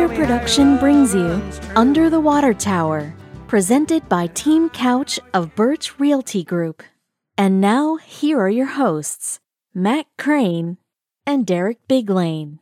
[0.00, 1.42] Rooster Production brings you
[1.76, 3.12] Under the Water Tower,
[3.48, 6.82] presented by Team Couch of Birch Realty Group.
[7.36, 9.40] And now, here are your hosts,
[9.74, 10.78] Matt Crane
[11.26, 12.60] and Derek Biglane.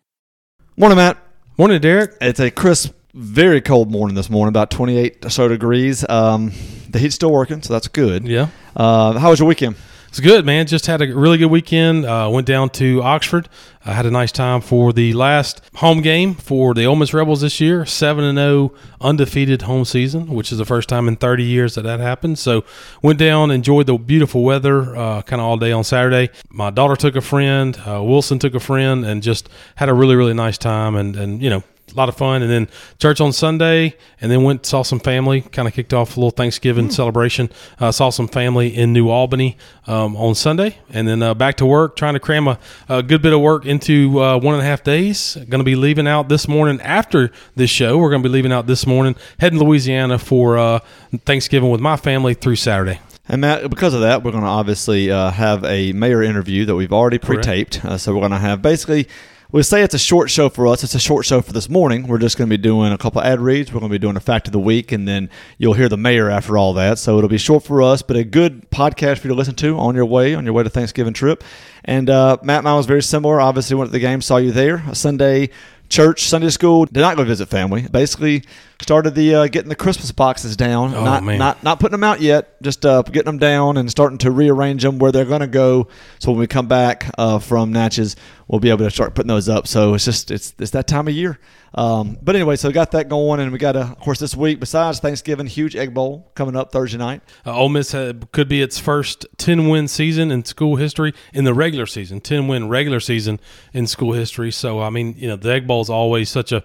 [0.77, 1.17] Morning, Matt.
[1.57, 2.17] Morning, Derek.
[2.21, 6.05] It's a crisp, very cold morning this morning, about 28 or so degrees.
[6.09, 6.51] Um,
[6.91, 8.27] the heat's still working, so that's good.
[8.27, 8.48] Yeah.
[8.75, 9.77] Uh, how was your weekend?
[10.09, 10.67] It's good, man.
[10.67, 12.07] Just had a really good weekend.
[12.07, 13.47] Uh, went down to Oxford.
[13.85, 17.43] I had a nice time for the last home game for the Ole Miss Rebels
[17.43, 17.84] this year.
[17.84, 18.73] Seven and zero,
[19.03, 22.39] undefeated home season, which is the first time in 30 years that that happened.
[22.39, 22.65] So
[23.03, 26.31] went down, enjoyed the beautiful weather, uh, kind of all day on Saturday.
[26.48, 30.17] My daughter took a friend, uh, Wilson took a friend, and just had a really
[30.17, 30.97] really nice time.
[30.97, 32.42] And and you know a lot of fun.
[32.42, 35.42] And then church on Sunday, and then went saw some family.
[35.42, 36.92] Kind of kicked off a little Thanksgiving mm.
[36.92, 37.50] celebration.
[37.78, 41.67] Uh, saw some family in New Albany um, on Sunday, and then uh, back to
[41.67, 42.58] work, trying to cram a,
[42.89, 45.34] a good bit of work into uh, one and a half days.
[45.34, 47.98] Going to be leaving out this morning after this show.
[47.98, 50.80] We're going to be leaving out this morning, heading to Louisiana for uh,
[51.25, 53.00] Thanksgiving with my family through Saturday.
[53.30, 56.75] And Matt, because of that, we're going to obviously uh, have a mayor interview that
[56.75, 57.84] we've already pre-taped.
[57.84, 59.06] Uh, so we're going to have basically
[59.51, 60.85] we say it's a short show for us.
[60.85, 62.07] It's a short show for this morning.
[62.07, 63.73] We're just going to be doing a couple ad reads.
[63.73, 65.97] We're going to be doing a fact of the week, and then you'll hear the
[65.97, 66.99] mayor after all that.
[66.99, 69.79] So it'll be short for us, but a good podcast for you to listen to
[69.79, 71.43] on your way on your way to Thanksgiving trip.
[71.83, 73.41] And uh, Matt, mine was very similar.
[73.41, 74.83] Obviously, went to the game, saw you there.
[74.95, 75.49] Sunday
[75.89, 76.85] church, Sunday school.
[76.85, 77.87] Did not go visit family.
[77.91, 78.45] Basically,
[78.81, 80.95] started the uh, getting the Christmas boxes down.
[80.95, 81.39] Oh, not man.
[81.39, 82.61] not not putting them out yet.
[82.63, 85.89] Just uh, getting them down and starting to rearrange them where they're going to go.
[86.19, 88.17] So when we come back uh, from Natchez,
[88.49, 89.67] we'll be able to start putting those up.
[89.69, 91.39] So it's just it's it's that time of year.
[91.75, 94.35] Um, but anyway, so we got that going, and we got a, of course this
[94.35, 97.23] week besides Thanksgiving, huge Egg Bowl coming up Thursday night.
[97.47, 97.92] Uh, Ole Miss
[98.33, 102.48] could be its first ten win season in school history in the regular season, ten
[102.48, 103.39] win regular season
[103.73, 104.51] in school history.
[104.51, 106.64] So I mean, you know, the Egg Bowl is always such a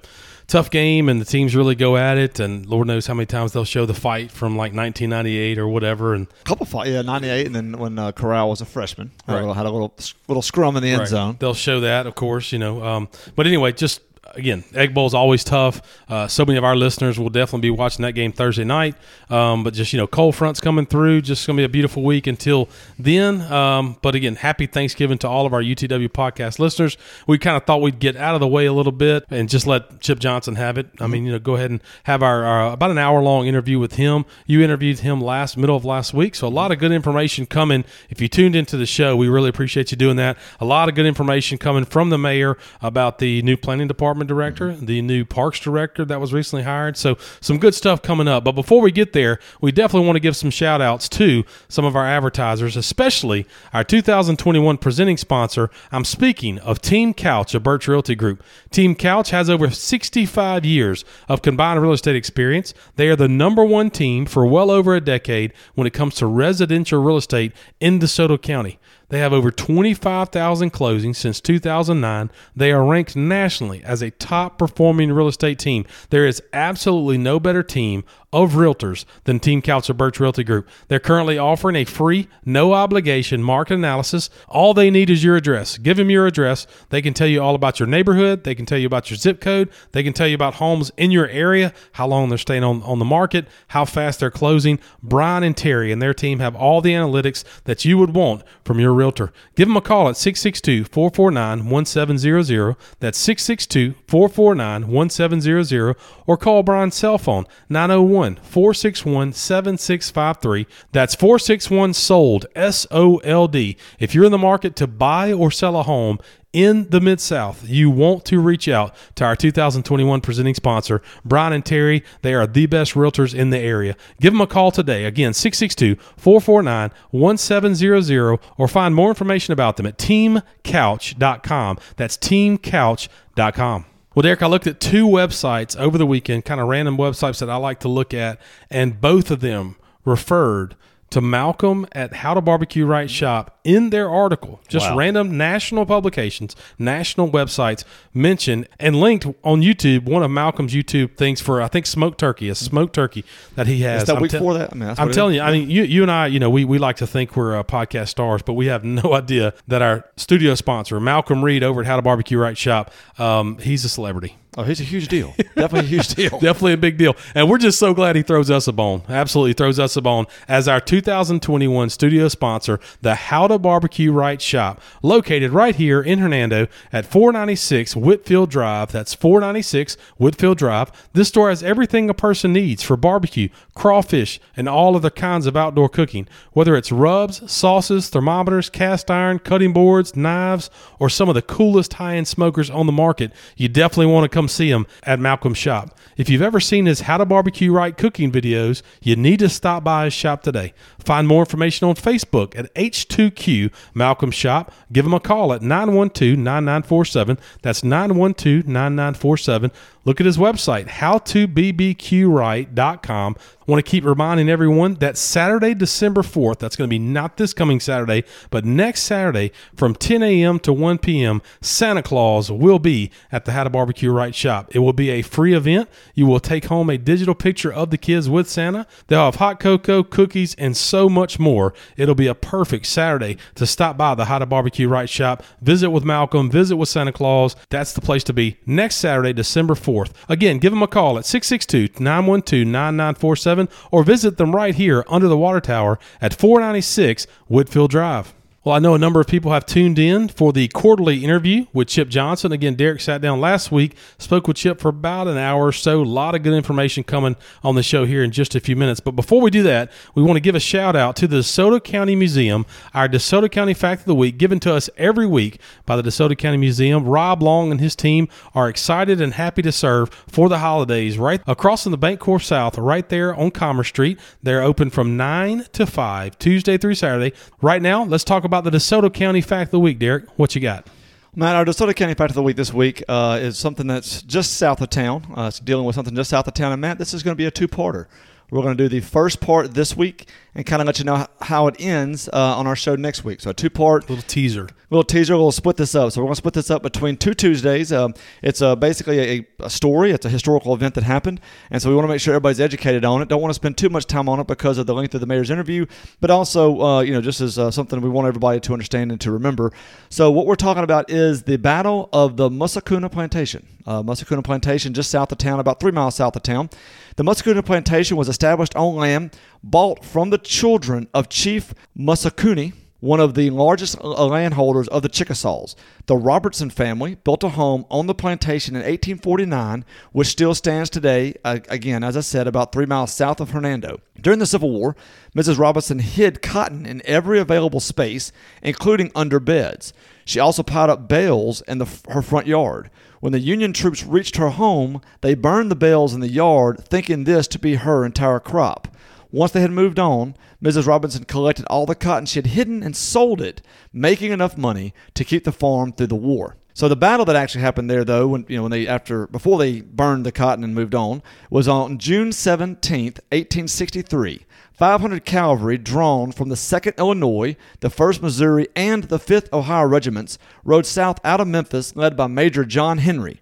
[0.53, 3.53] tough game and the teams really go at it and lord knows how many times
[3.53, 7.47] they'll show the fight from like 1998 or whatever and a couple fight yeah 98
[7.47, 9.33] and then when uh, corral was a freshman right.
[9.33, 9.95] had, a little, had a little
[10.27, 11.07] little scrum in the end right.
[11.07, 14.01] zone they'll show that of course you know um, but anyway just
[14.35, 15.81] again, Egg Bowl is always tough.
[16.09, 18.95] Uh, so many of our listeners will definitely be watching that game Thursday night.
[19.29, 21.21] Um, but just you know, cold fronts coming through.
[21.21, 23.41] Just going to be a beautiful week until then.
[23.41, 26.97] Um, but again, happy Thanksgiving to all of our UTW podcast listeners.
[27.27, 29.67] We kind of thought we'd get out of the way a little bit and just
[29.67, 30.87] let Chip Johnson have it.
[30.99, 33.79] I mean, you know, go ahead and have our, our about an hour long interview
[33.79, 34.25] with him.
[34.45, 37.85] You interviewed him last middle of last week, so a lot of good information coming.
[38.09, 40.37] If you tuned into the show, we really appreciate you doing that.
[40.59, 44.59] A lot of good information coming from the mayor about the new planning department development
[44.59, 44.85] director, mm-hmm.
[44.85, 46.97] the new parks director that was recently hired.
[46.97, 48.43] So some good stuff coming up.
[48.43, 51.85] But before we get there, we definitely want to give some shout outs to some
[51.85, 55.69] of our advertisers, especially our 2021 presenting sponsor.
[55.91, 58.43] I'm speaking of Team Couch of Birch Realty Group.
[58.71, 62.73] Team Couch has over 65 years of combined real estate experience.
[62.95, 66.27] They are the number one team for well over a decade when it comes to
[66.27, 68.79] residential real estate in DeSoto County.
[69.13, 72.31] They have over 25,000 closings since 2009.
[72.55, 75.85] They are ranked nationally as a top performing real estate team.
[76.09, 80.67] There is absolutely no better team of realtors than Team Couch Birch Realty Group.
[80.87, 84.29] They're currently offering a free, no obligation market analysis.
[84.47, 85.77] All they need is your address.
[85.77, 86.65] Give them your address.
[86.89, 88.43] They can tell you all about your neighborhood.
[88.43, 89.69] They can tell you about your zip code.
[89.91, 92.97] They can tell you about homes in your area, how long they're staying on, on
[92.97, 94.79] the market, how fast they're closing.
[95.03, 98.79] Brian and Terry and their team have all the analytics that you would want from
[98.79, 99.31] your realtor.
[99.55, 102.75] Give them a call at 662 449 1700.
[102.99, 105.95] That's 662 449 1700
[106.25, 110.67] or call Brian's cell phone 901 461 7653.
[110.91, 113.77] That's 461 SOLD, S O L D.
[113.99, 116.19] If you're in the market to buy or sell a home,
[116.53, 121.51] in the Mid South, you want to reach out to our 2021 presenting sponsor, Brian
[121.51, 122.03] and Terry.
[122.21, 123.97] They are the best realtors in the area.
[124.21, 125.05] Give them a call today.
[125.05, 131.79] Again, 662 449 1700, or find more information about them at teamcouch.com.
[131.97, 133.85] That's teamcouch.com.
[134.15, 137.49] Well, Derek, I looked at two websites over the weekend, kind of random websites that
[137.49, 138.39] I like to look at,
[138.69, 139.75] and both of them
[140.05, 140.75] referred
[141.13, 144.59] to Malcolm at How to Barbecue Right Shop in their article.
[144.67, 144.97] Just wow.
[144.97, 147.83] random national publications, national websites
[148.15, 150.05] mentioned and linked on YouTube.
[150.05, 153.23] One of Malcolm's YouTube things for I think smoked turkey, a smoked turkey
[153.53, 154.01] that he has.
[154.01, 154.71] Is that I'm week te- for that?
[154.71, 155.41] I mean, I'm telling you.
[155.41, 157.63] I mean, you, you and I, you know, we, we like to think we're uh,
[157.63, 161.87] podcast stars, but we have no idea that our studio sponsor, Malcolm Reed, over at
[161.87, 164.35] How to Barbecue Right Shop, um, he's a celebrity.
[164.55, 165.33] Oh, he's a huge deal.
[165.55, 166.29] Definitely a huge deal.
[166.29, 167.15] Definitely a big deal.
[167.33, 169.01] And we're just so glad he throws us a bone.
[169.09, 174.39] Absolutely throws us a bone as our 2021 studio sponsor, the How to Barbecue Right
[174.39, 178.91] Shop, located right here in Hernando at 496 Whitfield Drive.
[178.91, 180.91] That's 496 Whitfield Drive.
[181.13, 185.57] This store has everything a person needs for barbecue, crawfish, and all other kinds of
[185.57, 186.27] outdoor cooking.
[186.51, 190.69] Whether it's rubs, sauces, thermometers, cast iron, cutting boards, knives,
[190.99, 194.29] or some of the coolest high end smokers on the market, you definitely want to
[194.29, 195.97] come see him at Malcolm's shop.
[196.15, 199.83] If you've ever seen his How to Barbecue Right cooking videos, you need to stop
[199.83, 200.73] by his shop today.
[200.99, 204.71] Find more information on Facebook at H2Q Malcolm Shop.
[204.91, 207.39] Give him a call at 912 9947.
[207.61, 209.71] That's 912 9947.
[210.05, 213.35] Look at his website, howtobbqright.com.
[213.65, 217.37] I want to keep reminding everyone that Saturday, December 4th, that's going to be not
[217.37, 220.59] this coming Saturday, but next Saturday from 10 a.m.
[220.59, 224.75] to 1 p.m., Santa Claus will be at the How to Barbecue Right shop.
[224.75, 225.87] It will be a free event.
[226.13, 228.85] You will take home a digital picture of the kids with Santa.
[229.07, 231.73] They'll have hot cocoa, cookies, and so much more.
[231.95, 235.91] It'll be a perfect Saturday to stop by the How to Barbecue Right shop, visit
[235.91, 237.55] with Malcolm, visit with Santa Claus.
[237.69, 239.92] That's the place to be next Saturday, December 4th.
[240.27, 245.27] Again, give them a call at 662 912 9947 or visit them right here under
[245.27, 248.33] the water tower at 496 Whitfield Drive.
[248.65, 251.89] Well, I know a number of people have tuned in for the quarterly interview with
[251.89, 252.53] Chip Johnson.
[252.53, 256.01] Again, Derek sat down last week, spoke with Chip for about an hour or so.
[256.01, 259.01] A lot of good information coming on the show here in just a few minutes.
[259.01, 261.83] But before we do that, we want to give a shout out to the DeSoto
[261.83, 265.97] County Museum, our DeSoto County Fact of the Week, given to us every week by
[265.97, 267.03] the DeSoto County Museum.
[267.03, 271.41] Rob Long and his team are excited and happy to serve for the holidays right
[271.47, 274.17] across in the BancorpSouth, right there on Commerce Street.
[274.41, 277.35] They're open from 9 to 5, Tuesday through Saturday.
[277.61, 280.25] Right now, let's talk about the DeSoto County Fact of the Week, Derek.
[280.37, 280.87] What you got?
[281.35, 284.53] Matt, our DeSoto County Fact of the Week this week uh, is something that's just
[284.53, 285.25] south of town.
[285.35, 286.71] Uh, it's dealing with something just south of town.
[286.71, 288.05] And Matt, this is going to be a two-parter.
[288.51, 291.25] We're going to do the first part this week and kind of let you know
[291.41, 293.41] how it ends uh, on our show next week.
[293.41, 294.69] So a two-part little teaser.
[294.89, 295.35] Little teaser.
[295.35, 296.11] We'll split this up.
[296.11, 297.91] So we're going to split this up between two Tuesdays.
[297.91, 300.11] Um, it's uh, basically a, a, story.
[300.11, 303.03] It's a historical event that happened, and so we want to make sure everybody's educated
[303.03, 303.27] on it.
[303.27, 305.27] Don't want to spend too much time on it because of the length of the
[305.27, 305.87] mayor's interview,
[306.21, 309.19] but also uh, you know just as uh, something we want everybody to understand and
[309.21, 309.71] to remember.
[310.09, 313.67] So what we're talking about is the Battle of the Mussacoona Plantation.
[313.85, 316.69] Uh, Mussacoona Plantation, just south of town, about three miles south of town.
[317.15, 323.19] The Mussacoona Plantation was established on land bought from the children of Chief Mussacooney, one
[323.19, 325.75] of the largest landholders of the Chickasaws.
[326.05, 331.33] The Robertson family built a home on the plantation in 1849, which still stands today,
[331.43, 333.99] again, as I said, about three miles south of Hernando.
[334.19, 334.95] During the Civil War,
[335.35, 335.59] Mrs.
[335.59, 339.91] Robertson hid cotton in every available space, including under beds.
[340.23, 342.89] She also piled up bales in the, her front yard.
[343.19, 347.25] When the Union troops reached her home, they burned the bales in the yard, thinking
[347.25, 348.87] this to be her entire crop.
[349.33, 350.85] Once they had moved on, Mrs.
[350.85, 355.25] Robinson collected all the cotton she had hidden and sold it, making enough money to
[355.25, 356.55] keep the farm through the war.
[356.75, 359.57] So the battle that actually happened there, though, when you know when they after before
[359.57, 364.45] they burned the cotton and moved on, was on June seventeenth, eighteen sixty three.
[364.73, 370.39] 500 cavalry drawn from the 2nd Illinois, the 1st Missouri, and the 5th Ohio regiments
[370.63, 373.39] rode south out of Memphis, led by Major John Henry.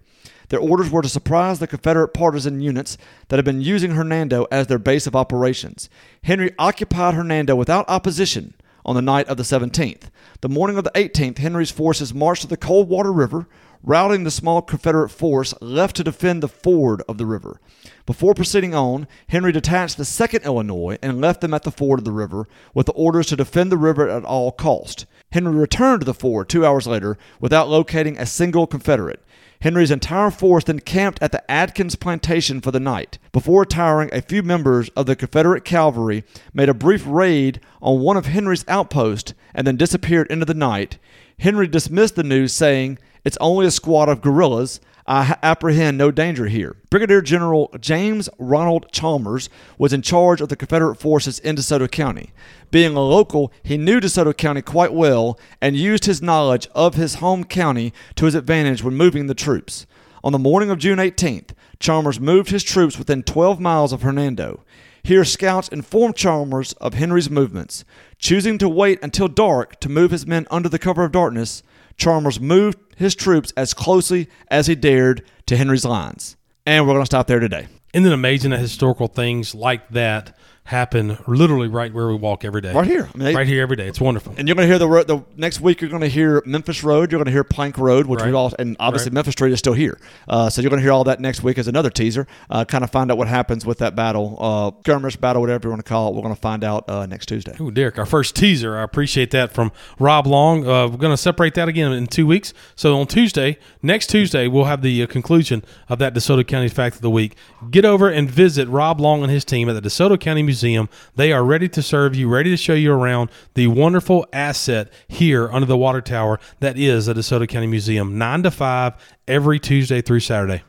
[0.52, 4.66] Their orders were to surprise the Confederate partisan units that had been using Hernando as
[4.66, 5.88] their base of operations.
[6.24, 8.52] Henry occupied Hernando without opposition
[8.84, 10.10] on the night of the 17th.
[10.42, 13.48] The morning of the 18th, Henry's forces marched to the Coldwater River,
[13.82, 17.58] routing the small Confederate force left to defend the ford of the river.
[18.04, 22.04] Before proceeding on, Henry detached the 2nd Illinois and left them at the ford of
[22.04, 25.06] the river with the orders to defend the river at all cost.
[25.30, 29.24] Henry returned to the ford two hours later without locating a single Confederate.
[29.62, 33.18] Henry's entire force then camped at the Adkins plantation for the night.
[33.30, 38.16] Before retiring, a few members of the Confederate cavalry made a brief raid on one
[38.16, 40.98] of Henry's outposts and then disappeared into the night.
[41.38, 44.80] Henry dismissed the news, saying, It's only a squad of guerrillas.
[45.06, 46.76] I apprehend no danger here.
[46.90, 52.30] Brigadier General James Ronald Chalmers was in charge of the Confederate forces in DeSoto County.
[52.70, 57.16] Being a local, he knew DeSoto County quite well and used his knowledge of his
[57.16, 59.86] home county to his advantage when moving the troops.
[60.24, 64.62] On the morning of June 18th, Chalmers moved his troops within 12 miles of Hernando.
[65.02, 67.84] Here, scouts informed Chalmers of Henry's movements.
[68.18, 71.64] Choosing to wait until dark to move his men under the cover of darkness,
[71.96, 76.36] Chalmers moved his troops as closely as he dared to Henry's lines.
[76.66, 77.66] And we're going to stop there today.
[77.92, 82.60] Isn't it amazing that historical things like that happen literally right where we walk every
[82.60, 82.72] day.
[82.72, 83.08] Right here.
[83.12, 83.88] I mean, they- right here every day.
[83.88, 84.32] It's wonderful.
[84.38, 85.80] And you're going to hear the, ro- the next week.
[85.80, 87.10] You're going to hear Memphis Road.
[87.10, 88.28] You're going to hear Plank Road, which Right.
[88.28, 89.14] we all and obviously Right.
[89.14, 89.98] Memphis Street is still here.
[90.28, 92.26] Uh, so you're going to hear all that next week as another teaser.
[92.48, 95.70] Uh, kind of find out what happens with that battle, uh, skirmish battle, whatever you
[95.70, 96.14] want to call it.
[96.14, 97.56] We're going to find out uh, next Tuesday.
[97.60, 98.76] Ooh, Derek, our first teaser.
[98.78, 100.60] I appreciate that from Rob Long.
[100.66, 102.54] Uh, we're going to separate that again in two weeks.
[102.76, 106.94] So on Tuesday, next Tuesday, we'll have the uh, conclusion of that DeSoto County Fact
[106.96, 107.34] of the Week.
[107.70, 110.51] Get over and visit Rob Long and his team at the DeSoto County Museum.
[110.60, 115.50] They are ready to serve you, ready to show you around the wonderful asset here
[115.50, 118.94] under the water tower that is the DeSoto County Museum, 9 to 5
[119.26, 120.62] every Tuesday through Saturday.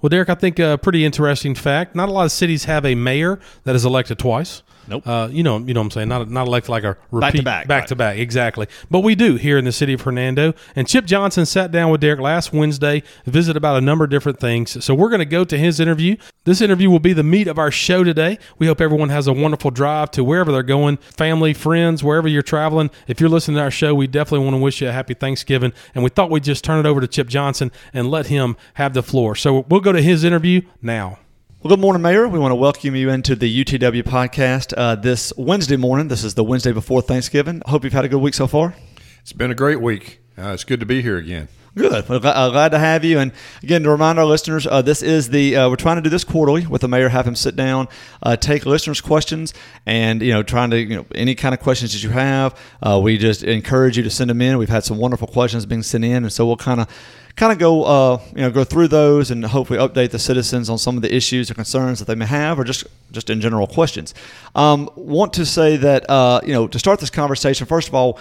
[0.00, 1.94] Well, Derek, I think a pretty interesting fact.
[1.94, 4.62] Not a lot of cities have a mayor that is elected twice.
[4.88, 5.06] Nope.
[5.06, 6.08] Uh, you know, you know what I'm saying.
[6.08, 7.88] Not not elected like a repeat, back to back, back right.
[7.88, 8.66] to back, exactly.
[8.90, 10.54] But we do here in the city of Hernando.
[10.76, 14.38] And Chip Johnson sat down with Derek last Wednesday, visit about a number of different
[14.40, 14.84] things.
[14.84, 16.16] So we're going to go to his interview.
[16.44, 18.38] This interview will be the meat of our show today.
[18.58, 22.42] We hope everyone has a wonderful drive to wherever they're going, family, friends, wherever you're
[22.42, 22.90] traveling.
[23.08, 25.72] If you're listening to our show, we definitely want to wish you a happy Thanksgiving.
[25.94, 28.94] And we thought we'd just turn it over to Chip Johnson and let him have
[28.94, 29.34] the floor.
[29.34, 31.18] So we'll go to his interview now.
[31.64, 32.28] Well, good morning, Mayor.
[32.28, 36.08] We want to welcome you into the UTW podcast uh, this Wednesday morning.
[36.08, 37.62] This is the Wednesday before Thanksgiving.
[37.64, 38.74] I Hope you've had a good week so far.
[39.22, 40.20] It's been a great week.
[40.36, 41.48] Uh, it's good to be here again.
[41.76, 42.08] Good.
[42.08, 43.18] Well, uh, glad to have you.
[43.18, 46.08] And again, to remind our listeners, uh, this is the uh, we're trying to do
[46.08, 47.08] this quarterly with the mayor.
[47.08, 47.88] Have him sit down,
[48.22, 49.52] uh, take listeners' questions,
[49.84, 52.56] and you know, trying to you know any kind of questions that you have.
[52.80, 54.56] Uh, we just encourage you to send them in.
[54.56, 56.88] We've had some wonderful questions being sent in, and so we'll kind of
[57.34, 60.78] kind of go uh, you know go through those and hopefully update the citizens on
[60.78, 63.66] some of the issues or concerns that they may have, or just just in general
[63.66, 64.14] questions.
[64.54, 68.20] Um, want to say that uh, you know to start this conversation, first of all.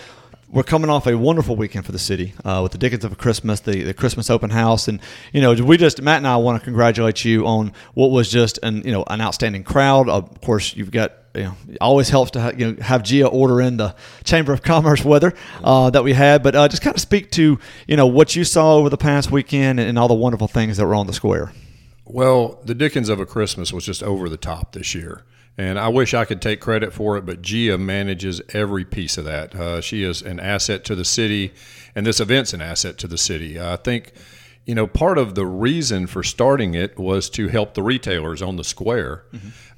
[0.54, 3.16] We're coming off a wonderful weekend for the city uh, with the Dickens of a
[3.16, 5.00] Christmas, the, the Christmas open house, and
[5.32, 8.60] you know we just Matt and I want to congratulate you on what was just
[8.62, 10.08] an you know an outstanding crowd.
[10.08, 13.26] Of course, you've got you know it always helps to ha- you know, have Gia
[13.26, 13.96] order in the
[14.26, 15.34] Chamber of Commerce weather
[15.64, 17.58] uh, that we had, but uh, just kind of speak to
[17.88, 20.78] you know what you saw over the past weekend and, and all the wonderful things
[20.78, 21.52] that were on the square.
[22.06, 25.24] Well, the Dickens of a Christmas was just over the top this year.
[25.58, 29.26] And I wish I could take credit for it, but Gia manages every piece of
[29.26, 29.54] that.
[29.54, 31.54] Uh, she is an asset to the city,
[31.96, 33.60] and this event's an asset to the city.
[33.62, 34.14] I think,
[34.66, 38.56] you know, part of the reason for starting it was to help the retailers on
[38.56, 39.26] the square.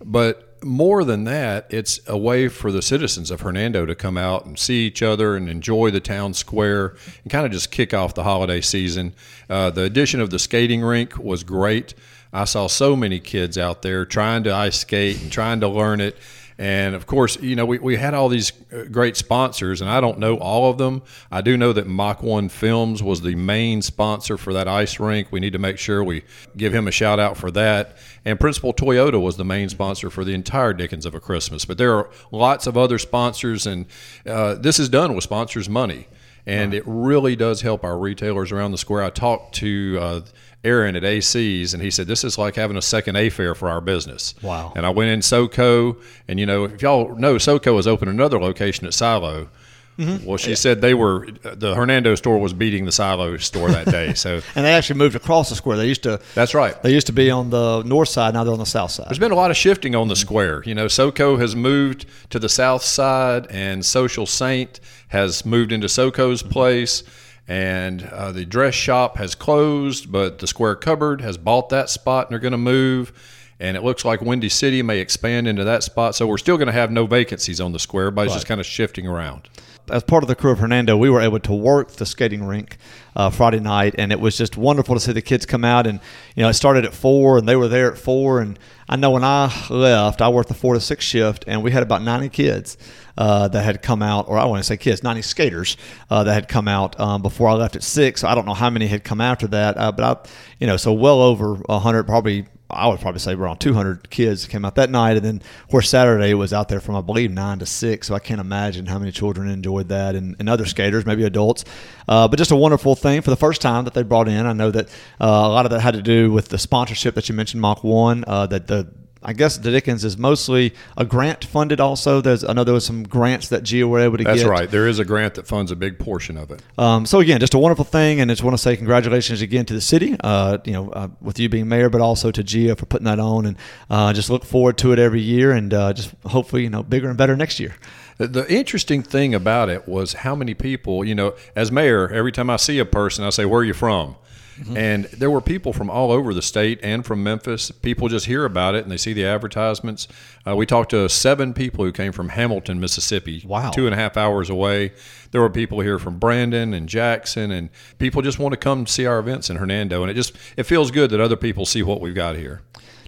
[0.04, 4.46] But more than that, it's a way for the citizens of Hernando to come out
[4.46, 8.14] and see each other and enjoy the town square and kind of just kick off
[8.14, 9.14] the holiday season.
[9.50, 11.94] Uh, the addition of the skating rink was great.
[12.36, 16.02] I saw so many kids out there trying to ice skate and trying to learn
[16.02, 16.18] it.
[16.58, 20.02] And of course, you know, we, we had all these uh, great sponsors, and I
[20.02, 21.02] don't know all of them.
[21.32, 25.30] I do know that Mach 1 Films was the main sponsor for that ice rink.
[25.32, 26.24] We need to make sure we
[26.58, 27.96] give him a shout out for that.
[28.26, 31.64] And Principal Toyota was the main sponsor for the entire Dickens of a Christmas.
[31.64, 33.86] But there are lots of other sponsors, and
[34.26, 36.08] uh, this is done with sponsors' money.
[36.46, 39.04] And it really does help our retailers around the square.
[39.04, 40.22] I talked to uh,
[40.66, 43.70] Aaron at AC's, and he said this is like having a second A fair for
[43.70, 44.34] our business.
[44.42, 44.74] Wow.
[44.76, 45.96] And I went in SoCo,
[46.28, 49.50] and you know, if y'all know, SoCo has opened another location at Silo.
[49.98, 50.26] Mm-hmm.
[50.26, 54.14] Well, she said they were the Hernando store was beating the Silo store that day.
[54.14, 55.78] So And they actually moved across the square.
[55.78, 56.82] They used to that's right.
[56.84, 58.34] they used to be on the north side.
[58.34, 59.08] Now they're on the south side.
[59.08, 60.64] There's been a lot of shifting on the square.
[60.66, 65.88] You know, SoCo has moved to the south side, and Social Saint has moved into
[65.88, 67.04] SoCo's place.
[67.48, 72.28] And uh, the dress shop has closed, but the Square Cupboard has bought that spot,
[72.28, 73.14] and they're going to move.
[73.60, 76.14] And it looks like Windy City may expand into that spot.
[76.16, 78.60] So we're still going to have no vacancies on the square, but it's just kind
[78.60, 79.48] of shifting around.
[79.90, 82.78] as part of the crew of Hernando, we were able to work the skating rink
[83.16, 85.88] uh, Friday night, and it was just wonderful to see the kids come out.
[85.88, 86.00] And
[86.36, 88.42] you know, it started at four, and they were there at four.
[88.42, 88.60] And
[88.90, 91.84] I know when I left, I worked the four to six shift, and we had
[91.84, 92.78] about ninety kids
[93.18, 95.78] uh, that had come out, or I want to say kids, ninety skaters
[96.10, 98.24] uh, that had come out um, before I left at six.
[98.24, 100.92] I don't know how many had come after that, uh, but I, you know, so
[100.92, 105.18] well over hundred, probably I would probably say around 200 kids came out that night,
[105.18, 108.08] and then of course Saturday was out there from I believe nine to six.
[108.08, 111.66] So I can't imagine how many children enjoyed that, and, and other skaters, maybe adults.
[112.08, 114.46] Uh, but just a wonderful thing for the first time that they brought in.
[114.46, 114.88] I know that
[115.20, 117.84] uh, a lot of that had to do with the sponsorship that you mentioned, Mach
[117.84, 118.24] One.
[118.28, 118.88] Uh, that the
[119.28, 121.80] I guess the Dickens is mostly a grant funded.
[121.80, 124.48] Also, there's I know there was some grants that Gia were able to That's get.
[124.48, 124.70] That's right.
[124.70, 126.62] There is a grant that funds a big portion of it.
[126.78, 129.66] Um, so again, just a wonderful thing, and I just want to say congratulations again
[129.66, 130.16] to the city.
[130.20, 133.20] Uh, you know, uh, with you being mayor, but also to Gia for putting that
[133.20, 133.58] on, and
[133.90, 137.10] uh, just look forward to it every year, and uh, just hopefully you know bigger
[137.10, 137.76] and better next year.
[138.18, 142.50] The interesting thing about it was how many people, you know, as mayor, every time
[142.50, 144.18] I see a person, I say, "Where are you from?"
[144.60, 144.78] Mm-hmm.
[144.86, 147.72] And there were people from all over the state and from Memphis.
[147.72, 150.08] People just hear about it and they see the advertisements.
[150.46, 153.44] Uh, we talked to seven people who came from Hamilton, Mississippi.
[153.46, 153.72] Wow.
[153.72, 154.92] Two and a half hours away.
[155.32, 159.06] There were people here from Brandon and Jackson, and people just want to come see
[159.06, 160.02] our events in Hernando.
[160.02, 162.62] And it just it feels good that other people see what we've got here.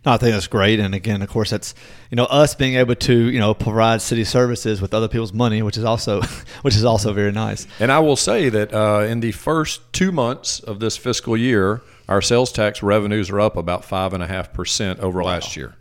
[0.07, 1.75] No, I think that's great, and again, of course, that's
[2.09, 5.61] you know us being able to you know provide city services with other people's money,
[5.61, 6.21] which is also
[6.61, 7.67] which is also very nice.
[7.81, 11.81] And I will say that uh, in the first two months of this fiscal year,
[12.07, 15.27] our sales tax revenues are up about five and a half percent over wow.
[15.27, 15.75] last year.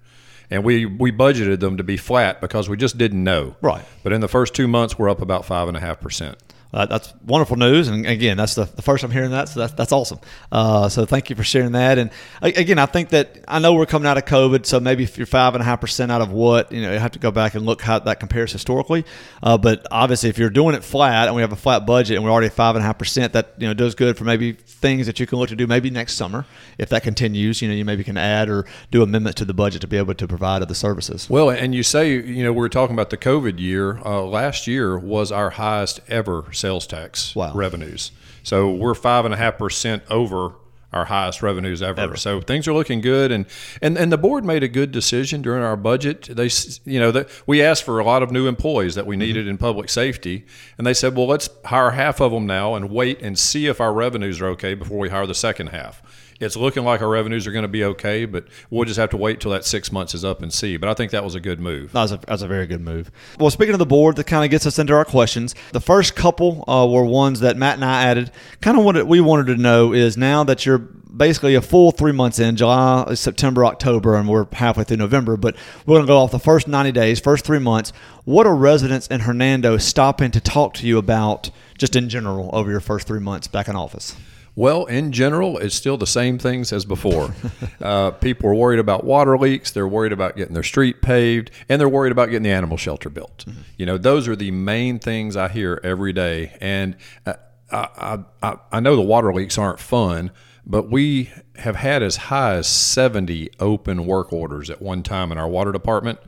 [0.51, 3.55] And we, we budgeted them to be flat because we just didn't know.
[3.61, 3.85] Right.
[4.03, 6.37] But in the first two months, we're up about five and a half percent.
[6.77, 9.73] Uh, that's wonderful news, and again, that's the, the first I'm hearing that, so that's
[9.73, 10.19] that's awesome.
[10.53, 11.97] Uh, so thank you for sharing that.
[11.97, 12.11] And
[12.43, 15.27] again, I think that I know we're coming out of COVID, so maybe if you're
[15.27, 17.55] five and a half percent out of what you know, you have to go back
[17.55, 19.07] and look how that compares historically.
[19.43, 22.25] Uh, but obviously, if you're doing it flat and we have a flat budget and
[22.27, 25.07] we're already five and a half percent, that you know does good for maybe things
[25.07, 26.45] that you can look to do maybe next summer
[26.77, 27.63] if that continues.
[27.63, 30.13] You know, you maybe can add or do amendments to the budget to be able
[30.13, 31.31] to provide other services.
[31.31, 33.99] Well, and you say you know we are talking about the COVID year.
[34.05, 36.45] Uh, last year was our highest ever
[36.87, 37.53] tax wow.
[37.55, 38.13] revenues.
[38.43, 40.55] So we're five and a half percent over
[40.93, 42.01] our highest revenues ever.
[42.01, 42.17] ever.
[42.17, 43.47] So things are looking good, and,
[43.83, 46.23] and and the board made a good decision during our budget.
[46.31, 46.49] They,
[46.85, 49.21] you know, that we asked for a lot of new employees that we mm-hmm.
[49.21, 49.51] needed mm-hmm.
[49.51, 50.47] in public safety,
[50.79, 53.81] and they said, well, let's hire half of them now and wait and see if
[53.81, 56.03] our revenues are okay before we hire the second half
[56.41, 59.17] it's looking like our revenues are going to be okay, but we'll just have to
[59.17, 60.77] wait till that six months is up and see.
[60.77, 61.93] But I think that was a good move.
[61.93, 63.11] That was a, that was a very good move.
[63.39, 65.55] Well, speaking of the board, that kind of gets us into our questions.
[65.73, 68.31] The first couple uh, were ones that Matt and I added.
[68.61, 72.13] Kind of what we wanted to know is now that you're basically a full three
[72.13, 75.37] months in July, September, October, and we're halfway through November.
[75.39, 77.93] But we're going to go off the first 90 days, first three months.
[78.25, 82.71] What are residents in Hernando stopping to talk to you about just in general over
[82.71, 84.17] your first three months back in office?
[84.57, 87.35] Well, in general, it's still the same things as before.
[87.81, 89.71] uh, people are worried about water leaks.
[89.71, 93.11] They're worried about getting their street paved, and they're worried about getting the animal shelter
[93.11, 93.45] built.
[93.47, 93.61] Mm-hmm.
[93.77, 96.57] You know, those are the main things I hear every day.
[96.63, 96.97] And
[97.27, 97.35] uh,
[97.71, 100.31] I, I, I know the water leaks aren't fun,
[100.65, 105.39] but we have had as high as 70 open work orders at one time in
[105.39, 106.19] our water department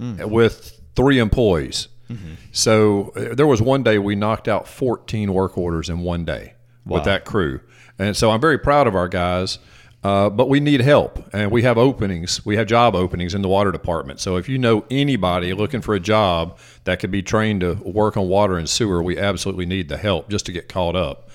[0.00, 0.28] mm-hmm.
[0.28, 1.86] with three employees.
[2.10, 2.34] Mm-hmm.
[2.50, 6.54] So uh, there was one day we knocked out 14 work orders in one day
[6.84, 6.96] wow.
[6.96, 7.60] with that crew.
[7.98, 9.58] And so I'm very proud of our guys.
[10.04, 12.46] Uh, but we need help, and we have openings.
[12.46, 14.20] We have job openings in the water department.
[14.20, 18.16] So if you know anybody looking for a job that could be trained to work
[18.16, 21.28] on water and sewer, we absolutely need the help just to get caught up.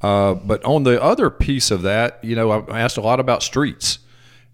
[0.00, 3.42] Uh, but on the other piece of that, you know, I asked a lot about
[3.42, 3.98] streets.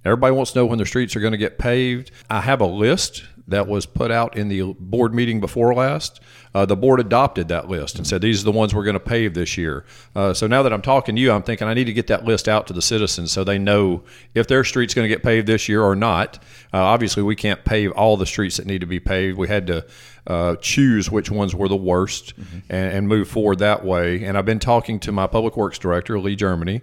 [0.05, 2.11] Everybody wants to know when the streets are going to get paved.
[2.29, 6.21] I have a list that was put out in the board meeting before last.
[6.55, 9.01] Uh, the board adopted that list and said these are the ones we're going to
[9.01, 9.85] pave this year.
[10.15, 12.25] Uh, so now that I'm talking to you, I'm thinking I need to get that
[12.25, 14.03] list out to the citizens so they know
[14.35, 16.37] if their street's going to get paved this year or not.
[16.73, 19.39] Uh, obviously, we can't pave all the streets that need to be paved.
[19.39, 19.87] We had to
[20.27, 22.59] uh, choose which ones were the worst mm-hmm.
[22.69, 24.25] and, and move forward that way.
[24.25, 26.83] And I've been talking to my public works director, Lee Germany,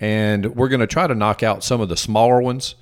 [0.00, 2.74] and we're going to try to knock out some of the smaller ones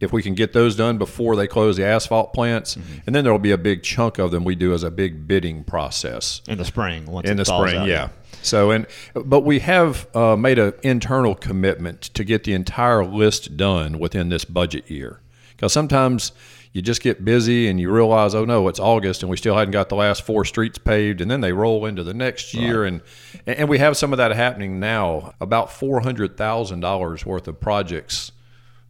[0.00, 2.98] if we can get those done before they close the asphalt plants, mm-hmm.
[3.06, 5.28] and then there will be a big chunk of them we do as a big
[5.28, 7.06] bidding process in the spring.
[7.24, 8.08] in the spring, out, yeah.
[8.42, 13.56] So and but we have uh, made an internal commitment to get the entire list
[13.56, 16.32] done within this budget year because sometimes
[16.72, 19.72] you just get busy and you realize, oh no, it's August and we still hadn't
[19.72, 23.02] got the last four streets paved, and then they roll into the next year, right.
[23.46, 25.34] and and we have some of that happening now.
[25.40, 28.32] About four hundred thousand dollars worth of projects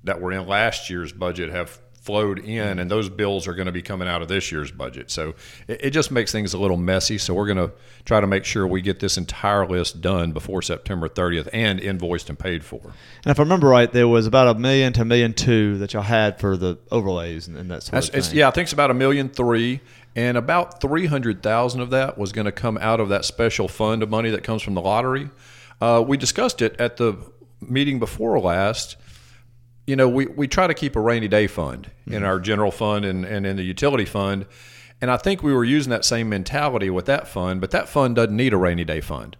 [0.05, 3.73] that were in last year's budget have flowed in, and those bills are going to
[3.73, 5.11] be coming out of this year's budget.
[5.11, 5.35] So
[5.69, 7.19] it, it just makes things a little messy.
[7.19, 7.73] So we're going to
[8.07, 12.31] try to make sure we get this entire list done before September 30th and invoiced
[12.31, 12.81] and paid for.
[12.83, 15.93] And if I remember right, there was about a million to a million two that
[15.93, 18.39] y'all had for the overlays and, and that sort That's, of thing.
[18.39, 19.81] yeah, I think it's about a million three.
[20.17, 24.11] And about 300,000 of that was going to come out of that special fund of
[24.11, 25.31] money that comes from the lottery.
[25.81, 27.17] Uh, we discussed it at the
[27.61, 28.97] meeting before last
[29.91, 32.15] you know, we, we try to keep a rainy day fund mm-hmm.
[32.15, 34.47] in our general fund and, and in the utility fund.
[35.01, 38.15] And I think we were using that same mentality with that fund, but that fund
[38.15, 39.37] doesn't need a rainy day fund.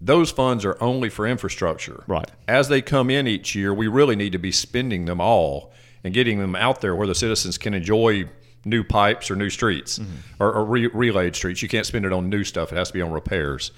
[0.00, 2.02] Those funds are only for infrastructure.
[2.06, 2.30] Right.
[2.48, 5.70] As they come in each year, we really need to be spending them all
[6.02, 8.30] and getting them out there where the citizens can enjoy
[8.64, 10.42] new pipes or new streets mm-hmm.
[10.42, 11.60] or, or re- relayed streets.
[11.60, 13.70] You can't spend it on new stuff, it has to be on repairs.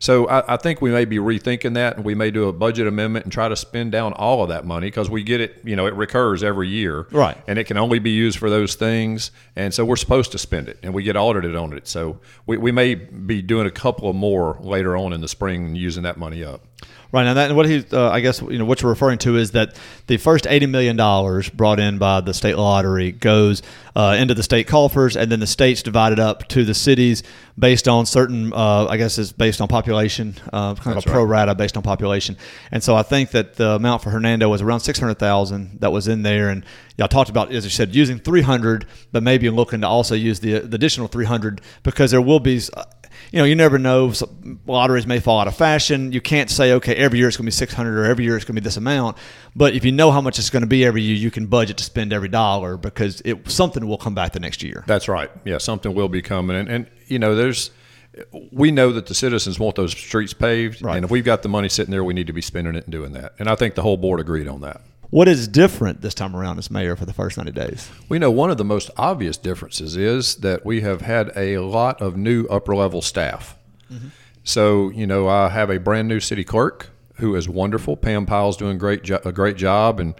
[0.00, 2.86] So I, I, think we may be rethinking that, and we may do a budget
[2.86, 5.60] amendment and try to spend down all of that money because we get it.
[5.62, 7.36] You know, it recurs every year, right?
[7.46, 10.70] And it can only be used for those things, and so we're supposed to spend
[10.70, 11.86] it, and we get audited on it.
[11.86, 15.66] So we, we may be doing a couple of more later on in the spring
[15.66, 16.62] and using that money up.
[17.12, 19.50] Right now, that what he, uh, I guess, you know, what you're referring to is
[19.50, 19.74] that
[20.06, 23.62] the first eighty million dollars brought in by the state lottery goes
[23.96, 27.24] uh, into the state coffers, and then the states divided up to the cities
[27.58, 31.24] based on certain, uh, I guess, is based on population, uh, kind of a pro
[31.24, 32.36] rata based on population.
[32.70, 35.90] And so I think that the amount for Hernando was around six hundred thousand that
[35.90, 36.64] was in there, and
[36.96, 40.38] y'all talked about, as you said, using three hundred, but maybe looking to also use
[40.38, 42.60] the, the additional three hundred because there will be
[43.32, 44.12] you know, you never know.
[44.66, 46.12] Lotteries may fall out of fashion.
[46.12, 48.44] You can't say, okay, every year it's going to be 600 or every year it's
[48.44, 49.16] going to be this amount.
[49.54, 51.76] But if you know how much it's going to be every year, you can budget
[51.78, 54.84] to spend every dollar because it something will come back the next year.
[54.86, 55.30] That's right.
[55.44, 56.56] Yeah, something will be coming.
[56.56, 57.70] And, and you know, there's
[58.50, 60.96] we know that the citizens want those streets paved, right.
[60.96, 62.92] and if we've got the money sitting there, we need to be spending it and
[62.92, 63.34] doing that.
[63.38, 64.80] And I think the whole board agreed on that.
[65.10, 67.90] What is different this time around as mayor for the first 90 days?
[68.08, 72.00] We know one of the most obvious differences is that we have had a lot
[72.00, 73.56] of new upper level staff.
[73.92, 74.08] Mm-hmm.
[74.44, 77.96] So, you know, I have a brand new city clerk who is wonderful.
[77.96, 80.14] Pam Pyle's doing great jo- a great job and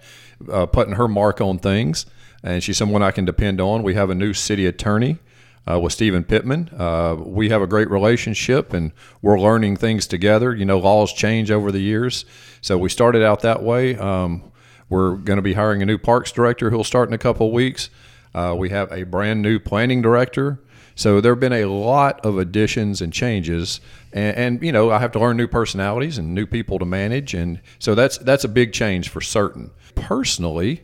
[0.51, 2.05] uh, putting her mark on things,
[2.43, 3.83] and she's someone I can depend on.
[3.83, 5.19] We have a new city attorney
[5.69, 6.69] uh, with Stephen Pittman.
[6.77, 10.53] Uh, we have a great relationship, and we're learning things together.
[10.53, 12.25] You know, laws change over the years,
[12.59, 13.95] so we started out that way.
[13.95, 14.50] Um,
[14.91, 17.53] we're going to be hiring a new parks director who'll start in a couple of
[17.53, 17.89] weeks.
[18.35, 20.59] Uh, we have a brand new planning director.
[20.95, 23.79] So there have been a lot of additions and changes,
[24.11, 27.33] and, and, you know I have to learn new personalities and new people to manage,
[27.33, 29.71] and so that's that's a big change for certain.
[29.95, 30.83] Personally,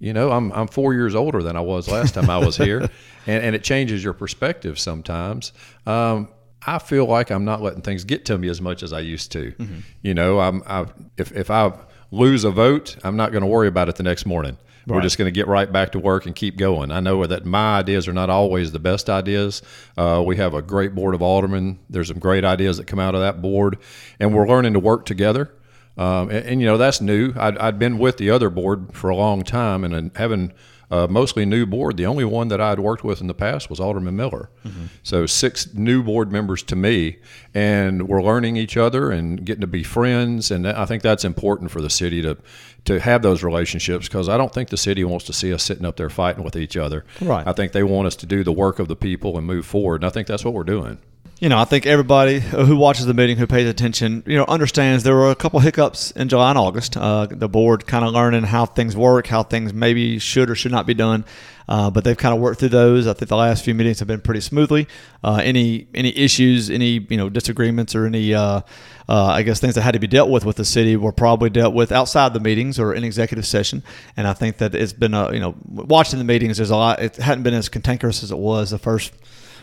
[0.00, 2.80] you know I'm I'm four years older than I was last time I was here,
[3.26, 5.52] and, and it changes your perspective sometimes.
[5.86, 6.28] Um,
[6.66, 9.30] I feel like I'm not letting things get to me as much as I used
[9.32, 9.52] to.
[9.52, 9.78] Mm-hmm.
[10.02, 11.72] You know, I'm I, if if I
[12.10, 14.58] lose a vote, I'm not going to worry about it the next morning.
[14.86, 14.96] Right.
[14.96, 16.92] We're just going to get right back to work and keep going.
[16.92, 19.60] I know that my ideas are not always the best ideas.
[19.96, 21.80] Uh, we have a great board of aldermen.
[21.90, 23.78] There's some great ideas that come out of that board,
[24.20, 25.52] and we're learning to work together.
[25.96, 27.32] Um, and, and, you know that's new.
[27.36, 30.52] I'd, I'd, been with the other board for a long time, and, and having
[30.90, 31.96] uh, mostly new board.
[31.96, 34.50] The only one that I had worked with in the past was Alderman Miller.
[34.64, 34.86] Mm-hmm.
[35.02, 37.18] So six new board members to me,
[37.54, 40.50] and we're learning each other and getting to be friends.
[40.50, 42.36] And I think that's important for the city to
[42.84, 45.84] to have those relationships because I don't think the city wants to see us sitting
[45.84, 47.04] up there fighting with each other.
[47.20, 47.44] Right.
[47.46, 50.02] I think they want us to do the work of the people and move forward.
[50.02, 50.98] And I think that's what we're doing
[51.38, 55.04] you know, I think everybody who watches the meeting, who pays attention, you know, understands
[55.04, 56.96] there were a couple hiccups in July and August.
[56.96, 60.72] Uh, the board kind of learning how things work, how things maybe should or should
[60.72, 61.26] not be done.
[61.68, 63.06] Uh, but they've kind of worked through those.
[63.06, 64.86] I think the last few meetings have been pretty smoothly.
[65.22, 68.60] Uh, any any issues, any you know disagreements, or any uh,
[69.08, 71.50] uh, I guess things that had to be dealt with with the city were probably
[71.50, 73.82] dealt with outside the meetings or in executive session.
[74.16, 77.00] And I think that it's been a you know watching the meetings, there's a lot.
[77.00, 79.12] It hadn't been as cantankerous as it was the first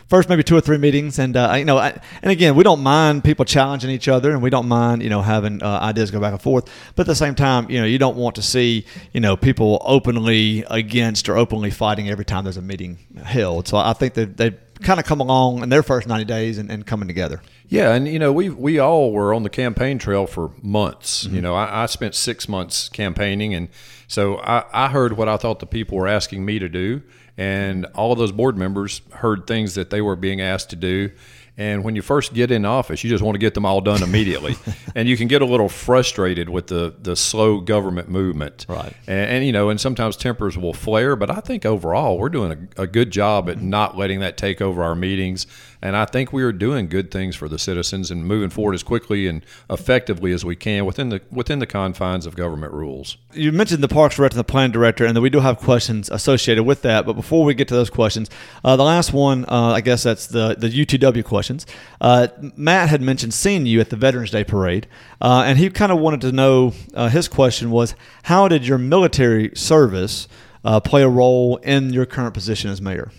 [0.08, 2.82] first maybe two or three meetings, and uh, you know, I, and again, we don't
[2.82, 6.20] mind people challenging each other, and we don't mind you know having uh, ideas go
[6.20, 6.68] back and forth.
[6.94, 9.80] But at the same time, you know, you don't want to see you know people
[9.84, 13.68] openly against or openly fighting every time there's a meeting held.
[13.68, 16.70] So I think that they kind of come along in their first 90 days and,
[16.70, 17.40] and, coming together.
[17.68, 21.24] Yeah, and you know we we all were on the campaign trail for months.
[21.24, 21.36] Mm-hmm.
[21.36, 23.68] You know, I, I, spent six months campaigning, and
[24.06, 27.02] so I, I heard what I thought the people were asking me to do,
[27.36, 31.10] and all of those board members heard things that they were being asked to do
[31.56, 34.02] and when you first get in office, you just want to get them all done
[34.02, 34.56] immediately,
[34.94, 38.66] and you can get a little frustrated with the the slow government movement.
[38.68, 38.92] Right.
[39.06, 41.14] And, and you know, and sometimes tempers will flare.
[41.14, 44.60] But I think overall, we're doing a, a good job at not letting that take
[44.60, 45.46] over our meetings.
[45.84, 48.82] And I think we are doing good things for the citizens and moving forward as
[48.82, 53.18] quickly and effectively as we can within the within the confines of government rules.
[53.34, 56.08] You mentioned the parks director and the plan director, and that we do have questions
[56.08, 57.04] associated with that.
[57.04, 58.30] But before we get to those questions,
[58.64, 61.66] uh, the last one, uh, I guess that's the the UTW questions.
[62.00, 64.86] Uh, Matt had mentioned seeing you at the Veterans Day parade,
[65.20, 66.72] uh, and he kind of wanted to know.
[66.94, 70.28] Uh, his question was, how did your military service
[70.64, 73.12] uh, play a role in your current position as mayor?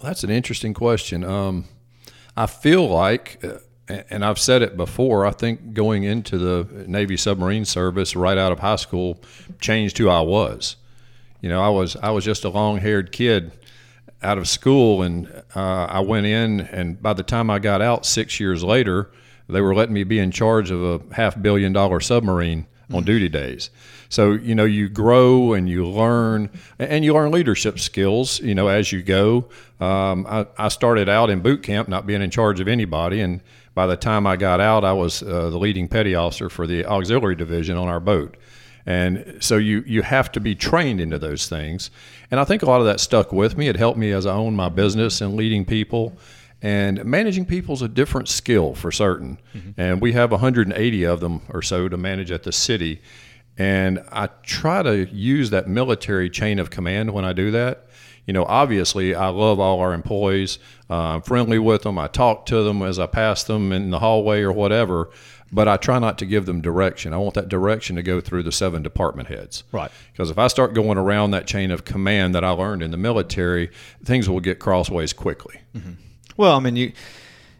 [0.00, 1.24] Well, that's an interesting question.
[1.24, 1.64] Um,
[2.36, 3.58] I feel like, uh,
[4.08, 8.52] and I've said it before, I think going into the Navy submarine service right out
[8.52, 9.20] of high school
[9.60, 10.76] changed who I was.
[11.40, 13.52] You know, I was I was just a long-haired kid
[14.22, 18.04] out of school, and uh, I went in, and by the time I got out
[18.04, 19.10] six years later,
[19.48, 23.06] they were letting me be in charge of a half billion dollar submarine on mm-hmm.
[23.06, 23.70] duty days.
[24.10, 28.40] So you know you grow and you learn, and you learn leadership skills.
[28.40, 29.48] You know as you go.
[29.80, 33.40] Um, I, I, started out in boot camp, not being in charge of anybody, and
[33.72, 36.84] by the time I got out, I was uh, the leading petty officer for the
[36.84, 38.36] auxiliary division on our boat.
[38.84, 41.90] And so you you have to be trained into those things,
[42.32, 43.68] and I think a lot of that stuck with me.
[43.68, 46.18] It helped me as I owned my business and leading people.
[46.62, 49.38] And managing people is a different skill for certain.
[49.78, 53.00] And we have 180 of them or so to manage at the city.
[53.58, 57.86] And I try to use that military chain of command when I do that.
[58.26, 60.58] You know, obviously, I love all our employees.
[60.88, 61.98] Uh, I'm friendly with them.
[61.98, 65.10] I talk to them as I pass them in the hallway or whatever.
[65.52, 67.12] But I try not to give them direction.
[67.12, 69.64] I want that direction to go through the seven department heads.
[69.72, 69.90] Right.
[70.12, 72.96] Because if I start going around that chain of command that I learned in the
[72.96, 73.70] military,
[74.04, 75.60] things will get crossways quickly.
[76.36, 76.92] Well, I mean, you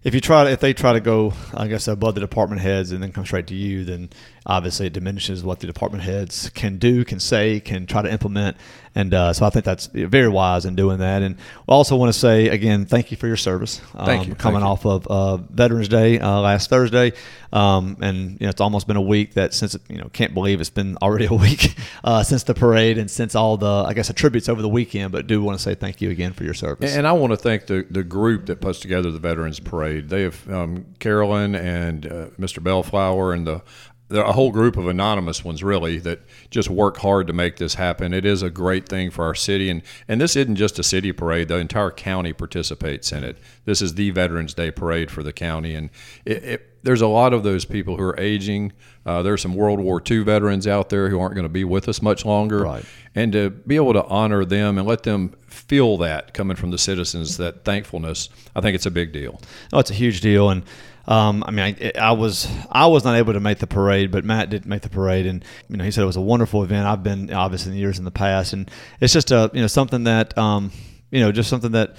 [0.03, 2.93] if you try to, if they try to go, I guess above the department heads
[2.93, 4.11] and then come straight to you, then
[4.47, 8.57] obviously it diminishes what the department heads can do, can say, can try to implement.
[8.95, 11.23] And uh, so I think that's very wise in doing that.
[11.23, 11.37] And
[11.69, 13.81] I also want to say again, thank you for your service.
[13.95, 14.35] Um, Thank you.
[14.35, 17.13] Coming Thank off of uh, Veterans Day uh, last Thursday,
[17.53, 20.61] um, and you know it's almost been a week that since you know can't believe
[20.61, 24.11] it's been already a week uh, since the parade and since all the I guess
[24.11, 25.13] attributes over the weekend.
[25.13, 26.97] But do want to say thank you again for your service.
[26.97, 30.09] And I want to thank the, the group that puts together the Veterans Parade.
[30.09, 32.61] They have um, Carolyn and uh, Mr.
[32.61, 33.63] Bellflower and the
[34.11, 36.21] a whole group of anonymous ones really that
[36.51, 38.13] just work hard to make this happen.
[38.13, 41.13] It is a great thing for our city, and and this isn't just a city
[41.13, 41.49] parade.
[41.49, 43.39] The entire county participates in it.
[43.65, 45.91] This is the Veterans Day parade for the county, and
[46.25, 48.73] it, it, there's a lot of those people who are aging.
[49.07, 51.89] Uh, there's some World War II veterans out there who aren't going to be with
[51.89, 52.85] us much longer, Right.
[53.15, 56.79] and to be able to honor them and let them feel that coming from the
[56.79, 59.41] citizens, that thankfulness, I think it's a big deal.
[59.73, 60.63] Oh, it's a huge deal, and
[61.11, 64.25] um, I mean, I, I was I was not able to make the parade, but
[64.25, 66.87] Matt did make the parade, and you know, he said it was a wonderful event.
[66.87, 68.71] I've been obviously in years in the past, and
[69.01, 70.71] it's just a you know something that um,
[71.11, 71.97] you know just something that.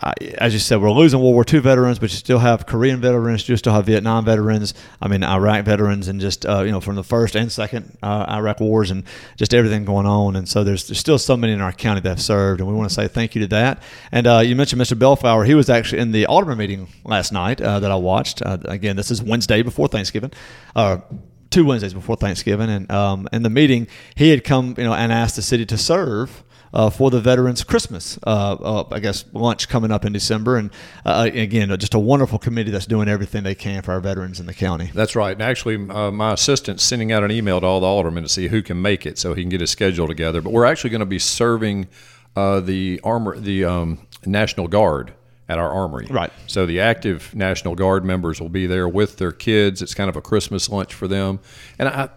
[0.00, 3.00] Uh, as you said, we're losing World War II veterans, but you still have Korean
[3.00, 4.74] veterans, you still have Vietnam veterans.
[5.00, 8.24] I mean, Iraq veterans, and just uh, you know from the first and second uh,
[8.28, 9.04] Iraq wars, and
[9.36, 10.36] just everything going on.
[10.36, 12.74] And so there's, there's still so many in our county that have served, and we
[12.74, 13.82] want to say thank you to that.
[14.10, 14.98] And uh, you mentioned Mr.
[14.98, 18.42] Bellflower; he was actually in the Alderman meeting last night uh, that I watched.
[18.42, 20.32] Uh, again, this is Wednesday before Thanksgiving.
[21.50, 25.12] Two Wednesdays before Thanksgiving, and um, in the meeting, he had come, you know, and
[25.12, 29.68] asked the city to serve uh, for the veterans Christmas, uh, uh, I guess lunch
[29.68, 30.70] coming up in December, and
[31.04, 34.46] uh, again, just a wonderful committee that's doing everything they can for our veterans in
[34.46, 34.90] the county.
[34.94, 35.32] That's right.
[35.32, 38.48] And actually, uh, my assistant's sending out an email to all the aldermen to see
[38.48, 40.40] who can make it, so he can get his schedule together.
[40.40, 41.88] But we're actually going to be serving
[42.36, 45.12] uh, the armor, the um, National Guard
[45.48, 46.06] at our armory.
[46.08, 46.32] Right.
[46.46, 49.82] So the active National Guard members will be there with their kids.
[49.82, 51.40] It's kind of a Christmas lunch for them,
[51.78, 52.08] and I,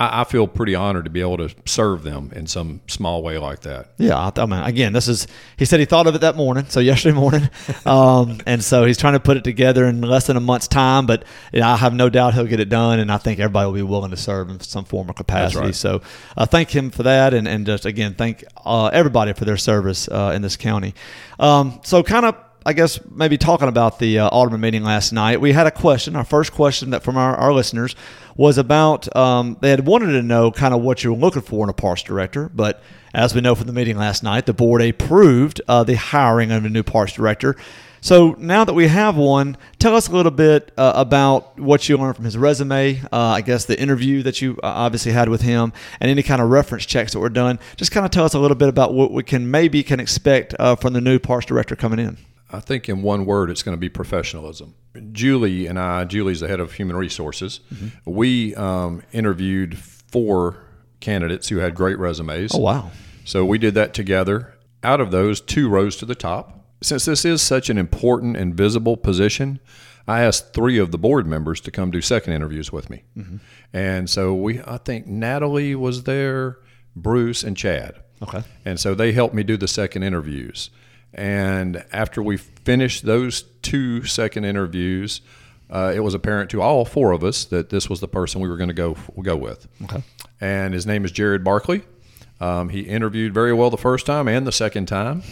[0.00, 3.36] I, I feel pretty honored to be able to serve them in some small way
[3.36, 3.92] like that.
[3.98, 5.26] Yeah, I, I mean, again, this is
[5.58, 7.50] he said he thought of it that morning, so yesterday morning,
[7.86, 11.06] um, and so he's trying to put it together in less than a month's time.
[11.06, 13.66] But you know, I have no doubt he'll get it done, and I think everybody
[13.66, 15.66] will be willing to serve in some form or capacity.
[15.66, 15.74] right.
[15.74, 16.00] So,
[16.36, 20.08] uh, thank him for that, and and just again thank uh, everybody for their service
[20.08, 20.94] uh, in this county.
[21.38, 22.36] Um, so, kind of.
[22.66, 26.14] I guess maybe talking about the uh, Alderman meeting last night, we had a question.
[26.14, 27.96] Our first question that from our, our listeners
[28.36, 31.64] was about um, they had wanted to know kind of what you were looking for
[31.64, 32.82] in a parks director, but
[33.14, 36.64] as we know from the meeting last night, the board approved uh, the hiring of
[36.66, 37.56] a new parks director.
[38.02, 41.96] So now that we have one, tell us a little bit uh, about what you
[41.96, 43.00] learned from his resume.
[43.12, 46.40] Uh, I guess the interview that you uh, obviously had with him, and any kind
[46.40, 47.58] of reference checks that were done.
[47.76, 50.54] Just kind of tell us a little bit about what we can maybe can expect
[50.58, 52.16] uh, from the new parks director coming in.
[52.52, 54.74] I think in one word, it's going to be professionalism.
[55.12, 57.60] Julie and I, Julie's the head of human resources.
[58.04, 60.56] We um, interviewed four
[61.00, 62.54] candidates who had great resumes.
[62.54, 62.90] Oh wow!
[63.24, 64.54] So we did that together.
[64.82, 66.66] Out of those, two rose to the top.
[66.82, 69.60] Since this is such an important and visible position,
[70.08, 73.04] I asked three of the board members to come do second interviews with me.
[73.72, 76.58] And so we, I think Natalie was there,
[76.96, 78.00] Bruce, and Chad.
[78.22, 78.42] Okay.
[78.64, 80.70] And so they helped me do the second interviews.
[81.12, 85.20] And after we finished those two second interviews,
[85.70, 88.48] uh, it was apparent to all four of us that this was the person we
[88.48, 89.68] were going to go go with.
[89.84, 90.02] Okay.
[90.40, 91.82] And his name is Jared Barkley.
[92.40, 95.22] Um, he interviewed very well the first time and the second time.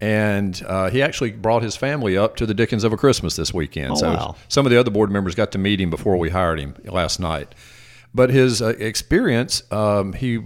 [0.00, 3.52] And uh, he actually brought his family up to the Dickens of a Christmas this
[3.52, 3.92] weekend.
[3.92, 4.36] Oh, so wow.
[4.48, 7.18] some of the other board members got to meet him before we hired him last
[7.18, 7.54] night.
[8.14, 10.40] But his uh, experience, um, he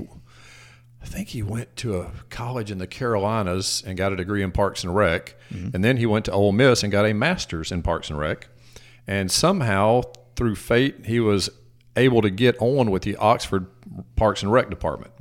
[1.02, 4.52] I think he went to a college in the Carolinas and got a degree in
[4.52, 5.34] Parks and Rec,
[5.74, 8.46] and then he went to Ole Miss and got a master's in Parks and Rec,
[9.06, 10.02] and somehow
[10.36, 11.50] through fate he was
[11.96, 13.66] able to get on with the Oxford
[14.16, 15.12] Parks and Rec department,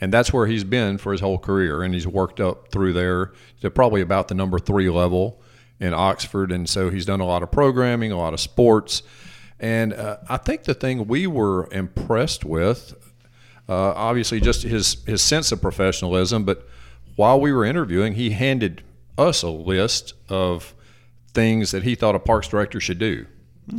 [0.00, 3.32] and that's where he's been for his whole career, and he's worked up through there
[3.60, 5.42] to probably about the number three level
[5.78, 9.02] in Oxford, and so he's done a lot of programming, a lot of sports,
[9.60, 12.94] and uh, I think the thing we were impressed with
[13.68, 16.44] uh, obviously just his his sense of professionalism.
[16.44, 16.68] But
[17.16, 18.82] while we were interviewing, he handed
[19.18, 20.74] us a list of
[21.32, 23.26] things that he thought a parks director should do.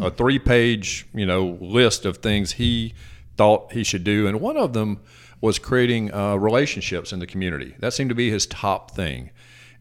[0.02, 2.94] A three page, you know, list of things he
[3.38, 4.28] thought he should do.
[4.28, 5.00] And one of them
[5.40, 7.76] was creating uh, relationships in the community.
[7.80, 9.32] That seemed to be his top thing.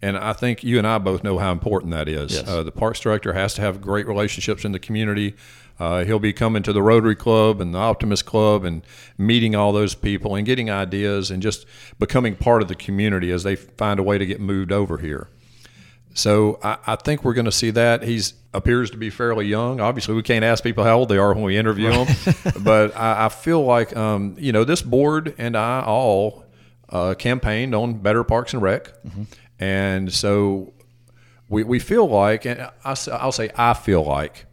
[0.02, 2.34] And I think you and I both know how important that is.
[2.34, 2.46] Yes.
[2.46, 5.34] Uh, the parks director has to have great relationships in the community.
[5.78, 8.82] Uh, he'll be coming to the Rotary Club and the Optimist Club and
[9.18, 11.66] meeting all those people and getting ideas and just
[11.98, 15.28] becoming part of the community as they find a way to get moved over here.
[16.14, 18.02] So I, I think we're going to see that.
[18.02, 19.80] He's appears to be fairly young.
[19.80, 22.06] Obviously, we can't ask people how old they are when we interview them,
[22.62, 26.44] but I, I feel like um, you know this board and I all
[26.88, 28.94] uh, campaigned on better Parks and Rec,
[29.60, 30.72] and so
[31.50, 34.46] we we feel like, and I, I'll say I feel like,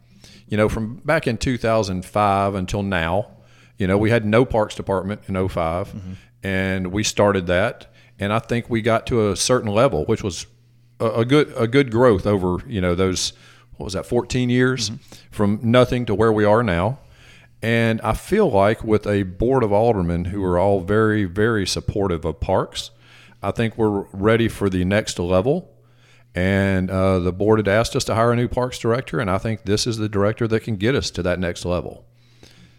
[0.48, 3.30] you know, from back in 2005 until now,
[3.78, 5.94] you know, we had no Parks Department in 5
[6.42, 7.86] and we started that,
[8.18, 10.46] and I think we got to a certain level, which was
[11.00, 13.32] a, a good a good growth over you know those
[13.76, 14.90] what was that 14 years
[15.30, 17.00] from nothing to where we are now.
[17.60, 22.24] And I feel like with a board of aldermen who are all very, very supportive
[22.24, 22.90] of parks,
[23.42, 25.73] I think we're ready for the next level.
[26.34, 29.38] And uh, the board had asked us to hire a new parks director, and I
[29.38, 32.04] think this is the director that can get us to that next level.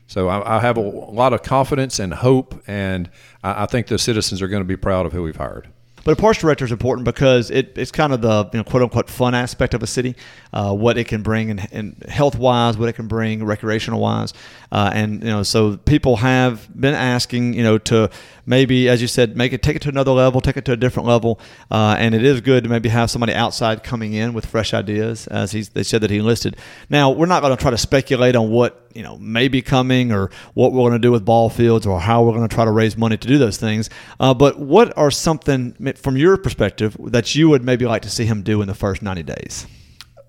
[0.07, 3.09] So I, I have a lot of confidence and hope, and
[3.43, 5.69] I, I think the citizens are going to be proud of who we've hired.
[6.05, 8.83] But a parks director is important because it, it's kind of the you know, quote
[8.83, 10.15] unquote fun aspect of a city,
[10.53, 14.31] uh, what it can bring and, health wise, what it can bring recreational wise,
[14.71, 18.11] uh, and you know so people have been asking you know to
[18.45, 20.77] maybe as you said make it take it to another level, take it to a
[20.77, 21.39] different level,
[21.71, 25.25] uh, and it is good to maybe have somebody outside coming in with fresh ideas
[25.27, 26.55] as he's they said that he listed.
[26.87, 30.11] Now we're not going to try to speculate on what you know may be coming
[30.11, 32.65] or what we're going to do with ball fields or how we're going to try
[32.65, 33.89] to raise money to do those things.
[34.19, 38.25] Uh, but what are something from your perspective that you would maybe like to see
[38.25, 39.67] him do in the first 90 days?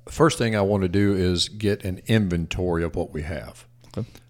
[0.08, 3.66] First thing I want to do is get an inventory of what we have.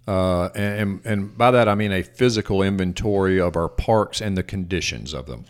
[0.08, 4.44] Uh, and, and by that I mean a physical inventory of our parks and the
[4.44, 5.46] conditions of them.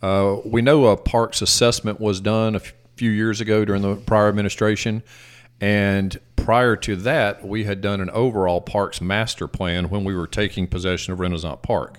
[0.00, 2.60] Uh, we know a parks assessment was done a
[2.96, 5.02] few years ago during the prior administration,
[5.60, 10.28] and prior to that, we had done an overall parks master plan when we were
[10.28, 11.98] taking possession of Renaissance Park.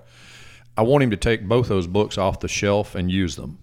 [0.78, 3.58] I want him to take both those books off the shelf and use them.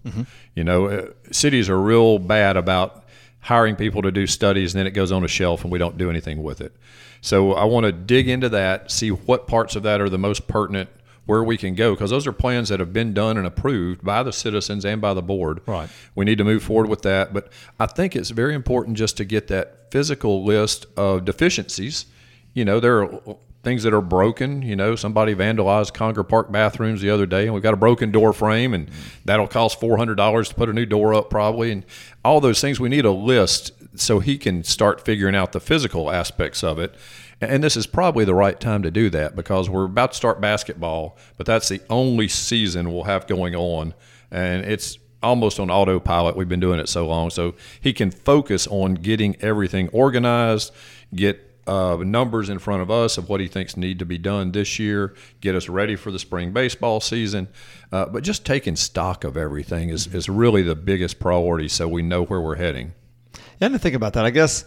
[0.53, 3.03] You know, uh, cities are real bad about
[3.39, 5.97] hiring people to do studies and then it goes on a shelf and we don't
[5.97, 6.75] do anything with it.
[7.19, 10.47] So I want to dig into that, see what parts of that are the most
[10.47, 10.91] pertinent,
[11.25, 14.23] where we can go, because those are plans that have been done and approved by
[14.23, 15.61] the citizens and by the board.
[15.65, 15.89] Right.
[16.13, 17.33] We need to move forward with that.
[17.33, 22.05] But I think it's very important just to get that physical list of deficiencies.
[22.53, 24.61] You know, there are things that are broken.
[24.61, 28.11] You know, somebody vandalized Conger Park bathrooms the other day, and we've got a broken
[28.11, 28.89] door frame, and
[29.25, 31.85] that'll cost four hundred dollars to put a new door up, probably, and
[32.23, 32.79] all those things.
[32.79, 36.93] We need a list so he can start figuring out the physical aspects of it.
[37.41, 40.39] And this is probably the right time to do that because we're about to start
[40.39, 43.93] basketball, but that's the only season we'll have going on,
[44.31, 46.37] and it's almost on autopilot.
[46.37, 50.71] We've been doing it so long, so he can focus on getting everything organized,
[51.13, 54.51] get uh, numbers in front of us of what he thinks need to be done
[54.51, 57.47] this year, get us ready for the spring baseball season.
[57.91, 62.01] Uh, but just taking stock of everything is, is really the biggest priority so we
[62.01, 62.93] know where we're heading.
[63.33, 64.25] I didn't think about that.
[64.25, 64.65] I guess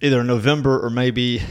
[0.00, 1.42] either November or maybe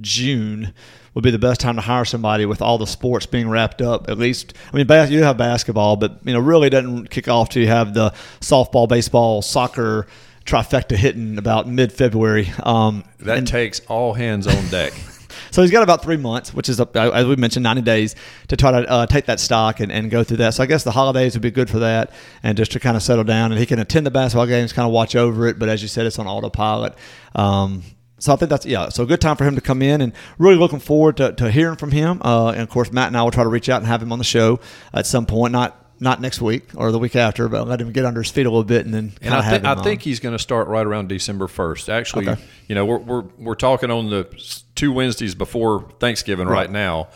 [0.00, 0.74] June
[1.14, 4.10] would be the best time to hire somebody with all the sports being wrapped up.
[4.10, 7.62] At least, I mean, you have basketball, but you know, really doesn't kick off till
[7.62, 10.06] you have the softball, baseball, soccer
[10.44, 12.50] trifecta hitting about mid February.
[12.62, 14.92] Um, That and- takes all hands on deck.
[15.50, 18.14] so he's got about three months, which is, as we mentioned, 90 days
[18.48, 20.54] to try to uh, take that stock and, and go through that.
[20.54, 22.10] So I guess the holidays would be good for that
[22.42, 23.52] and just to kind of settle down.
[23.52, 25.58] And he can attend the basketball games, kind of watch over it.
[25.58, 26.94] But as you said, it's on autopilot.
[27.34, 27.82] Um,
[28.18, 30.12] so I think that's, yeah, so a good time for him to come in and
[30.38, 32.20] really looking forward to, to hearing from him.
[32.24, 34.12] Uh, and of course, Matt and I will try to reach out and have him
[34.12, 34.60] on the show
[34.92, 38.04] at some point, not not next week or the week after, but let him get
[38.04, 39.84] under his feet a little bit and then And I, him I on.
[39.84, 41.88] think he's going to start right around December first.
[41.88, 42.42] Actually, Okay.
[42.66, 44.26] you know, we're, we're we're talking on the
[44.74, 46.70] two Wednesdays before Thanksgiving right, Right.
[46.70, 47.08] now.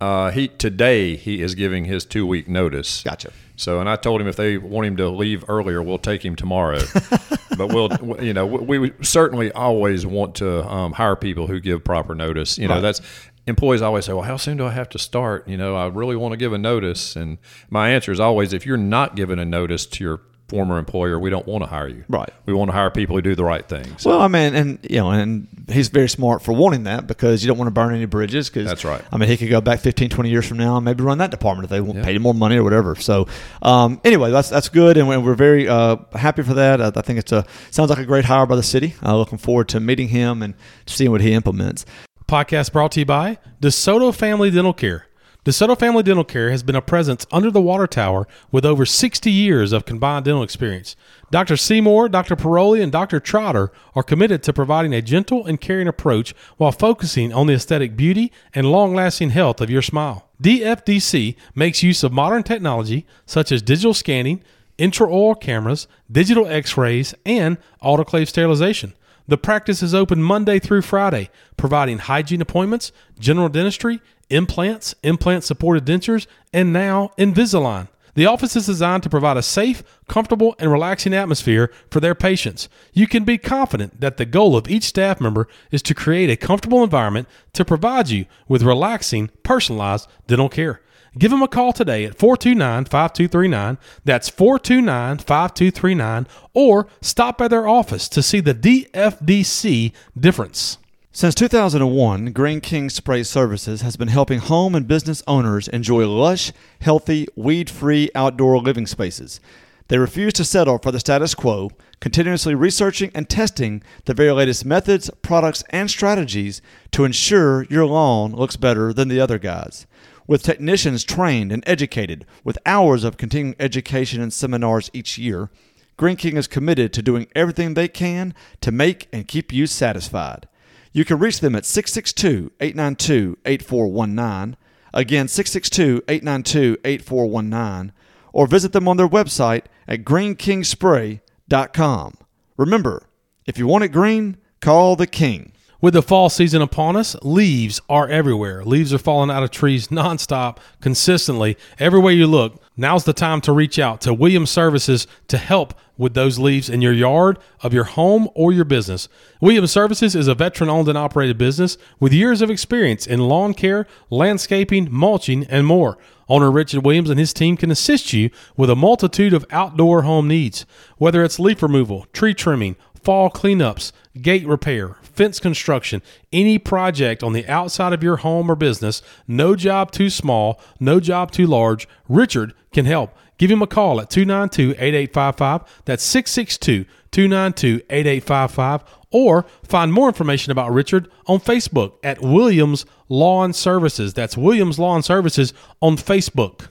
[0.00, 3.02] Uh, he today he is giving his two week notice.
[3.02, 3.32] Gotcha.
[3.58, 6.36] So, and I told him if they want him to leave earlier, we'll take him
[6.36, 6.80] tomorrow.
[7.58, 7.90] but we'll,
[8.22, 12.56] you know, we, we certainly always want to um, hire people who give proper notice.
[12.56, 12.80] You know, Right.
[12.80, 13.00] that's
[13.46, 16.14] employees always say, "Well, how soon do I have to start?" You know, I really
[16.16, 17.38] want to give a notice, and
[17.68, 21.30] my answer is always, if you're not giving a notice to your former employer, we
[21.30, 22.04] don't want to hire you.
[22.08, 22.30] Right.
[22.46, 24.04] We want to hire people who do the right things.
[24.04, 27.48] Well, I mean, and you know, and he's very smart for wanting that because you
[27.48, 28.48] don't want to burn any bridges.
[28.48, 29.02] Cause, That's right.
[29.12, 31.30] I mean, he could go back 15, 20 years from now and maybe run that
[31.30, 32.96] department if they want to pay him more money or whatever.
[32.96, 33.28] So,
[33.62, 36.80] um, anyway, that's that's good, and we're very uh, happy for that.
[36.80, 38.94] I, I think it's a sounds like a great hire by the city.
[39.04, 40.54] Uh, looking forward to meeting him and
[40.86, 41.84] seeing what he implements.
[42.26, 45.07] Podcast brought to you by DeSoto Family Dental Care.
[45.44, 49.30] DeSoto Family Dental Care has been a presence under the water tower with over 60
[49.30, 50.96] years of combined dental experience.
[51.30, 51.56] Dr.
[51.56, 52.34] Seymour, Dr.
[52.34, 53.20] Paroli, and Dr.
[53.20, 57.96] Trotter are committed to providing a gentle and caring approach while focusing on the aesthetic
[57.96, 60.28] beauty and long lasting health of your smile.
[60.42, 64.42] DFDC makes use of modern technology such as digital scanning,
[64.76, 68.92] intraoral cameras, digital x rays, and autoclave sterilization.
[69.28, 74.00] The practice is open Monday through Friday, providing hygiene appointments, general dentistry,
[74.30, 77.88] implants, implant supported dentures, and now Invisalign.
[78.14, 82.70] The office is designed to provide a safe, comfortable, and relaxing atmosphere for their patients.
[82.94, 86.36] You can be confident that the goal of each staff member is to create a
[86.36, 90.80] comfortable environment to provide you with relaxing, personalized dental care.
[91.16, 93.78] Give them a call today at 429 5239.
[94.04, 96.26] That's 429 5239.
[96.54, 100.78] Or stop by their office to see the DFDC difference.
[101.10, 106.52] Since 2001, Green King Spray Services has been helping home and business owners enjoy lush,
[106.80, 109.40] healthy, weed free outdoor living spaces.
[109.88, 114.66] They refuse to settle for the status quo, continuously researching and testing the very latest
[114.66, 116.60] methods, products, and strategies
[116.92, 119.86] to ensure your lawn looks better than the other guys.
[120.28, 125.48] With technicians trained and educated, with hours of continuing education and seminars each year,
[125.96, 130.46] Green King is committed to doing everything they can to make and keep you satisfied.
[130.92, 134.58] You can reach them at 662 892 8419.
[134.92, 137.94] Again, 662 892 8419.
[138.34, 142.14] Or visit them on their website at greenkingspray.com.
[142.58, 143.02] Remember,
[143.46, 145.52] if you want it green, call the king.
[145.80, 148.64] With the fall season upon us, leaves are everywhere.
[148.64, 152.60] Leaves are falling out of trees nonstop, consistently, everywhere you look.
[152.76, 156.82] Now's the time to reach out to Williams Services to help with those leaves in
[156.82, 159.08] your yard, of your home, or your business.
[159.40, 163.54] Williams Services is a veteran owned and operated business with years of experience in lawn
[163.54, 165.96] care, landscaping, mulching, and more.
[166.28, 170.26] Owner Richard Williams and his team can assist you with a multitude of outdoor home
[170.26, 170.66] needs,
[170.96, 176.00] whether it's leaf removal, tree trimming, fall cleanups, gate repair, fence construction,
[176.32, 181.00] any project on the outside of your home or business, no job too small, no
[181.00, 183.10] job too large, Richard can help.
[183.36, 185.82] Give him a call at 292 8855.
[185.86, 188.84] That's 662 292 8855.
[189.10, 194.14] Or find more information about Richard on Facebook at Williams Lawn Services.
[194.14, 195.52] That's Williams Lawn Services
[195.82, 196.68] on Facebook.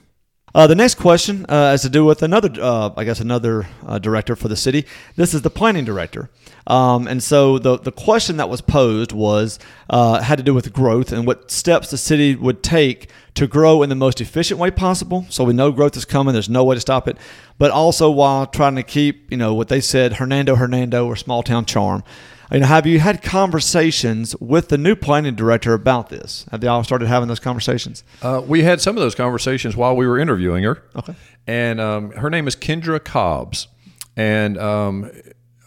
[0.58, 4.00] Uh, the next question uh, has to do with another, uh, I guess, another uh,
[4.00, 4.86] director for the city.
[5.14, 6.30] This is the planning director.
[6.66, 10.72] Um, and so the, the question that was posed was uh, had to do with
[10.72, 14.72] growth and what steps the city would take to grow in the most efficient way
[14.72, 15.26] possible.
[15.28, 16.32] So we know growth is coming.
[16.32, 17.18] There's no way to stop it.
[17.56, 21.44] But also while trying to keep, you know, what they said, Hernando, Hernando, or small
[21.44, 22.02] town charm.
[22.50, 26.46] You know, have you had conversations with the new planning director about this?
[26.50, 28.04] Have they all started having those conversations?
[28.22, 30.82] Uh, we had some of those conversations while we were interviewing her.
[30.96, 31.14] Okay.
[31.46, 33.68] And um, her name is Kendra Cobbs.
[34.16, 35.10] And um,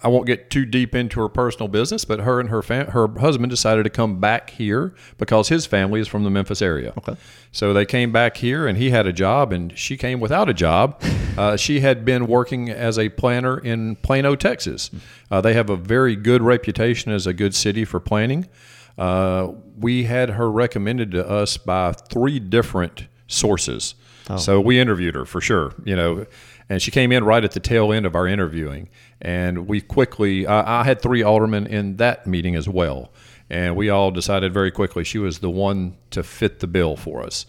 [0.03, 3.07] I won't get too deep into her personal business, but her and her fam- her
[3.19, 6.93] husband decided to come back here because his family is from the Memphis area.
[6.97, 7.15] Okay.
[7.51, 10.53] So they came back here, and he had a job, and she came without a
[10.53, 11.01] job.
[11.37, 14.91] Uh, she had been working as a planner in Plano, Texas.
[15.31, 18.49] Uh, they have a very good reputation as a good city for planning.
[18.97, 23.95] Uh, we had her recommended to us by three different sources.
[24.37, 26.25] So we interviewed her for sure, you know,
[26.69, 28.87] and she came in right at the tail end of our interviewing.
[29.21, 33.11] And we quickly, I, I had three aldermen in that meeting as well.
[33.49, 37.21] And we all decided very quickly she was the one to fit the bill for
[37.21, 37.45] us.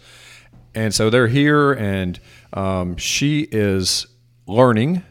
[0.75, 2.19] And so they're here, and
[2.51, 4.07] um, she is
[4.47, 5.03] learning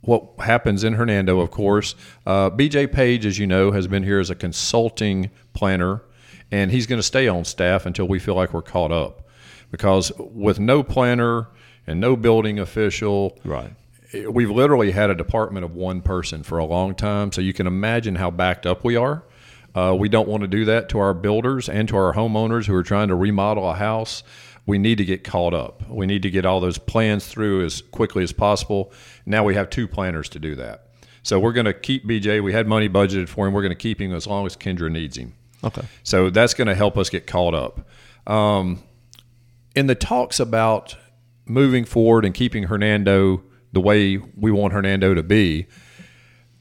[0.00, 1.94] what happens in Hernando, of course.
[2.26, 6.02] Uh, BJ Page, as you know, has been here as a consulting planner,
[6.50, 9.23] and he's going to stay on staff until we feel like we're caught up.
[9.74, 11.48] Because with no planner
[11.84, 13.72] and no building official, Right.
[14.30, 17.32] we've literally had a department of one person for a long time.
[17.32, 19.24] So you can imagine how backed up we are.
[19.74, 22.74] Uh, we don't want to do that to our builders and to our homeowners who
[22.76, 24.22] are trying to remodel a house.
[24.64, 25.82] We need to get caught up.
[25.90, 28.92] We need to get all those plans through as quickly as possible.
[29.26, 30.86] Now we have two planners to do that.
[31.24, 32.40] So we're going to keep BJ.
[32.40, 33.52] We had money budgeted for him.
[33.54, 35.34] We're going to keep him as long as Kendra needs him.
[35.64, 35.82] Okay.
[36.04, 37.80] So that's going to help us get caught up.
[38.30, 38.80] Um,
[39.74, 40.96] in the talks about
[41.46, 45.66] moving forward and keeping Hernando the way we want Hernando to be,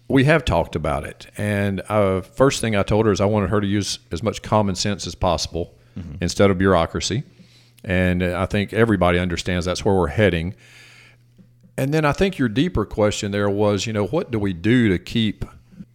[0.08, 1.28] we have talked about it.
[1.38, 4.42] And uh, first thing I told her is I wanted her to use as much
[4.42, 6.16] common sense as possible mm-hmm.
[6.22, 7.24] instead of bureaucracy.
[7.84, 10.56] And I think everybody understands that's where we're heading.
[11.78, 14.90] And then I think your deeper question there was, you know, what do we do
[14.90, 15.46] to keep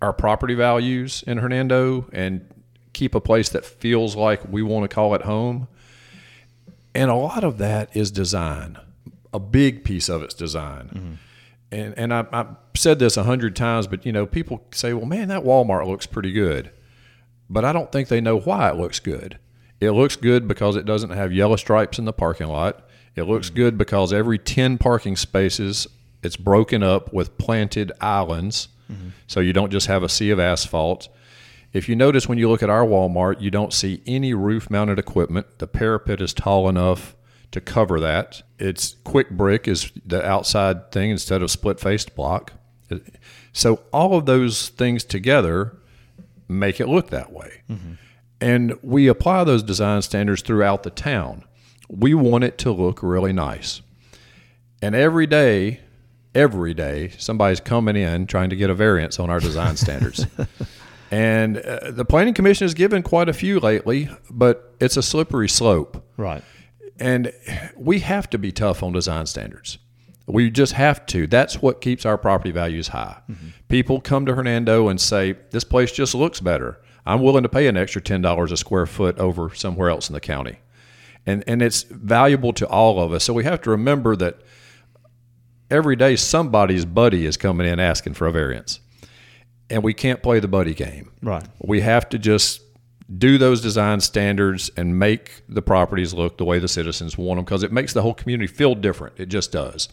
[0.02, 2.46] our property values in Hernando and
[2.92, 5.68] keep a place that feels like we want to call it home?
[6.99, 8.76] And a lot of that is design.
[9.32, 10.90] A big piece of it's design.
[10.92, 11.12] Mm-hmm.
[11.70, 15.07] And and I, I've said this a hundred times, but you know, people say, "Well,
[15.07, 16.72] man, that Walmart looks pretty good,"
[17.49, 19.38] but I don't think they know why it looks good.
[19.80, 22.84] It looks good because it doesn't have yellow stripes in the parking lot.
[23.14, 25.86] It looks good because every 10 parking spaces,
[26.22, 28.68] it's broken up with planted islands.
[28.90, 29.11] Mm-hmm.
[29.28, 31.09] So you don't just have a sea of asphalt.
[31.72, 34.98] If you notice when you look at our Walmart, you don't see any roof mounted
[34.98, 35.58] equipment.
[35.58, 37.14] The parapet is tall enough
[37.50, 38.42] to cover that.
[38.58, 42.54] It's quick brick is the outside thing instead of split faced block.
[43.52, 45.76] So all of those things together
[46.48, 47.62] make it look that way.
[47.70, 47.92] Mm-hmm.
[48.40, 51.44] And we apply those design standards throughout the town
[51.88, 53.80] we want it to look really nice.
[54.82, 55.80] And every day,
[56.34, 60.26] every day, somebody's coming in trying to get a variance on our design standards.
[61.11, 65.48] and uh, the Planning Commission has given quite a few lately, but it's a slippery
[65.48, 66.04] slope.
[66.16, 66.42] Right.
[66.98, 67.32] And
[67.76, 69.78] we have to be tough on design standards.
[70.26, 71.26] We just have to.
[71.26, 73.20] That's what keeps our property values high.
[73.30, 73.48] Mm-hmm.
[73.68, 76.80] People come to Hernando and say, This place just looks better.
[77.06, 80.20] I'm willing to pay an extra $10 a square foot over somewhere else in the
[80.20, 80.59] county
[81.28, 83.22] and and it's valuable to all of us.
[83.22, 84.40] So we have to remember that
[85.70, 88.80] every day somebody's buddy is coming in asking for a variance,
[89.70, 91.10] and we can't play the buddy game.
[91.22, 91.44] Right.
[91.60, 92.62] We have to just
[93.16, 97.44] do those design standards and make the properties look the way the citizens want them
[97.44, 99.18] because it makes the whole community feel different.
[99.18, 99.88] It just does.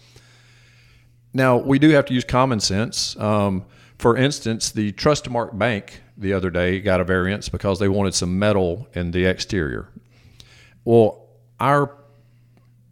[1.34, 3.18] Now we do have to use common sense.
[3.18, 3.66] Um,
[3.98, 8.38] for instance, the Trustmark Bank the other day got a variance because they wanted some
[8.38, 9.90] metal in the exterior.
[10.84, 11.28] Well,
[11.60, 11.96] our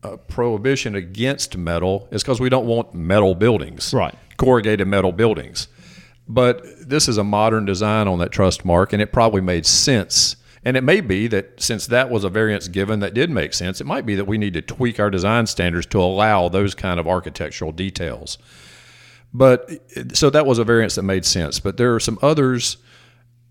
[0.03, 4.15] uh, prohibition against metal is because we don't want metal buildings, right?
[4.37, 5.67] Corrugated metal buildings.
[6.27, 10.37] But this is a modern design on that Trustmark, and it probably made sense.
[10.65, 13.81] And it may be that since that was a variance given that did make sense,
[13.81, 16.99] it might be that we need to tweak our design standards to allow those kind
[16.99, 18.37] of architectural details.
[19.33, 19.69] But
[20.15, 21.59] so that was a variance that made sense.
[21.59, 22.77] But there are some others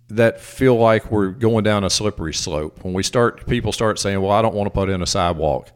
[0.09, 2.83] that feel like we're going down a slippery slope.
[2.83, 5.71] When we start, people start saying, "Well, I don't want to put in a sidewalk."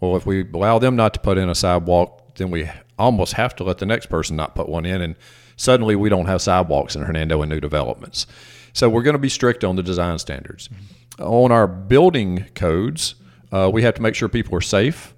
[0.00, 3.54] Well, if we allow them not to put in a sidewalk, then we almost have
[3.56, 5.16] to let the next person not put one in, and
[5.56, 8.26] suddenly we don't have sidewalks in Hernando and new developments.
[8.72, 10.68] So we're going to be strict on the design standards.
[10.68, 11.24] Mm-hmm.
[11.24, 13.14] On our building codes,
[13.52, 15.14] uh, we have to make sure people are safe,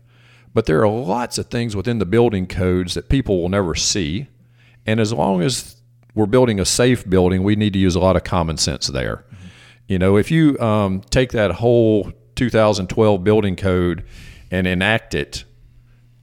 [0.53, 4.29] but there are lots of things within the building codes that people will never see.
[4.87, 5.77] And as long as
[6.15, 9.25] we're building a safe building, we need to use a lot of common sense there.
[9.27, 9.47] Mm-hmm.
[9.87, 14.05] You know, if you um, take that whole 2012 building code
[14.51, 15.45] and enact it,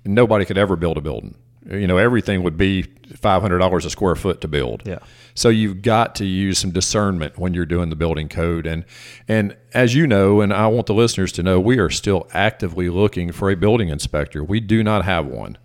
[0.06, 1.36] nobody could ever build a building.
[1.70, 4.84] You know, everything would be $500 a square foot to build.
[4.86, 5.00] Yeah.
[5.34, 8.66] So you've got to use some discernment when you're doing the building code.
[8.66, 8.84] And
[9.28, 12.90] and as you know, and I want the listeners to know, we are still actively
[12.90, 14.44] looking for a building inspector.
[14.44, 15.58] We do not have one.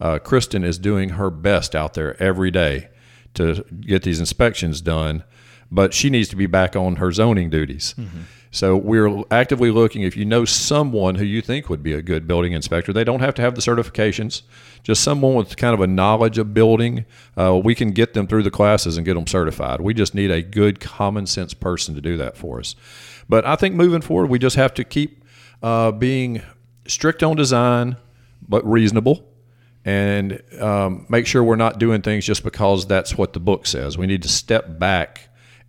[0.00, 2.88] Uh, Kristen is doing her best out there every day
[3.34, 5.24] to get these inspections done,
[5.70, 7.94] but she needs to be back on her zoning duties.
[7.98, 8.20] Mm-hmm.
[8.54, 10.02] So we're actively looking.
[10.02, 13.18] If you know someone who you think would be a good building inspector, they don't
[13.18, 14.42] have to have the certifications.
[14.84, 17.04] Just someone with kind of a knowledge of building,
[17.36, 19.80] uh, we can get them through the classes and get them certified.
[19.80, 22.76] We just need a good common sense person to do that for us.
[23.28, 25.24] But I think moving forward, we just have to keep
[25.60, 26.40] uh, being
[26.86, 27.96] strict on design,
[28.48, 29.26] but reasonable
[29.84, 33.98] and um, make sure we're not doing things just because that's what the book says.
[33.98, 35.28] We need to step back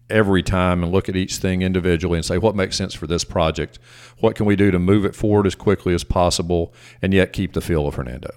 [0.10, 3.24] every time and look at each thing individually and say what makes sense for this
[3.24, 3.80] project.
[4.20, 7.54] What can we do to move it forward as quickly as possible and yet keep
[7.54, 8.32] the feel of Hernando?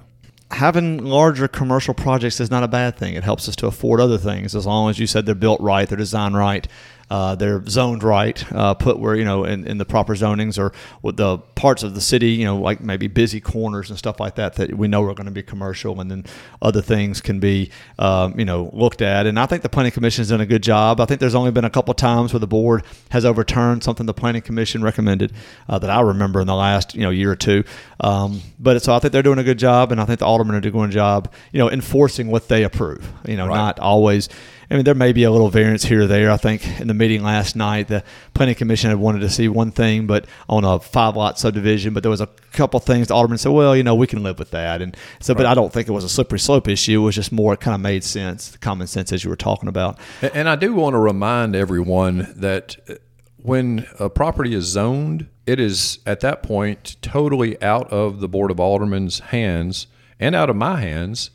[0.51, 3.14] having larger commercial projects is not a bad thing.
[3.14, 5.89] It helps us to afford other things as long as you said they're built right,
[5.89, 6.66] they're designed right,
[7.11, 10.73] uh, they're zoned right, uh, put where you know in, in the proper zonings or
[11.03, 14.35] with the parts of the city, you know, like maybe busy corners and stuff like
[14.35, 16.25] that that we know are going to be commercial, and then
[16.61, 19.27] other things can be um, you know looked at.
[19.27, 21.01] And I think the planning commission has done a good job.
[21.01, 24.15] I think there's only been a couple times where the board has overturned something the
[24.15, 25.33] planning commission recommended
[25.69, 27.65] uh, that I remember in the last you know year or two.
[28.01, 30.57] Um, but so I think they're doing a good job, and I think the aldermen
[30.57, 33.11] are doing a good job, you know, enforcing what they approve.
[33.27, 33.57] You know, right.
[33.57, 34.29] not always
[34.71, 36.31] I mean, there may be a little variance here or there.
[36.31, 38.05] I think in the meeting last night, the
[38.35, 42.03] planning commission had wanted to see one thing, but on a five lot subdivision, but
[42.03, 44.51] there was a couple things the alderman said, well, you know, we can live with
[44.51, 44.83] that.
[44.83, 47.01] And so, but I don't think it was a slippery slope issue.
[47.01, 49.69] It was just more it kind of made sense, common sense as you were talking
[49.71, 49.99] about.
[50.21, 52.95] And- And I do want to remind everyone that uh,
[53.39, 58.51] when a property is zoned, it is at that point totally out of the Board
[58.51, 59.87] of Aldermen's hands
[60.21, 61.31] and out of my hands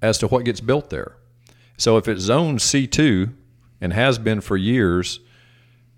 [0.00, 1.14] as to what gets built there.
[1.82, 3.34] So if it's zoned C2
[3.80, 5.18] and has been for years,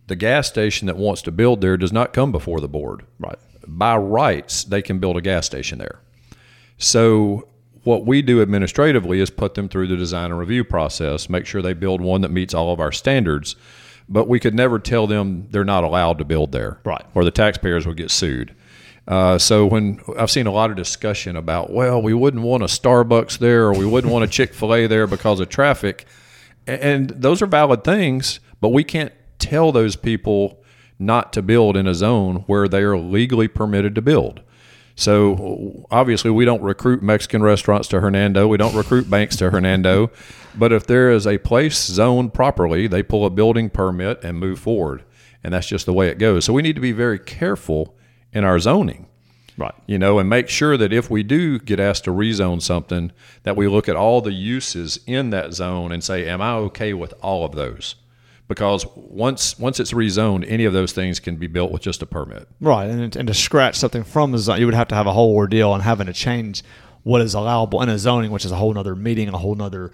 [0.06, 3.04] the gas station that wants to build there does not come before the board.
[3.18, 3.38] Right.
[3.66, 6.00] By rights, they can build a gas station there.
[6.78, 7.48] So
[7.82, 11.60] what we do administratively is put them through the design and review process, make sure
[11.60, 13.54] they build one that meets all of our standards.
[14.08, 17.04] But we could never tell them they're not allowed to build there, Right.
[17.14, 18.54] Or the taxpayers would get sued.
[19.06, 22.66] Uh, so when I've seen a lot of discussion about, well, we wouldn't want a
[22.66, 26.06] Starbucks there, or we wouldn't want a Chick Fil A there because of traffic,
[26.66, 30.62] and those are valid things, but we can't tell those people
[30.98, 34.40] not to build in a zone where they are legally permitted to build.
[34.96, 38.46] So obviously, we don't recruit Mexican restaurants to Hernando.
[38.46, 40.10] We don't recruit banks to Hernando.
[40.54, 44.60] But if there is a place zoned properly, they pull a building permit and move
[44.60, 45.02] forward.
[45.42, 46.44] And that's just the way it goes.
[46.44, 47.96] So we need to be very careful
[48.34, 49.06] in our zoning
[49.56, 49.74] Right.
[49.86, 53.12] you know, and make sure that if we do get asked to rezone something,
[53.44, 56.92] that we look at all the uses in that zone and say, am I okay
[56.92, 57.94] with all of those?
[58.48, 62.06] Because once once it's rezoned, any of those things can be built with just a
[62.06, 62.48] permit.
[62.60, 65.12] Right, and, and to scratch something from the zone, you would have to have a
[65.12, 66.62] whole ordeal on having to change
[67.04, 69.92] what is allowable in a zoning, which is a whole other meeting, a whole other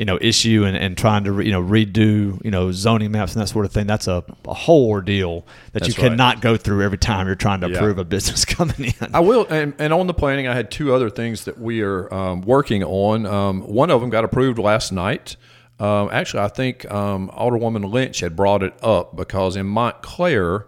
[0.00, 3.42] you know issue, and, and trying to you know redo you know zoning maps and
[3.42, 3.86] that sort of thing.
[3.86, 6.10] That's a, a whole ordeal that That's you right.
[6.10, 7.76] cannot go through every time you're trying to Yeah.
[7.76, 9.14] approve a business coming in.
[9.14, 12.12] I will, and, and on the planning, I had two other things that we are
[12.12, 13.26] um, working on.
[13.26, 15.36] Um, one of them got approved last night.
[15.78, 20.66] Um, actually, I think um, Alderwoman Lynch had brought it up because in Montclair,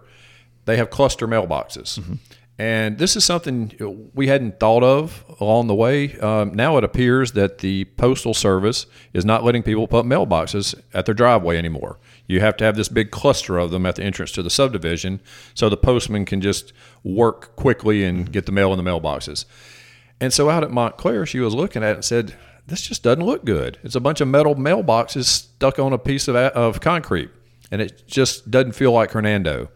[0.65, 2.17] they have cluster mailboxes.
[2.59, 6.19] And this is something we hadn't thought of along the way.
[6.19, 11.07] Um, now it appears that the Postal Service is not letting people put mailboxes at
[11.07, 11.97] their driveway anymore.
[12.27, 15.19] You have to have this big cluster of them at the entrance to the subdivision
[15.55, 16.73] so the postman can just
[17.03, 19.45] work quickly and get the mail in the mailboxes.
[20.21, 22.35] And so out at Montclair, she was looking at it and said,
[22.67, 23.79] This just doesn't look good.
[23.83, 27.31] It's a bunch of metal mailboxes stuck on a piece of, of concrete,
[27.71, 29.69] and it just doesn't feel like Hernando.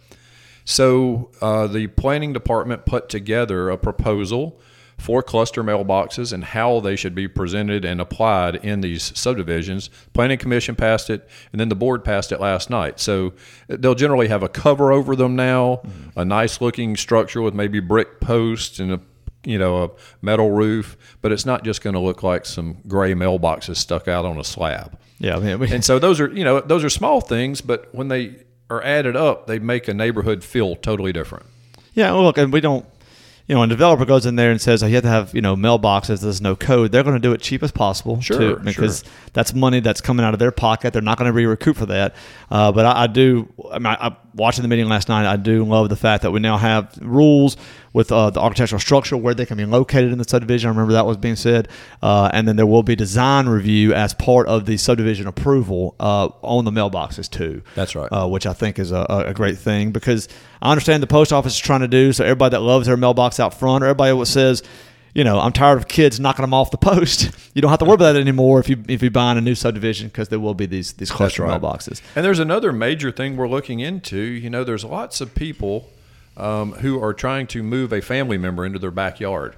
[0.70, 4.60] So uh, the planning department put together a proposal
[4.98, 9.90] for cluster mailboxes and how they should be presented and applied in these subdivisions.
[10.12, 13.00] Planning commission passed it, and then the board passed it last night.
[13.00, 13.32] So
[13.70, 15.84] they'll generally have a cover over them now,
[16.18, 19.00] a nice looking structure with maybe brick posts and a
[19.46, 19.90] you know a
[20.22, 24.26] metal roof, but it's not just going to look like some gray mailboxes stuck out
[24.26, 25.00] on a slab.
[25.42, 28.10] yeah, I mean, And so those are you know those are small things, but when
[28.10, 28.36] they
[28.70, 31.46] are added up, they make a neighborhood feel totally different.
[31.94, 32.86] Yeah, well, look, and we don't.
[33.48, 35.34] You know, when a developer goes in there and says oh, you have to have
[35.34, 36.92] you know mailboxes, there's no code.
[36.92, 40.26] They're going to do it cheap as possible, Sure, too, because that's money that's coming
[40.26, 40.92] out of their pocket.
[40.92, 42.14] They're not going to be recouped for that.
[42.52, 43.48] Uh, but I, I do.
[43.72, 45.26] I mean, I watching the meeting last night.
[45.26, 47.58] I do love the fact that we now have rules
[47.92, 50.68] with uh, the architectural structure where they can be located in the subdivision.
[50.68, 51.68] I remember that was being said,
[52.02, 56.30] uh, and then there will be design review as part of the subdivision approval uh,
[56.44, 57.64] on the mailboxes too.
[57.76, 58.08] That's right.
[58.12, 60.30] Uh, which I think is a, a great thing because
[60.62, 62.24] I understand the post office is trying to do so.
[62.24, 64.64] Everybody that loves their mailbox out front, or everybody that says,
[65.14, 67.32] you know, I'm tired of kids knocking them off the post.
[67.58, 69.42] You don't have to worry about that anymore if you if you buy in a
[69.42, 71.60] new subdivision because there will be these these cluster right.
[71.60, 72.04] mailboxes.
[72.16, 74.20] And there's another major thing we're looking into.
[74.20, 75.90] You know, there's lots of people
[76.38, 79.56] um, who are trying to move a family member into their backyard.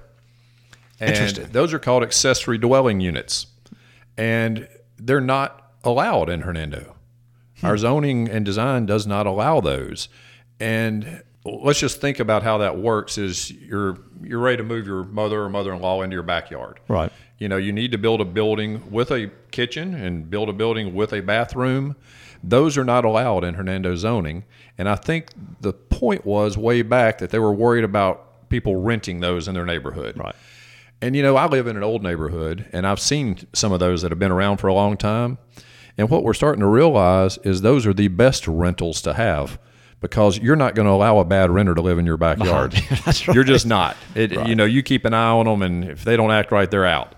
[0.98, 3.46] And those are called accessory dwelling units.
[4.16, 4.66] And
[4.98, 6.94] they're not allowed in Hernando.
[7.62, 10.08] Our zoning and design does not allow those.
[10.58, 15.04] And let's just think about how that works is you're you're ready to move your
[15.04, 16.80] mother or mother-in-law into your backyard.
[16.88, 17.10] Right.
[17.38, 20.94] You know, you need to build a building with a kitchen and build a building
[20.94, 21.96] with a bathroom.
[22.44, 24.44] Those are not allowed in Hernando zoning.
[24.76, 25.28] And I think
[25.60, 29.64] the point was way back that they were worried about people renting those in their
[29.64, 30.18] neighborhood.
[30.18, 30.34] Right.
[31.00, 34.02] And you know, I live in an old neighborhood and I've seen some of those
[34.02, 35.38] that have been around for a long time.
[35.96, 39.58] And what we're starting to realize is those are the best rentals to have
[40.00, 42.74] because you're not going to allow a bad renter to live in your backyard.
[43.06, 43.26] Right.
[43.28, 43.96] You're just not.
[44.14, 46.70] It, You know, you keep an eye on them, and if they don't act right,
[46.70, 47.14] they're out.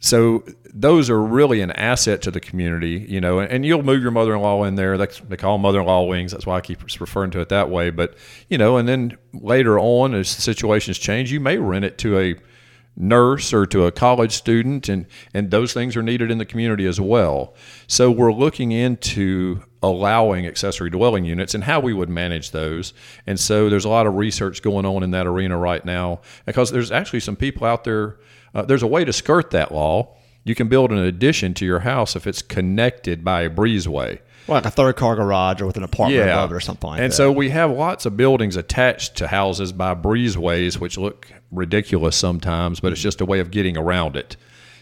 [0.00, 4.02] So those are really an asset to the community, you know, and, and you'll move
[4.02, 4.96] your mother-in-law in there.
[4.96, 6.32] That's, they call mother-in-law wings.
[6.32, 7.90] That's why I keep referring to it that way.
[7.90, 8.16] But,
[8.48, 12.34] you know, and then later on, as situations change, you may rent it to a
[13.00, 16.86] nurse or to a college student, and, and those things are needed in the community
[16.86, 17.54] as well.
[17.86, 22.92] So we're looking into allowing accessory dwelling units and how we would manage those.
[23.26, 26.70] And so there's a lot of research going on in that arena right now because
[26.70, 28.18] there's actually some people out there.
[28.54, 30.16] Uh, there's a way to skirt that law.
[30.44, 34.20] You can build an addition to your house if it's connected by a breezeway.
[34.50, 36.32] Well, like a third car garage or with an apartment Yeah.
[36.32, 37.16] above it or something like and that.
[37.16, 42.80] so we have lots of buildings attached to houses by breezeways, which look ridiculous sometimes,
[42.80, 43.06] but it's mm-hmm.
[43.06, 44.36] just a way of getting around it.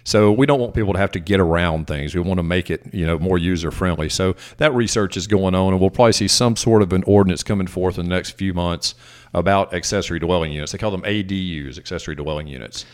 [0.04, 2.14] So we don't want people to have to get around things.
[2.14, 4.08] We want to make it, you know, more user friendly.
[4.08, 7.42] So that research is going on, and we'll probably see some sort of an ordinance
[7.42, 8.94] coming forth in the next few months
[9.34, 10.72] about accessory dwelling units.
[10.72, 12.86] They call them ADUs, accessory dwelling units.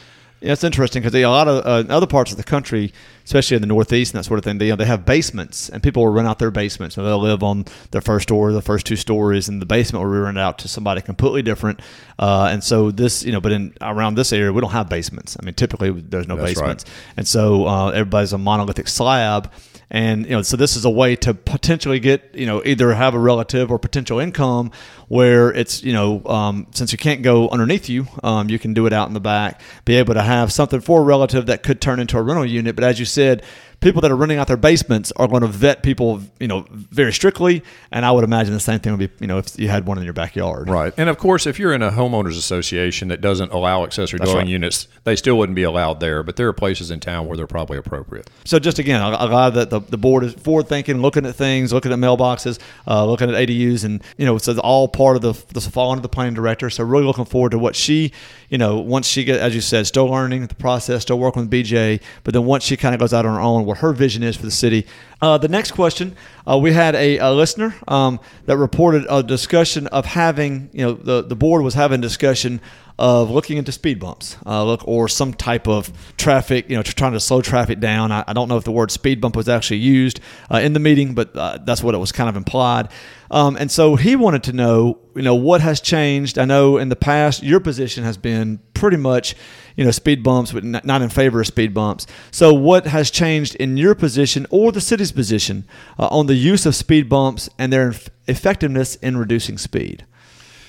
[0.45, 2.93] Yeah, it's interesting because a lot of uh, in other parts of the country,
[3.25, 5.71] especially in the Northeast and that sort of thing, they, you know, they have basements
[5.71, 6.99] and people will rent out their basements.
[6.99, 10.13] And they'll live on their first story, the first two stories, and the basement will
[10.13, 11.81] be rented out to somebody completely different.
[12.19, 15.35] Uh, and so this, you know, but in around this area, we don't have basements.
[15.41, 16.57] I mean, typically there's no That's right.
[16.57, 16.85] basements,
[17.17, 19.51] and so uh, everybody's a monolithic slab.
[19.91, 23.15] And you know, so this is a way to potentially get you know either have
[23.15, 24.73] a relative or potential income
[25.09, 28.87] where it's you know um, since you can't go underneath you, um, you can do
[28.87, 29.61] it out in the back.
[29.85, 32.75] Be able to have something for a relative that could turn into a rental unit.
[32.75, 33.43] But as you said,
[33.85, 37.13] people that are renting out their basements are going to vet people you know very
[37.13, 37.63] strictly.
[37.93, 39.99] And I would imagine the same thing would be you know if you had one
[39.99, 40.69] in your backyard.
[40.69, 40.93] Right.
[40.97, 44.49] And of course, if you're in a homeowners association that doesn't allow accessory dwelling right.
[44.49, 46.23] units, they still wouldn't be allowed there.
[46.23, 48.31] But there are places in town where they're probably appropriate.
[48.45, 51.73] So just again, I'm glad that the, the board is forward thinking, looking at things,
[51.73, 55.23] looking at mailboxes, uh, looking at ADUs, and you know, so it's all part of
[55.23, 56.71] the this fall under the planning director.
[56.71, 58.13] So really looking forward to what she,
[58.49, 61.51] you know, once she get, as you said, still learning the process, still working with
[61.51, 64.23] BJ, but then once she kind of goes out on her own, what her vision
[64.23, 64.87] is for the city.
[65.25, 66.15] Uh, the next question,
[66.47, 70.93] uh, we had a, a listener um, that reported a discussion of having, you know,
[70.93, 72.61] the the board was having discussion
[72.99, 77.13] of looking into speed bumps, uh, look or some type of traffic, you know, trying
[77.13, 78.13] to slow traffic down.
[78.13, 80.21] I, I don't know if the word speed bump was actually used
[80.51, 82.91] uh, in the meeting, but uh, that's what it was kind of implied.
[83.31, 86.39] Um, and so he wanted to know, you know, what has changed.
[86.39, 89.35] I know in the past your position has been pretty much,
[89.77, 92.07] you know, speed bumps, but not in favor of speed bumps.
[92.31, 95.67] So what has changed in your position or the city's position
[95.99, 100.05] uh, on the use of speed bumps and their eff- effectiveness in reducing speed?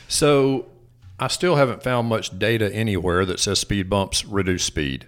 [0.08, 0.68] So
[1.20, 5.08] I still haven't found much data anywhere that says speed bumps reduce speed.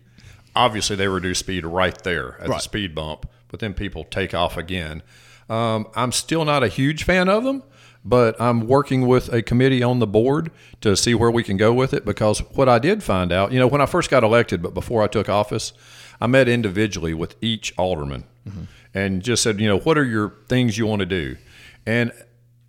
[0.56, 4.58] Obviously, they reduce speed right there at the speed bump, but then people take off
[4.58, 5.04] again.
[5.50, 7.64] Um, I'm still not a huge fan of them,
[8.04, 10.50] but I'm working with a committee on the board
[10.82, 13.60] to see where we can go with it because what I did find out, you
[13.60, 15.74] know, when I first got elected, but before I took office,
[16.20, 18.24] I met individually with each alderman
[18.98, 21.38] and just said, you know, what are your things you want to do?
[21.86, 22.12] And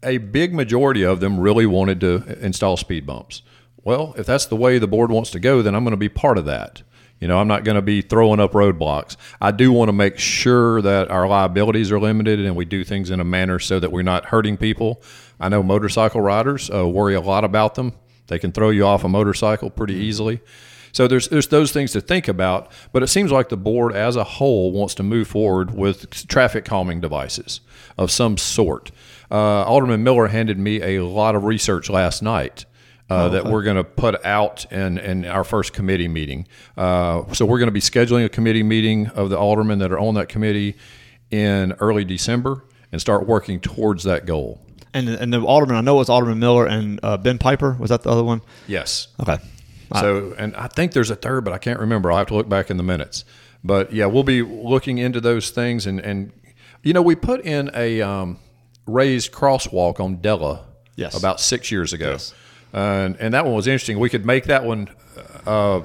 [0.02, 3.40] a big majority of them really wanted to install speed bumps.
[3.82, 6.10] Well, if that's the way the board wants to go, then I'm going to be
[6.10, 6.82] part of that.
[7.18, 9.16] You know, I'm not going to be throwing up roadblocks.
[9.40, 13.10] I do want to make sure that our liabilities are limited and we do things
[13.10, 15.02] in a manner so that we're not hurting people.
[15.40, 17.94] I know motorcycle riders uh, worry a lot about them.
[18.26, 20.42] They can throw you off a motorcycle pretty easily.
[20.99, 24.16] So there's there's those things to think about, but it seems like the board as
[24.16, 27.61] a whole wants to move forward with traffic calming devices
[27.96, 28.90] of some sort.
[29.30, 32.64] Uh, Alderman Miller handed me a lot of research last night
[33.09, 36.49] uh, that we're going to put out in, in our first committee meeting.
[36.76, 40.01] Uh, so we're going to be scheduling a committee meeting of the aldermen that are
[40.01, 40.76] on that committee
[41.30, 44.61] in early December and start working towards that goal.
[44.92, 47.76] And and the alderman, I know it was Alderman Miller and uh, Ben Piper.
[47.78, 48.40] Was that the other one?
[48.66, 49.07] Yes.
[49.20, 49.38] Okay.
[49.95, 52.11] So, and I think there's a third, but I can't remember.
[52.12, 53.24] I'll have to look back in the minutes.
[53.64, 55.86] But yeah, we'll be looking into those things.
[55.86, 56.32] And, and
[56.82, 58.39] you know, we put in a um,
[58.86, 60.64] raised crosswalk on Della
[60.97, 61.16] Yes.
[61.16, 62.12] about six years ago.
[62.12, 62.34] Yes.
[62.72, 63.99] And, and that one was interesting.
[63.99, 64.89] We could make that one
[65.47, 65.82] uh,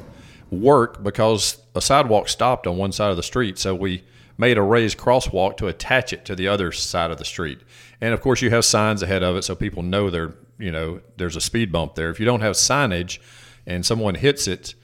[0.52, 3.58] work because a sidewalk stopped on one side of the street.
[3.58, 4.04] So we
[4.38, 7.60] made a raised crosswalk to attach it to the other side of the street.
[8.02, 11.00] And of course, you have signs ahead of it so people know there, you know,
[11.18, 12.10] there's a speed bump there.
[12.10, 13.20] If you don't have signage
[13.66, 14.76] and someone hits it,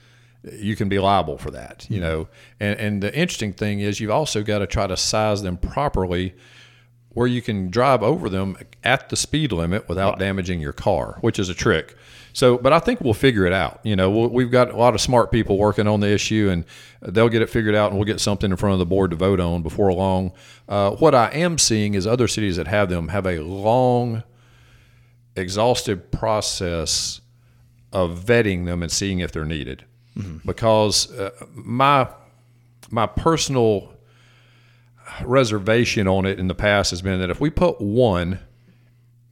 [0.42, 2.28] you can be liable for that, you know.
[2.58, 6.34] And, and the interesting thing is, you've also got to try to size them properly
[7.10, 11.38] where you can drive over them at the speed limit without damaging your car, which
[11.38, 11.96] is a trick.
[12.32, 13.80] So, but I think we'll figure it out.
[13.82, 16.64] You know, we'll, we've got a lot of smart people working on the issue, and
[17.02, 19.16] they'll get it figured out, and we'll get something in front of the board to
[19.16, 20.32] vote on before long.
[20.68, 24.22] Uh, what I am seeing is other cities that have them have a long,
[25.34, 27.20] exhaustive process
[27.92, 29.84] of vetting them and seeing if they're needed.
[30.44, 32.08] Because uh, my
[32.90, 33.92] my personal
[35.22, 38.38] reservation on it in the past has been that if we put one,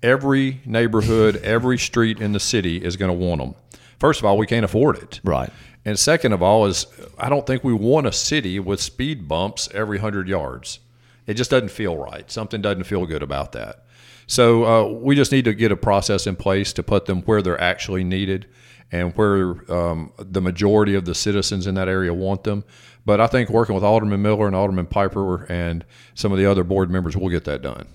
[0.03, 3.55] every neighborhood, every street in the city is going to want them.
[3.99, 5.21] First of all, we can't afford it.
[5.25, 5.51] Right.
[5.85, 6.87] And second of all, is
[7.19, 10.81] I don't think we want a city with speed bumps every hundred yards.
[11.27, 12.31] It just doesn't feel right.
[12.31, 13.85] Something doesn't feel good about that.
[14.29, 17.43] So uh, we just need to get a process in place to put them where
[17.43, 18.47] they're actually needed
[18.93, 22.63] and where um, the majority of the citizens in that area want them.
[23.05, 26.63] But I think working with Alderman Miller and Alderman Piper and some of the other
[26.63, 27.87] board members, we'll get that done.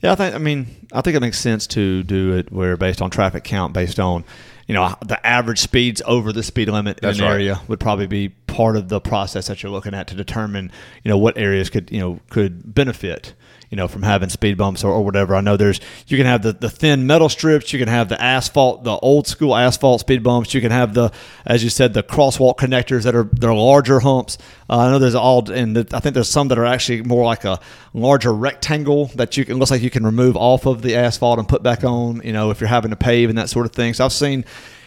[0.00, 0.34] Yeah, I think.
[0.34, 3.74] I mean, I think it makes sense to do it where based on traffic count,
[3.74, 4.24] based on
[4.66, 7.34] you know the average speeds over the speed limit That's in an right.
[7.34, 10.70] area would probably be part of the process that you're looking at to determine
[11.02, 13.34] you know what areas could you know could benefit
[13.70, 15.34] you know from having speed bumps or, or whatever.
[15.34, 18.20] I know there's you can have the, the thin metal strips, you can have the
[18.20, 21.12] asphalt, the old school asphalt speed bumps, you can have the
[21.44, 24.38] as you said the crosswalk connectors that are they're larger humps.
[24.70, 27.24] Uh, I know there's all and the, I think there's some that are actually more
[27.24, 27.60] like a
[27.92, 31.48] larger rectangle that you can looks like you can remove off of the asphalt and
[31.48, 32.22] put back on.
[32.24, 33.94] You know if you're having to pave and that sort of thing.
[33.94, 34.44] So I've seen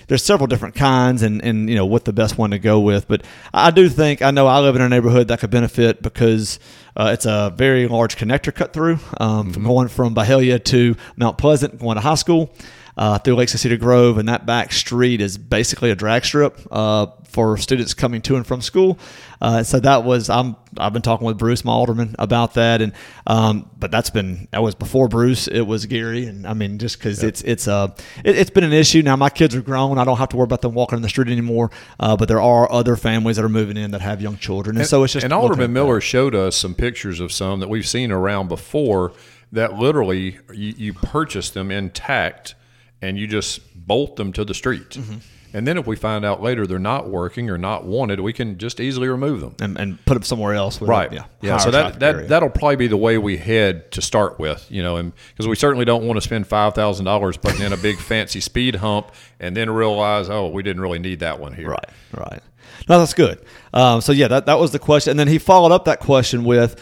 [0.08, 3.08] there's several different kinds and, and you know what the best one to go with
[3.08, 3.24] but
[3.54, 6.60] i do think i know i live in a neighborhood that could benefit because
[6.96, 11.38] uh, it's a very large connector cut through um, from going from Bahia to Mount
[11.38, 12.54] Pleasant, going to high school
[12.98, 17.08] uh, through of Cedar Grove, and that back street is basically a drag strip uh,
[17.24, 19.00] for students coming to and from school.
[19.42, 22.94] Uh, so that was I'm I've been talking with Bruce, my alderman, about that, and
[23.26, 25.48] um, but that's been that was before Bruce.
[25.48, 27.88] It was Gary, and I mean just because it's it's uh
[28.24, 29.16] it, it's been an issue now.
[29.16, 29.98] My kids are grown.
[29.98, 31.72] I don't have to worry about them walking in the street anymore.
[32.00, 34.86] Uh, but there are other families that are moving in that have young children, and,
[34.86, 38.12] so it's just and Alderman Miller showed us some pictures of some that we've seen
[38.12, 39.14] around before
[39.52, 42.56] that literally you, you purchase them intact
[43.02, 44.92] and you just bolt them to the street.
[44.92, 45.18] Mm-hmm.
[45.54, 48.58] And then if we find out later they're not working or not wanted, we can
[48.58, 49.56] just easily remove them.
[49.60, 50.80] and, and put them somewhere else.
[50.80, 51.12] With Right.
[51.12, 51.26] Yeah.
[51.42, 51.58] Yeah.
[51.58, 52.28] So that, that area.
[52.28, 55.56] that'll probably be the way we head to start with, you know, and because we
[55.56, 59.12] certainly don't want to spend five thousand dollars putting in a big fancy speed hump
[59.42, 61.70] and then realize, oh, we didn't really need that one here.
[61.70, 62.42] Right, right.
[62.88, 63.44] No, that's good.
[63.74, 66.44] Um, so yeah, that, that was the question, and then he followed up that question
[66.44, 66.82] with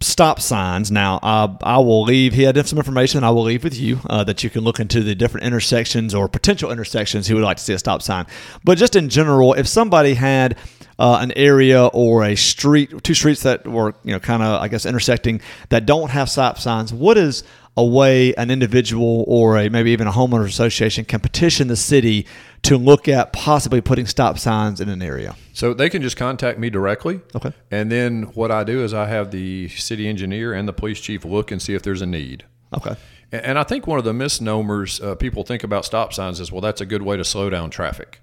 [0.00, 0.90] stop signs.
[0.90, 2.34] Now, I will leave.
[2.34, 5.02] He had some information I will leave with you uh, that you can look into
[5.02, 8.26] the different intersections or potential intersections he would like to see a stop sign.
[8.64, 10.56] But just in general, if somebody had
[10.98, 14.68] uh, an area or a street, two streets that were you know kind of I
[14.68, 15.40] guess intersecting
[15.70, 17.42] that don't have stop signs, what is
[17.76, 22.26] a way an individual or a maybe even a homeowners association can petition the city
[22.64, 25.36] to look at possibly putting stop signs in an area.
[25.52, 27.20] So they can just contact me directly.
[27.34, 27.52] Okay.
[27.70, 31.24] And then what I do is I have the city engineer and the police chief
[31.24, 32.44] look and see if there's a need.
[32.76, 32.96] Okay.
[33.30, 36.60] And I think one of the misnomers uh, people think about stop signs is, well,
[36.60, 38.20] that's a good way to slow down traffic.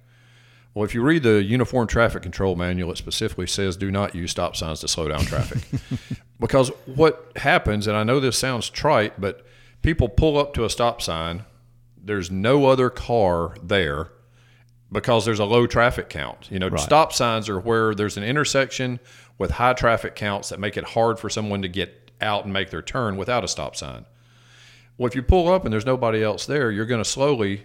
[0.74, 4.32] Well, if you read the Uniform Traffic Control Manual, it specifically says do not use
[4.32, 5.60] stop signs to slow down traffic.
[6.40, 9.46] because what happens, and I know this sounds trite, but
[9.82, 11.44] people pull up to a stop sign,
[12.02, 14.12] there's no other car there
[14.92, 16.50] because there's a low traffic count.
[16.52, 19.00] You know, stop signs are where there's an intersection
[19.38, 22.70] with high traffic counts that make it hard for someone to get out and make
[22.70, 24.06] their turn without a stop sign.
[24.98, 27.64] Well, if you pull up and there's nobody else there, you're going to slowly,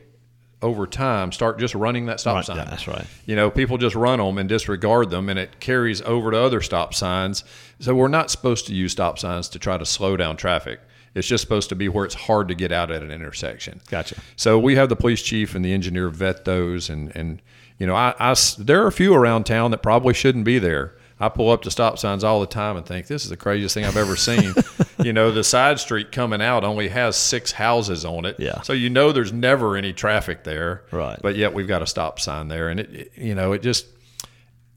[0.62, 2.56] over time, start just running that stop Right, sign.
[2.56, 3.04] yeah, that's right.
[3.26, 6.62] You know, people just run them and disregard them, and it carries over to other
[6.62, 7.44] stop signs.
[7.78, 10.80] So we're not supposed to use stop signs to try to slow down traffic.
[11.16, 13.80] It's just supposed to be where it's hard to get out at an intersection.
[13.88, 14.16] Gotcha.
[14.36, 17.40] So we have the police chief and the engineer vet those, and and
[17.78, 20.94] you know, I, I there are a few around town that probably shouldn't be there.
[21.18, 23.72] I pull up to stop signs all the time and think this is the craziest
[23.74, 24.52] thing I've ever seen.
[25.02, 28.60] you know, the side street coming out only has six houses on it, Yeah.
[28.60, 31.18] So you know there's never any traffic there, Right.
[31.22, 33.86] But yet we've got a stop sign there, and it, it you know, it just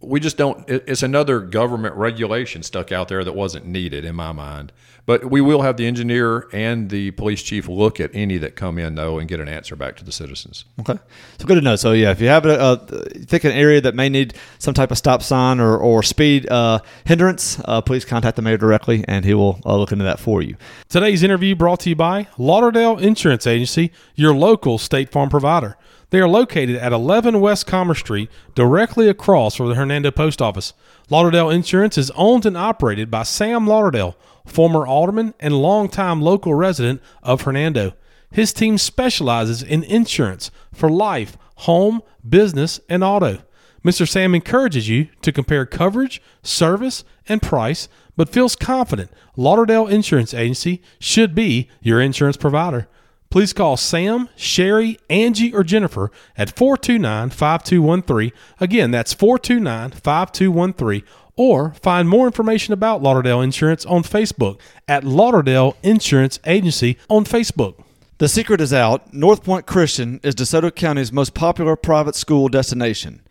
[0.02, 4.32] we just don't it's another government regulation stuck out there that wasn't needed in my
[4.32, 4.72] mind
[5.06, 8.78] but we will have the engineer and the police chief look at any that come
[8.78, 10.98] in though and get an answer back to the citizens Okay.
[11.40, 11.76] So good to know.
[11.76, 12.78] So yeah, if you have a, a
[13.26, 16.80] think an area that may need some type of stop sign or, or speed uh,
[17.06, 20.42] hindrance, uh, please contact the mayor directly, and he will uh, look into that for
[20.42, 20.56] you.
[20.88, 25.78] Today's interview brought to you by Lauderdale Insurance Agency, your local State Farm provider.
[26.12, 30.74] They are located at 11 West Commerce Street, directly across from the Hernando Post Office.
[31.10, 37.02] Lauderdale Insurance is owned and operated by Sam Lauderdale, former alderman and longtime local resident
[37.22, 37.94] of Hernando.
[38.32, 43.40] His team specializes in insurance for life, home, business, and auto.
[43.84, 44.08] Mr.
[44.08, 47.88] Sam encourages you to compare coverage, service, and price,
[48.18, 52.88] but feels confident Lauderdale Insurance Agency should be your insurance provider.
[53.30, 58.32] Please call Sam, Sherry, Angie, or Jennifer at 429 5213.
[58.60, 61.04] Again, that's 429 5213.
[61.36, 67.82] Or find more information about Lauderdale Insurance on Facebook at Lauderdale Insurance Agency on Facebook.
[68.18, 69.14] The secret is out.
[69.14, 73.22] North Point Christian is DeSoto County's most popular private school destination.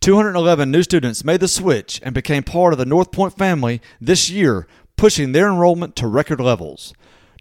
[0.00, 4.28] 211 new students made the switch and became part of the North Point family this
[4.28, 6.92] year, pushing their enrollment to record levels.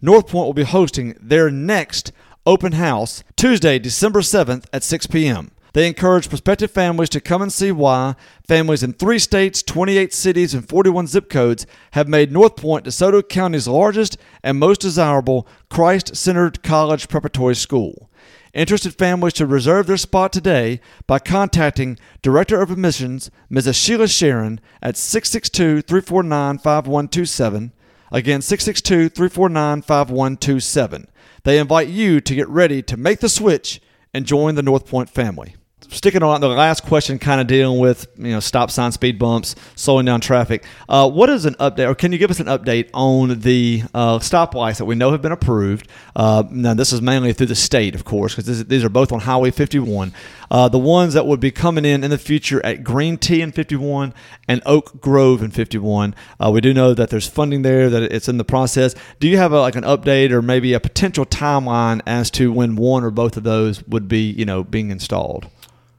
[0.04, 2.12] North Point will be hosting their next
[2.46, 5.52] open house Tuesday, December 7th at 6 p.m.
[5.72, 10.54] They encourage prospective families to come and see why families in three states, 28 cities,
[10.54, 16.18] and 41 zip codes have made North Point DeSoto County's largest and most desirable Christ
[16.18, 18.12] centered college preparatory school.
[18.54, 23.82] Interested families should reserve their spot today by contacting Director of Admissions, Mrs.
[23.82, 27.72] Sheila Sharon, at 662 349 5127.
[28.14, 31.08] Again, 662 349 5127.
[31.44, 33.82] They invite you to get ready to make the switch
[34.14, 35.56] and join the North Point family
[35.90, 39.56] sticking on the last question, kind of dealing with you know stop sign, speed bumps,
[39.76, 40.64] slowing down traffic.
[40.90, 44.20] Uh, what is an update, or can you give us an update on the uh,
[44.20, 45.88] stoplights that we know have been approved?
[46.16, 49.22] Uh, now, this is mainly through the state, of course, because these are both on
[49.22, 50.14] Highway 51.
[50.52, 53.52] Uh, the ones that would be coming in in the future at Green T in
[53.52, 54.14] 51
[54.48, 56.14] and Oak Grove in 51.
[56.40, 58.94] Uh, we do know that there's funding there, that it's in the process.
[59.20, 62.76] Do you have a, like an update or maybe a potential timeline as to when
[62.76, 65.50] one or both of those would be you know being installed?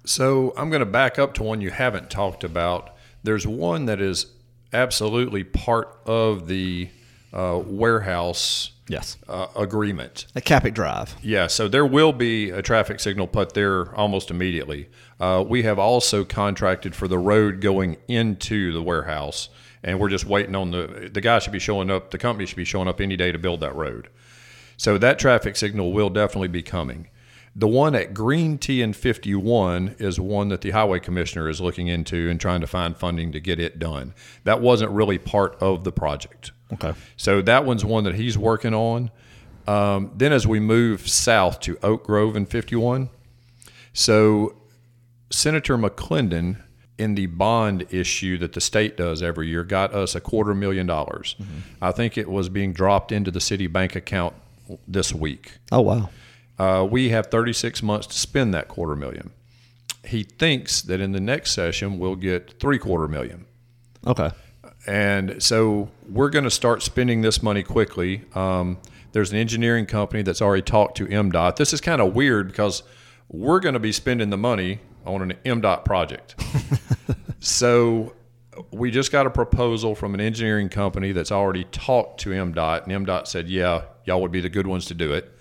[0.04, 2.94] So I'm going to back up to one you haven't talked about.
[3.22, 4.26] There's one that is
[4.72, 6.90] absolutely part of the
[7.32, 10.26] uh, warehouse yes uh, agreement.
[10.34, 11.16] A Capic Drive.
[11.22, 14.88] Yeah, so there will be a traffic signal put there almost immediately.
[15.18, 19.48] Uh, we have also contracted for the road going into the warehouse,
[19.82, 22.10] and we're just waiting on the the guy should be showing up.
[22.10, 24.08] The company should be showing up any day to build that road.
[24.76, 27.08] So that traffic signal will definitely be coming.
[27.56, 31.86] The one at Green T and 51 is one that the highway commissioner is looking
[31.86, 34.12] into and trying to find funding to get it done.
[34.42, 36.50] That wasn't really part of the project.
[36.72, 36.94] Okay.
[37.16, 39.10] So that one's one that he's working on.
[39.68, 43.08] Um, then as we move south to Oak Grove and 51,
[43.92, 44.56] so
[45.30, 46.60] Senator McLendon
[46.98, 50.86] in the bond issue that the state does every year got us a quarter million
[50.86, 51.34] dollars.
[51.40, 51.58] Mm-hmm.
[51.82, 54.34] I think it was being dropped into the city bank account
[54.86, 55.58] this week.
[55.72, 56.10] Oh wow.
[56.58, 59.30] Uh, we have 36 months to spend that quarter million.
[60.04, 63.46] He thinks that in the next session we'll get three quarter million.
[64.06, 64.30] Okay.
[64.86, 68.22] And so we're going to start spending this money quickly.
[68.34, 68.78] Um,
[69.12, 71.56] there's an engineering company that's already talked to MDOT.
[71.56, 72.82] This is kind of weird because
[73.28, 76.34] we're going to be spending the money on an MDOT project.
[77.40, 78.14] so
[78.70, 83.06] we just got a proposal from an engineering company that's already talked to MDOT, and
[83.06, 85.32] MDOT said, "Yeah, y'all would be the good ones to do it."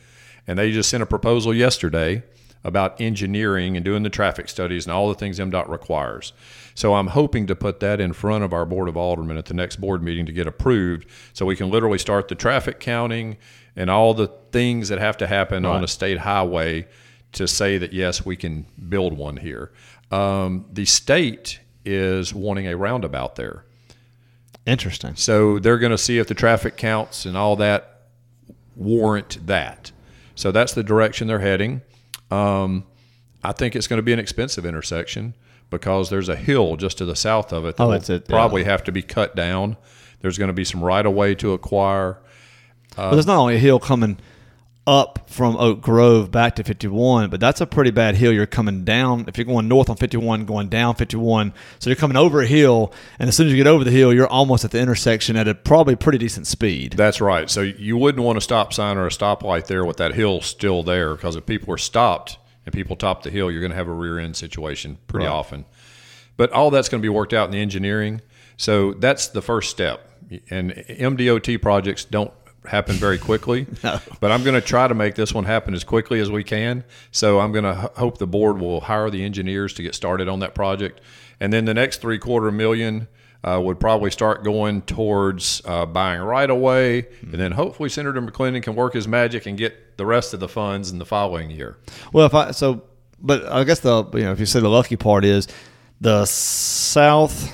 [0.48, 2.24] And they just sent a proposal yesterday
[2.64, 6.34] about engineering and doing the traffic studies and all the things MDOT requires.
[6.76, 9.54] So I'm hoping to put that in front of our Board of Aldermen at the
[9.54, 13.38] next board meeting to get approved so we can literally start the traffic counting
[13.76, 15.76] and all the things that have to happen right.
[15.76, 16.88] on a state highway
[17.34, 19.72] to say that, yes, we can build one here.
[20.12, 23.66] Um, the state is wanting a roundabout there.
[24.66, 25.16] Interesting.
[25.16, 28.04] So they're going to see if the traffic counts and all that
[28.76, 29.91] warrant that.
[30.36, 31.82] So that's the direction they're heading.
[32.32, 32.86] Um,
[33.44, 35.36] I think it's going to be an expensive intersection
[35.70, 38.62] because there's a hill just to the south of it that oh, will it, probably
[38.62, 38.70] yeah.
[38.70, 39.78] have to be cut down.
[40.22, 42.20] There's going to be some right of way to acquire.
[42.96, 44.18] Uh, but there's not only a hill coming
[44.86, 48.34] up from Oak Grove back to 51, but that's a pretty bad hill.
[48.34, 51.54] You're coming down if you're going north on 51, going down 51.
[51.80, 54.14] So you're coming over a hill, and as soon as you get over the hill,
[54.14, 56.94] you're almost at the intersection at a probably pretty decent speed.
[56.94, 57.50] That's right.
[57.50, 60.84] So you wouldn't want a stop sign or a stoplight there with that hill still
[60.84, 63.88] there, because if people are stopped and people top the hill, you're going to have
[63.88, 65.34] a rear end situation pretty right.
[65.34, 65.66] often.
[66.36, 68.22] But all that's going to be worked out in the engineering.
[68.58, 70.10] So that's the first step.
[70.50, 72.32] And MDOT projects don't
[72.68, 73.68] happen very quickly.
[73.84, 73.99] no.
[74.20, 76.84] But I'm going to try to make this one happen as quickly as we can.
[77.11, 80.28] So I'm going to h- hope the board will hire the engineers to get started
[80.28, 81.01] on that project.
[81.39, 83.07] And then the next three quarter million
[83.43, 87.03] uh, would probably start going towards uh, buying right away.
[87.03, 87.32] Mm-hmm.
[87.32, 90.47] And then hopefully Senator McLendon can work his magic and get the rest of the
[90.47, 91.78] funds in the following year.
[92.14, 92.84] Well, if I, so,
[93.20, 95.47] but I guess the, you know, if you say the lucky part is
[95.99, 97.51] the south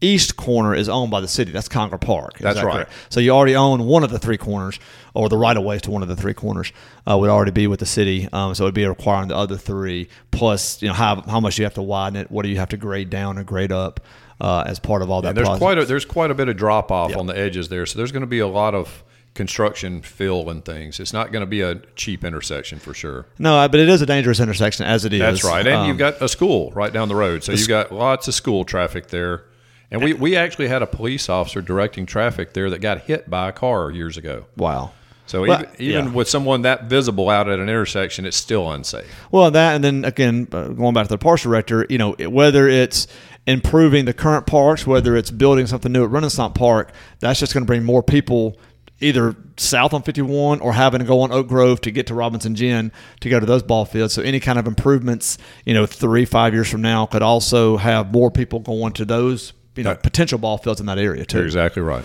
[0.00, 1.52] east corner is owned by the city.
[1.52, 2.38] That's Conger Park.
[2.38, 2.88] That's that right.
[3.08, 4.78] So you already own one of the three corners,
[5.14, 6.72] or the right of way to one of the three corners
[7.08, 8.28] uh, would already be with the city.
[8.32, 11.58] Um, so it would be requiring the other three plus, you know, how how much
[11.58, 14.00] you have to widen it, what do you have to grade down or grade up
[14.40, 15.28] uh, as part of all that.
[15.28, 15.60] Yeah, there's process.
[15.60, 17.86] quite a there's quite a bit of drop off on the edges there.
[17.86, 20.98] So there's going to be a lot of construction fill and things.
[20.98, 23.26] It's not going to be a cheap intersection for sure.
[23.38, 25.20] No, but it is a dangerous intersection as it is.
[25.20, 25.66] That's right.
[25.66, 27.44] And um, you've got a school right down the road.
[27.44, 29.44] So you've got lots of school traffic there.
[29.90, 33.48] And we, we actually had a police officer directing traffic there that got hit by
[33.48, 34.46] a car years ago.
[34.56, 34.92] Wow.
[35.26, 36.12] So Well, even, even yeah.
[36.12, 39.06] with someone that visible out at an intersection, it's still unsafe.
[39.30, 42.68] Well, that and then again, uh, going back to the parks director, you know, whether
[42.68, 43.06] it's
[43.46, 47.62] improving the current parks, whether it's building something new at Renaissance Park, that's just going
[47.62, 48.58] to bring more people
[49.00, 52.54] either south on 51 or having to go on Oak Grove to get to Robinson
[52.54, 54.12] Gin to go to those ball fields.
[54.14, 58.12] So any kind of improvements, you know, three, five years from now could also have
[58.12, 60.02] more people going to those, you know, Right.
[60.02, 61.38] potential ball fields in that area too.
[61.38, 62.04] You're exactly right.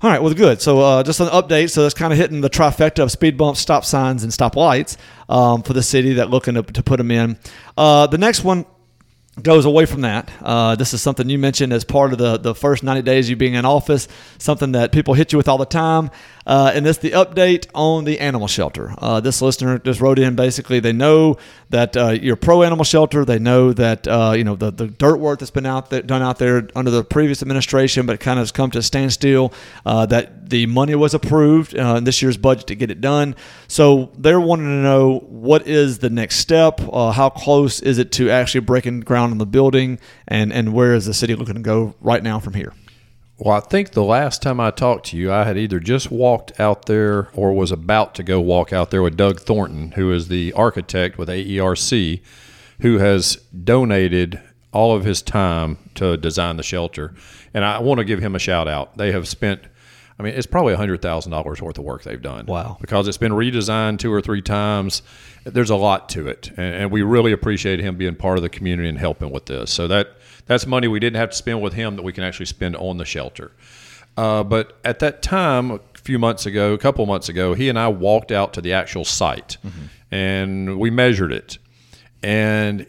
[0.00, 0.60] All right, well, good.
[0.62, 1.70] So, uh, just an update.
[1.70, 4.96] So, that's kind of hitting the trifecta of speed bumps, stop signs, and stop lights
[5.28, 7.36] um, for the city that looking to, to put them in.
[7.76, 8.64] Uh, the next one
[9.42, 10.30] goes away from that.
[10.42, 13.30] Uh, this is something you mentioned as part of the, the first 90 days of
[13.30, 14.06] you being in office,
[14.38, 16.10] something that people hit you with all the time.
[16.48, 18.94] Uh, and this the update on the animal shelter.
[18.96, 21.36] Uh, this listener just wrote in basically they know
[21.68, 23.22] that uh, you're pro animal shelter.
[23.22, 26.22] They know that uh, you know the, the dirt work that's been out there, done
[26.22, 29.52] out there under the previous administration, but kind of has come to a standstill.
[29.84, 33.36] Uh, that the money was approved uh, in this year's budget to get it done.
[33.66, 36.80] So they're wanting to know what is the next step.
[36.80, 41.04] How close is it to actually breaking ground on the building, and and where is
[41.04, 42.72] the city looking to go right now from here?
[43.38, 46.58] Well, I think the last time I talked to you, I had either just walked
[46.58, 50.26] out there or was about to go walk out there with Doug Thornton, who is
[50.26, 52.20] the architect with AERC,
[52.80, 54.40] who has donated
[54.72, 57.14] all of his time to design the shelter.
[57.54, 58.96] And I want to give him a shout out.
[58.98, 59.62] They have spent,
[60.18, 62.46] I mean, it's probably $100,000 worth of work they've done.
[62.46, 62.76] Wow.
[62.80, 65.02] Because it's been redesigned two or three times.
[65.44, 66.50] There's a lot to it.
[66.56, 69.70] And, and we really appreciate him being part of the community and helping with this.
[69.70, 70.17] So that
[70.48, 72.96] that's money we didn't have to spend with him that we can actually spend on
[72.96, 73.52] the shelter.
[74.16, 77.78] Uh, but at that time, a few months ago, a couple months ago, he and
[77.78, 79.58] I walked out to the actual site
[80.10, 81.58] and we measured it.
[82.22, 82.86] And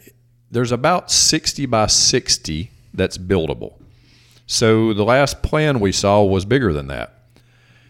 [0.50, 3.74] there's about 60 by 60 that's buildable.
[4.46, 7.14] So the last plan we saw was bigger than that.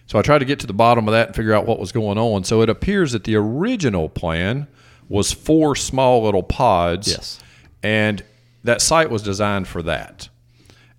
[0.07, 1.93] So I tried to get to the bottom of that and figure out what was
[1.93, 2.45] going on.
[2.45, 4.67] So it appears that the original plan
[5.09, 7.09] was four small little pods.
[7.09, 7.41] Yes.
[7.83, 8.23] And
[8.65, 10.29] that site was designed for that.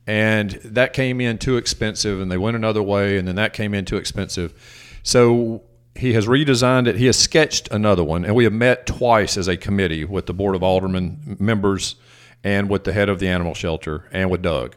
[0.07, 3.74] And that came in too expensive, and they went another way, and then that came
[3.74, 4.99] in too expensive.
[5.03, 5.62] So
[5.95, 6.95] he has redesigned it.
[6.95, 10.34] He has sketched another one, and we have met twice as a committee with the
[10.34, 11.95] Board of Aldermen members
[12.43, 14.76] and with the head of the animal shelter and with Doug.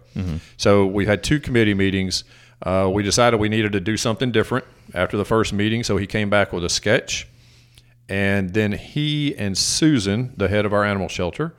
[0.59, 2.25] So we had two committee meetings.
[2.63, 6.07] Uh, we decided we needed to do something different after the first meeting, so he
[6.07, 7.27] came back with a sketch.
[8.09, 11.55] And then he and Susan, the head of our animal shelter,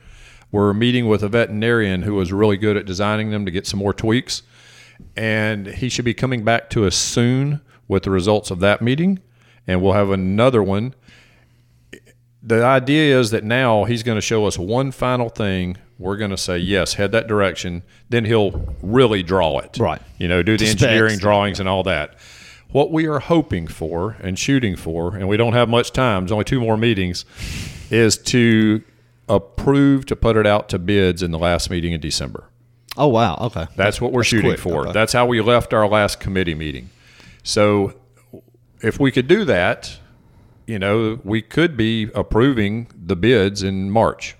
[0.55, 3.77] were meeting with a veterinarian who was really good at designing them to get some
[3.77, 4.41] more tweaks.
[5.17, 9.19] And he should be coming back to us soon with the results of that meeting.
[9.67, 10.95] And we'll have another one.
[12.41, 15.75] The idea is that now he's going to show us one final thing.
[15.99, 17.83] We're going to say, yes, head that direction.
[18.07, 19.77] Then he'll really draw it.
[19.77, 20.01] Right.
[20.17, 22.15] You know, do the engineering drawings and all that.
[22.69, 26.31] What we are hoping for and shooting for, and we don't have much time, there's
[26.31, 27.25] only two more meetings,
[27.89, 28.83] is to
[29.27, 32.49] approve to put it out to bids in the last meeting in December.
[32.97, 33.67] Oh wow, okay.
[33.75, 34.83] That's what we're shooting quick, for.
[34.83, 34.91] okay.
[34.93, 36.89] That's how we left our last committee meeting.
[37.43, 37.93] So
[38.81, 39.99] if we could do that,
[40.65, 44.35] you know, we could be approving the bids in March.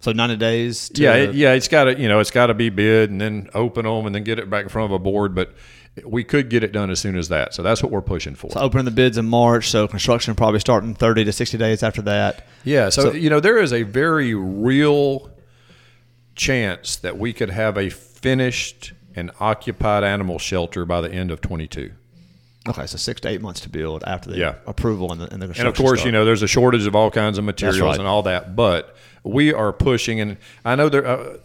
[0.00, 0.88] So ninety days.
[0.90, 3.20] To Yeah, it, yeah, it's got to, you know, it's got to be bid and
[3.20, 5.54] then open them and then get it back in front of a board, but
[6.04, 7.54] we could get it done as soon as that.
[7.54, 8.50] So that's what we're pushing for.
[8.50, 9.68] So opening the bids in March.
[9.70, 12.46] So construction probably starting thirty to sixty days after that.
[12.64, 15.30] Yeah, so, So- you know there is a very real
[16.34, 21.40] chance that we could have a finished and occupied animal shelter by the end of
[21.40, 21.90] 22.
[22.68, 24.54] Okay, so six to eight months to build after the Yeah.
[24.66, 26.06] approval and the, and the And of course, start.
[26.06, 27.98] you know there's a shortage of all kinds of materials right.
[27.98, 28.94] and all that, but
[29.24, 31.36] we are pushing and I know there uh,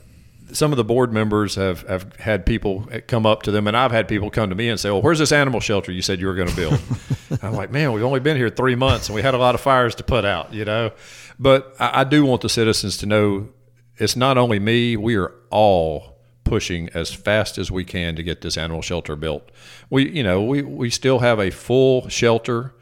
[0.51, 3.91] some of the board members have, have had people come up to them, and I've
[3.91, 6.27] had people come to me and say, "Well, where's this animal shelter you said you
[6.27, 6.79] were going to build?"
[7.41, 9.61] I'm like, "Man, we've only been here three months, and we had a lot of
[9.61, 10.91] fires to put out, you know."
[11.39, 13.49] But I, I do want the citizens to know
[13.97, 18.41] it's not only me; we are all pushing as fast as we can to get
[18.41, 19.49] this animal shelter built.
[19.89, 22.73] We, you know, we we still have a full shelter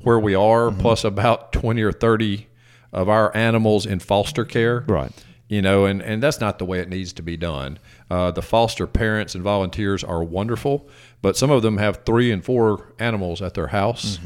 [0.00, 0.80] where we are, Mm-hmm.
[0.80, 2.48] plus about twenty or thirty
[2.92, 5.10] of our animals in foster care Right.
[5.48, 7.78] You know, and, and that's not the way it needs to be done.
[8.10, 10.88] Uh, the foster parents and volunteers are wonderful,
[11.22, 14.18] but some of them have three and four animals at their house,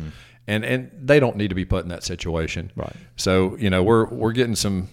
[0.46, 2.72] and, and they don't need to be put in that situation.
[2.74, 2.94] Right.
[3.16, 4.88] So you know, we're we're getting some.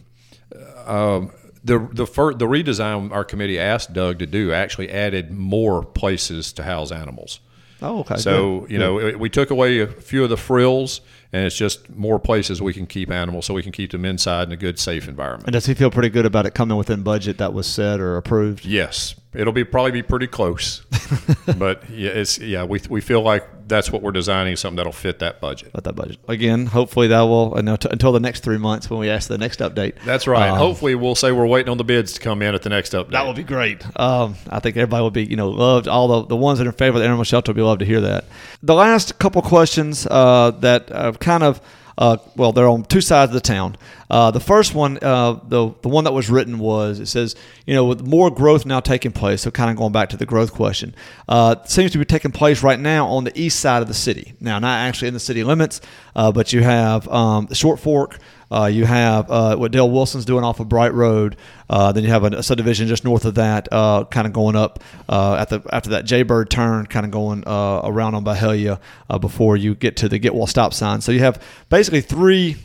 [0.86, 1.32] Um,
[1.64, 6.54] the the fir- the redesign our committee asked Doug to do actually added more places
[6.54, 7.42] to house animals.
[7.82, 8.18] Oh, okay.
[8.18, 8.72] So good.
[8.72, 11.02] you know, we took away a few of the frills
[11.32, 14.48] and it's just more places we can keep animals so we can keep them inside
[14.48, 15.46] in a good, safe environment.
[15.46, 18.18] And does he feel pretty good about it coming within budget that was set or
[18.18, 18.66] approved?
[18.66, 20.82] Yes, it'll be probably be pretty close,
[21.58, 25.20] but yeah, it's yeah we we feel like that's what we're designing something that'll fit
[25.20, 25.70] that budget.
[25.70, 26.66] About that budget again.
[26.66, 29.94] Hopefully that will until the next three months when we ask the next update.
[30.04, 30.50] That's right.
[30.50, 32.94] Um, hopefully we'll say we're waiting on the bids to come in at the next
[32.94, 33.12] update.
[33.12, 33.84] That would be great.
[34.00, 35.88] Um, I think everybody would be you know loved.
[35.88, 37.80] All the the ones that are in favor of the animal shelter will be loved
[37.80, 38.26] to hear that.
[38.64, 41.62] The last couple questions uh, that I've kind of
[42.00, 43.76] uh, well, they're on two sides of the town.
[44.10, 47.36] Uh, the first one, uh, the the one that was written was it says,
[47.68, 50.26] you know, with more growth now taking place, so kind of going back to the
[50.26, 50.96] growth question,
[51.28, 54.34] uh, seems to be taking place right now on the east side of the city.
[54.40, 55.82] Now, not actually in the city limits,
[56.16, 58.18] uh, but you have um, the Short Fork.
[58.52, 61.38] Uh, you have uh, what Dale Wilson's doing off of Bright Road.
[61.70, 64.84] Uh, then you have a, subdivision just north of that, uh, kind of going up
[65.08, 68.80] uh, at the after that Jaybird turn, kind of going uh, around on Byhalia
[69.22, 71.02] before you get to the Getwell stop sign.
[71.02, 72.58] So you have basically three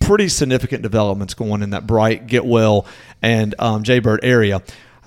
[0.00, 2.86] pretty significant developments going in that Bright, Getwell,
[3.22, 4.62] and um, Jaybird area.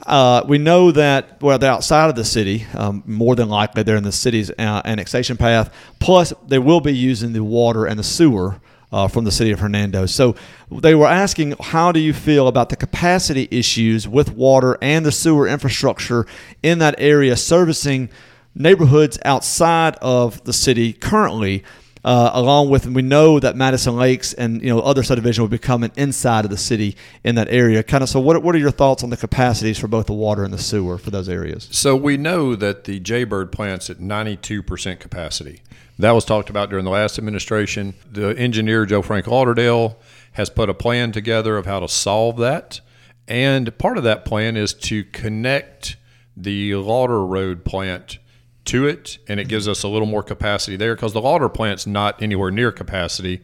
[0.05, 2.65] Uh, we know that well they're outside of the city.
[2.73, 5.73] Um, more than likely, they're in the city's uh, annexation path.
[5.99, 8.59] Plus, they will be using the water and the sewer
[8.95, 10.05] uh, from the city of Hernando.
[10.05, 10.35] So
[10.71, 15.11] they were asking, how do you feel about the capacity issues with water and the
[15.11, 16.25] sewer infrastructure
[16.63, 18.09] in that area servicing
[18.55, 21.65] neighborhoods outside of the city currently?
[22.05, 25.49] Uh, along with, and we know that Madison Lakes and you know other subdivision will
[25.49, 27.81] become an inside of the city in that area.
[27.81, 28.09] Kind of.
[28.09, 30.59] So, what what are your thoughts on the capacities for both the water and the
[30.59, 31.67] sewer for those areas?
[31.71, 35.63] So we know that the Jaybird plant's at ninety two percent capacity.
[35.97, 37.95] That was talked about during the last administration.
[38.11, 39.97] The engineer, Joe Frank Lauderdale,
[40.33, 42.81] has put a plan together of how to solve that.
[43.27, 45.95] And part of that plan is to connect
[46.37, 48.19] the Lauder Road plant
[48.65, 51.85] to it, and it gives us a little more capacity there because the Lauder plant's
[51.87, 53.41] not anywhere near capacity.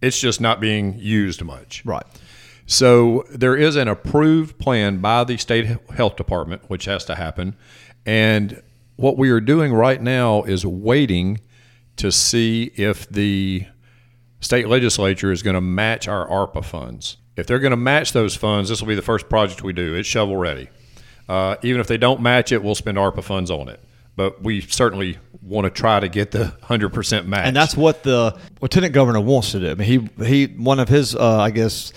[0.00, 1.84] It's just not being used much.
[1.84, 2.04] Right.
[2.66, 7.56] So there is an approved plan by the state health department, which has to happen.
[8.06, 8.62] And
[8.96, 11.40] what we are doing right now is waiting
[11.96, 13.66] to see if the
[14.40, 17.16] state legislature is going to match our ARPA funds.
[17.36, 19.94] If they're going to match those funds, this will be the first project we do.
[19.94, 20.68] It's shovel ready.
[21.28, 23.82] Uh, even if they don't match it, we'll spend ARPA funds on it.
[24.14, 27.46] But we certainly want to try to get the hundred percent match.
[27.46, 29.70] And that's what the lieutenant governor wants to do.
[29.70, 31.92] I mean, he he one of his uh, I guess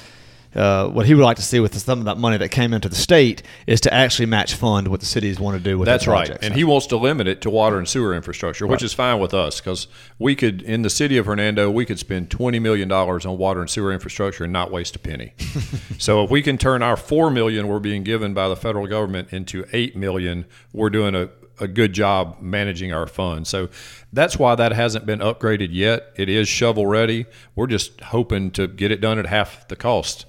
[0.55, 2.87] uh, what he would like to see with some of that money that came into
[2.87, 6.07] the state is to actually match fund what the cities want to do with that's
[6.07, 8.85] right and he wants to limit it to water and sewer infrastructure which right.
[8.85, 9.87] is fine with us because
[10.17, 13.69] we could in the city of hernando we could spend $20 million on water and
[13.69, 15.33] sewer infrastructure and not waste a penny
[15.97, 19.33] so if we can turn our 4 million we're being given by the federal government
[19.33, 21.29] into 8 million we're doing a,
[21.59, 23.49] a good job managing our funds.
[23.49, 23.69] So
[24.11, 26.11] that's why that hasn't been upgraded yet.
[26.15, 27.25] It is shovel ready.
[27.55, 30.25] We're just hoping to get it done at half the cost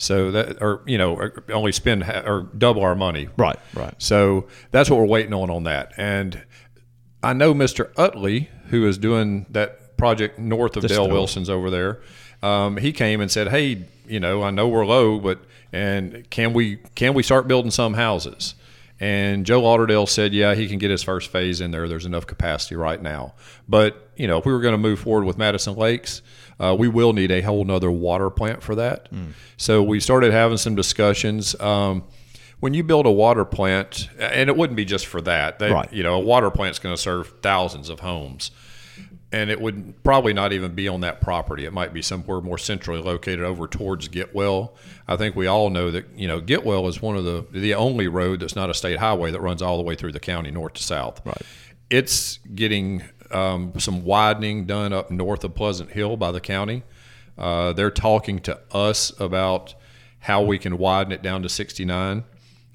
[0.00, 3.28] so that, or you know, only spend or double our money.
[3.36, 3.94] Right, right.
[3.98, 5.92] So that's what we're waiting on on that.
[5.98, 6.42] And
[7.22, 7.92] I know Mr.
[7.98, 12.00] Utley, who is doing that project north of Just Dale Wilson's over there.
[12.42, 15.40] Um, he came and said, "Hey, you know, I know we're low, but
[15.70, 18.54] and can we can we start building some houses?"
[19.00, 21.88] And Joe Lauderdale said, "Yeah, he can get his first phase in there.
[21.88, 23.34] There's enough capacity right now.
[23.66, 26.20] But you know, if we were going to move forward with Madison Lakes,
[26.60, 29.10] uh, we will need a whole nother water plant for that.
[29.10, 29.32] Mm.
[29.56, 31.58] So we started having some discussions.
[31.58, 32.04] Um,
[32.60, 35.90] when you build a water plant, and it wouldn't be just for that, they, right.
[35.90, 38.50] you know, a water plant's going to serve thousands of homes.
[39.32, 41.64] And it would probably not even be on that property.
[41.64, 44.72] It might be somewhere more centrally located over towards Getwell.
[45.06, 48.08] I think we all know that you know Getwell is one of the the only
[48.08, 50.74] road that's not a state highway that runs all the way through the county north
[50.74, 51.24] to south.
[51.24, 51.42] Right.
[51.90, 56.82] It's getting um, some widening done up north of Pleasant Hill by the county.
[57.38, 59.74] Uh, they're talking to us about
[60.20, 62.24] how we can widen it down to 69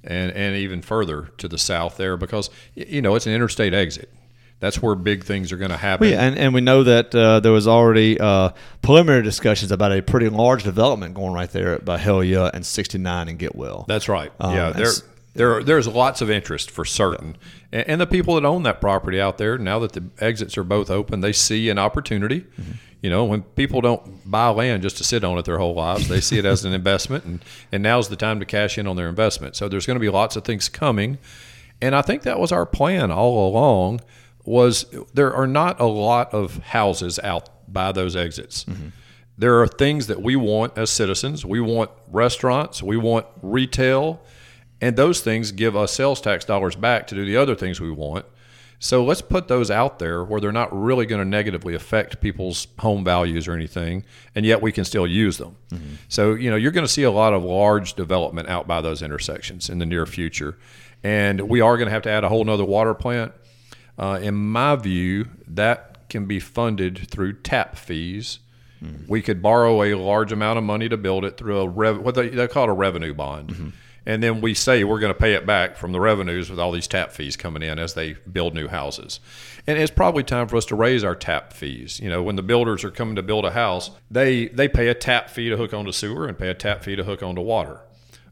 [0.04, 4.12] and, and even further to the south there because, you know, it's an interstate exit.
[4.60, 6.08] That's where big things are going to happen.
[6.08, 8.52] Well, yeah, and, and we know that uh, there was already uh,
[8.82, 13.38] preliminary discussions about a pretty large development going right there at Byhalia and 69 and
[13.38, 13.86] Getwell.
[13.86, 14.32] That's right.
[14.40, 14.92] Um, yeah, there,
[15.34, 17.38] there, there's lots of interest for certain.
[17.40, 20.58] Yeah and, and the people that own that property out there, now that the exits
[20.58, 22.42] are both open, they see an opportunity.
[22.42, 22.72] Mm-hmm.
[23.02, 26.08] You know, when people don't buy land just to sit on it their whole lives,
[26.08, 28.96] they see it as an investment, and, and now's the time to cash in on
[28.96, 29.56] their investment.
[29.56, 31.20] So there's going to be lots of things coming,
[31.82, 34.00] and I think that was our plan all along.
[34.46, 38.64] Was there are not a lot of houses out by those exits.
[38.66, 38.90] Mm-hmm.
[39.38, 41.44] There are things that we want as citizens.
[41.44, 42.82] We want restaurants.
[42.82, 44.22] We want retail
[44.82, 47.92] and those things give us sales tax dollars back to do the other things we
[47.92, 48.26] want.
[48.78, 52.68] So let's put those out there where they're not really going to negatively affect people's
[52.80, 54.04] home values or anything,
[54.36, 55.56] and yet we can still use them.
[55.72, 55.96] Mm-hmm.
[56.10, 59.02] So, you know, you're going to see a lot of large development out by those
[59.02, 60.58] intersections in the near future.
[61.04, 63.32] And we are going to have to add a whole nother water plant.
[63.98, 68.40] Uh, in my view, that can be funded through tap fees.
[68.84, 69.08] Mm-hmm.
[69.08, 72.16] We could borrow a large amount of money to build it through a rev- what
[72.16, 73.50] they, they call it a revenue bond.
[73.50, 73.70] Mm-hmm
[74.06, 76.72] and then we say we're going to pay it back from the revenues with all
[76.72, 79.20] these tap fees coming in as they build new houses.
[79.66, 82.00] And it's probably time for us to raise our tap fees.
[82.00, 84.94] You know, when the builders are coming to build a house, they they pay a
[84.94, 87.82] tap fee to hook onto sewer and pay a tap fee to hook onto water.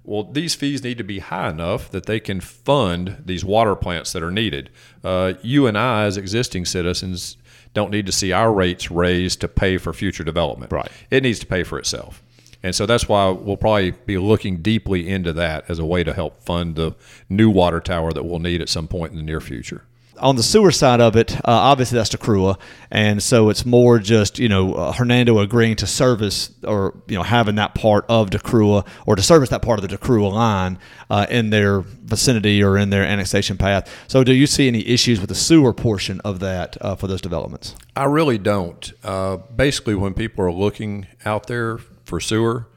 [0.04, 4.12] Well, these fees need to be high enough that they can fund these water plants
[4.12, 4.70] that are needed.
[5.04, 7.38] Uh, you and I, as existing citizens,
[7.74, 10.72] don't need to see our rates raised to pay for future development.
[10.72, 10.92] Right.
[11.10, 12.22] It needs to pay for itself.
[12.62, 16.14] And so that's why we'll probably be looking deeply into that as a way to
[16.14, 16.96] help fund the
[17.30, 19.84] new water tower that we'll need at some point in the near future
[20.20, 22.60] on the sewer side of it, uh, obviously that's DeCrua,
[22.92, 27.24] and so it's more just you know uh, Hernando agreeing to service or you know
[27.24, 30.80] having that part of DeCrua or to service that part of the DeCrua line
[31.10, 33.92] uh, in their vicinity or in their annexation path.
[34.08, 37.22] So, do you see any issues with the sewer portion of that uh, for those
[37.22, 37.76] developments?
[37.96, 38.92] I really don't.
[39.04, 42.68] Uh, basically, when people are looking out there for sewer,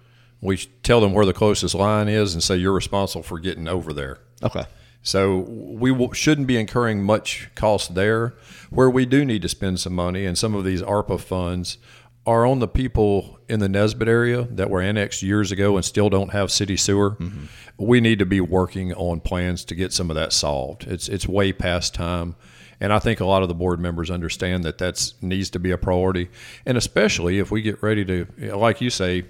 [0.41, 3.93] we tell them where the closest line is and say you're responsible for getting over
[3.93, 4.19] there.
[4.43, 4.65] Okay.
[5.07, 8.35] So we w- shouldn't be incurring much cost there.
[8.71, 11.79] Where we do need to spend some money, and some of these ARPA funds
[12.27, 16.11] are on the people in the Nesbit area that were annexed years ago and still
[16.11, 17.13] don't have city sewer.
[17.13, 17.45] Mm-hmm.
[17.79, 20.89] We need to be working on plans to get some of that solved.
[20.89, 22.35] It's it's way past time.
[22.81, 25.71] And I think a lot of the board members understand that that needs to be
[25.71, 26.31] a priority,
[26.67, 28.27] and especially if we get ready to,
[28.57, 29.23] like you say,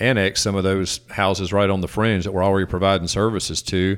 [0.00, 3.96] annex some of those houses right on the fringe that we're already providing services to.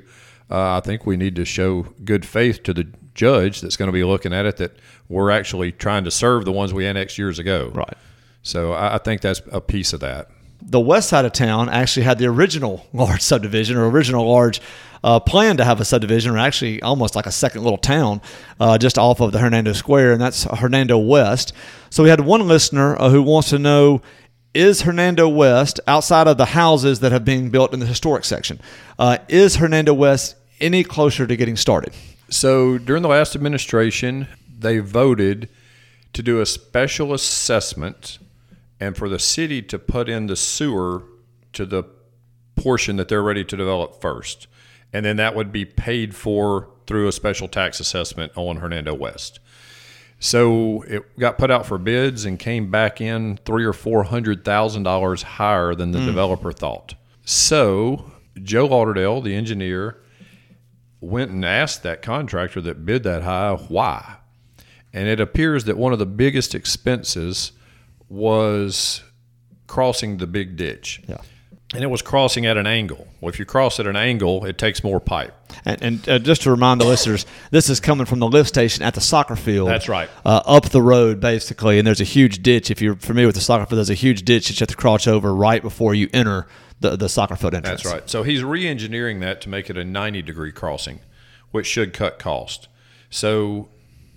[0.53, 3.93] Uh, I think we need to show good faith to the judge that's going to
[3.93, 4.77] be looking at it that
[5.09, 7.71] we're actually trying to serve the ones we annexed years ago.
[7.75, 7.97] Right.
[8.43, 10.29] So I, I think that's a piece of that
[10.65, 14.61] the west side of town actually had the original large subdivision or original large
[15.05, 18.21] uh, plan to have a subdivision, or actually almost like a second little town
[18.61, 21.53] uh, just off of the Hernando Square, and that's Hernando West.
[21.91, 24.01] So we had one listener uh, who wants to know
[24.55, 28.61] is Hernando West, outside of the houses that have been built in the historic section,
[28.99, 31.93] uh, is Hernando West any closer to getting started?
[32.31, 34.29] So during the last administration,
[34.59, 35.51] they voted
[36.15, 38.19] to do a special assessment
[38.81, 41.05] and for the city to put in the sewer
[41.53, 41.85] to the
[42.57, 44.47] portion that they're ready to develop first.
[44.93, 49.41] And then that would be paid for through a special tax assessment on Hernando West.
[50.19, 54.45] So it got put out for bids and came back in three or four hundred
[54.45, 56.07] thousand dollars higher than the mm.
[56.07, 56.95] developer thought.
[57.25, 58.13] So
[58.43, 60.02] Joe Lauderdale, the engineer,
[61.03, 64.17] went and asked that contractor that bid that high why.
[64.93, 67.53] And it appears that one of the biggest expenses
[68.09, 69.03] was
[69.67, 71.03] crossing the big ditch.
[71.07, 71.23] Yeah
[71.75, 73.07] and it was crossing at an angle.
[73.21, 75.35] Well, if you cross at an angle, it takes more pipe.
[75.65, 78.83] And, and uh, just to remind the listeners, this is coming from the lift station
[78.83, 79.69] at the soccer field.
[79.69, 80.11] That's right.
[80.25, 82.71] Uh, up the road, basically, and there's a huge ditch.
[82.71, 84.77] If you're familiar with the soccer field, there's a huge ditch that you have to
[84.77, 86.47] cross over right before you enter
[86.83, 87.83] the, the soccer field entrance.
[87.83, 88.11] That's right.
[88.11, 91.01] So he's re-engineering that to make it a 90 degree crossing,
[91.51, 92.69] which should cut cost.
[93.11, 93.69] So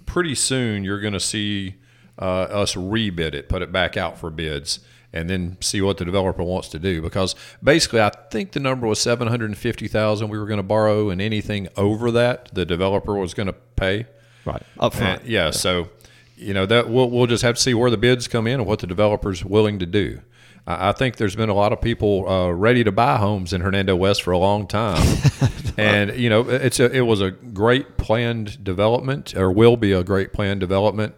[0.05, 1.75] pretty soon you're going to see
[2.19, 4.79] uh, us rebid it, put it back out for bids
[5.15, 7.01] and then see what the developer wants to do.
[7.01, 10.57] Because basically, I think the number was seven hundred and fifty thousand we were going
[10.57, 14.07] to borrow, and anything over that, the developer was going to pay.
[14.43, 15.21] Right up front.
[15.21, 15.89] And, yeah, yeah, So,
[16.35, 18.65] you know that we'll we'll just have to see where the bids come in and
[18.67, 20.19] what the developer's willing to do.
[20.67, 23.95] I, think there's been a lot of people uh, ready to buy homes in Hernando
[23.95, 25.05] West for a long time,
[25.77, 30.03] and you know it's a, it was a great planned development, or will be a
[30.03, 31.17] great planned development,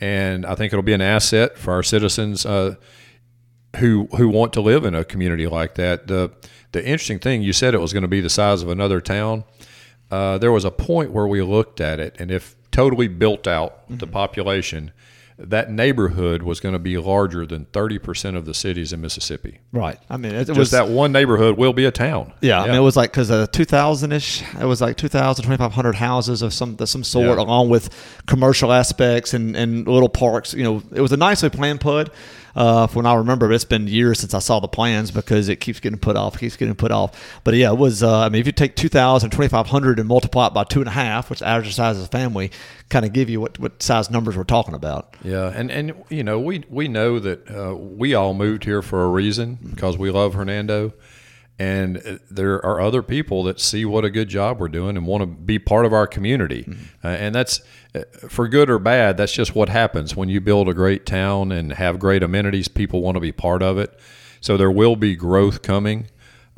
[0.00, 2.44] and I think it'll be an asset for our citizens.
[2.44, 2.76] Uh,
[3.76, 6.08] who who want to live in a community like that.
[6.08, 6.32] The
[6.72, 9.44] the interesting thing you said it was going to be the size of another town.
[10.10, 13.84] Uh, there was a point where we looked at it, and if totally built out
[13.84, 13.98] mm-hmm.
[13.98, 14.92] the population,
[15.42, 19.58] that neighborhood was going to be larger than 30% of the cities in Mississippi.
[19.72, 19.98] Right.
[20.10, 22.32] I mean, it, it was that one neighborhood will be a town.
[22.40, 22.58] Yeah.
[22.58, 22.62] yeah.
[22.62, 26.42] I mean, it was like, because uh, 2000 ish, it was like 2,000, 2,500 houses
[26.42, 27.44] of some, some sort, yeah.
[27.44, 27.88] along with
[28.26, 30.52] commercial aspects and, and little parks.
[30.52, 32.10] You know, it was a nicely planned PUD
[32.60, 33.48] uh, when I remember.
[33.48, 36.38] But It's been years since I saw the plans because it keeps getting put off,
[36.38, 37.40] keeps getting put off.
[37.42, 38.02] But yeah, it was.
[38.02, 40.92] Uh, I mean, if you take 2,000, 2,500 and multiply it by two and a
[40.92, 42.50] half, which average size of a family,
[42.90, 45.16] kind of give you what, what size numbers we're talking about.
[45.24, 49.04] Yeah, and and you know we we know that uh, we all moved here for
[49.04, 50.92] a reason because we love Hernando.
[51.58, 55.06] and uh, there are other people that see what a good job we're doing and
[55.06, 56.66] want to be part of our community.
[57.04, 57.60] Uh, and that's
[58.28, 59.16] for good or bad.
[59.16, 62.68] That's just what happens when you build a great town and have great amenities.
[62.68, 63.98] People want to be part of it.
[64.40, 66.06] So there will be growth coming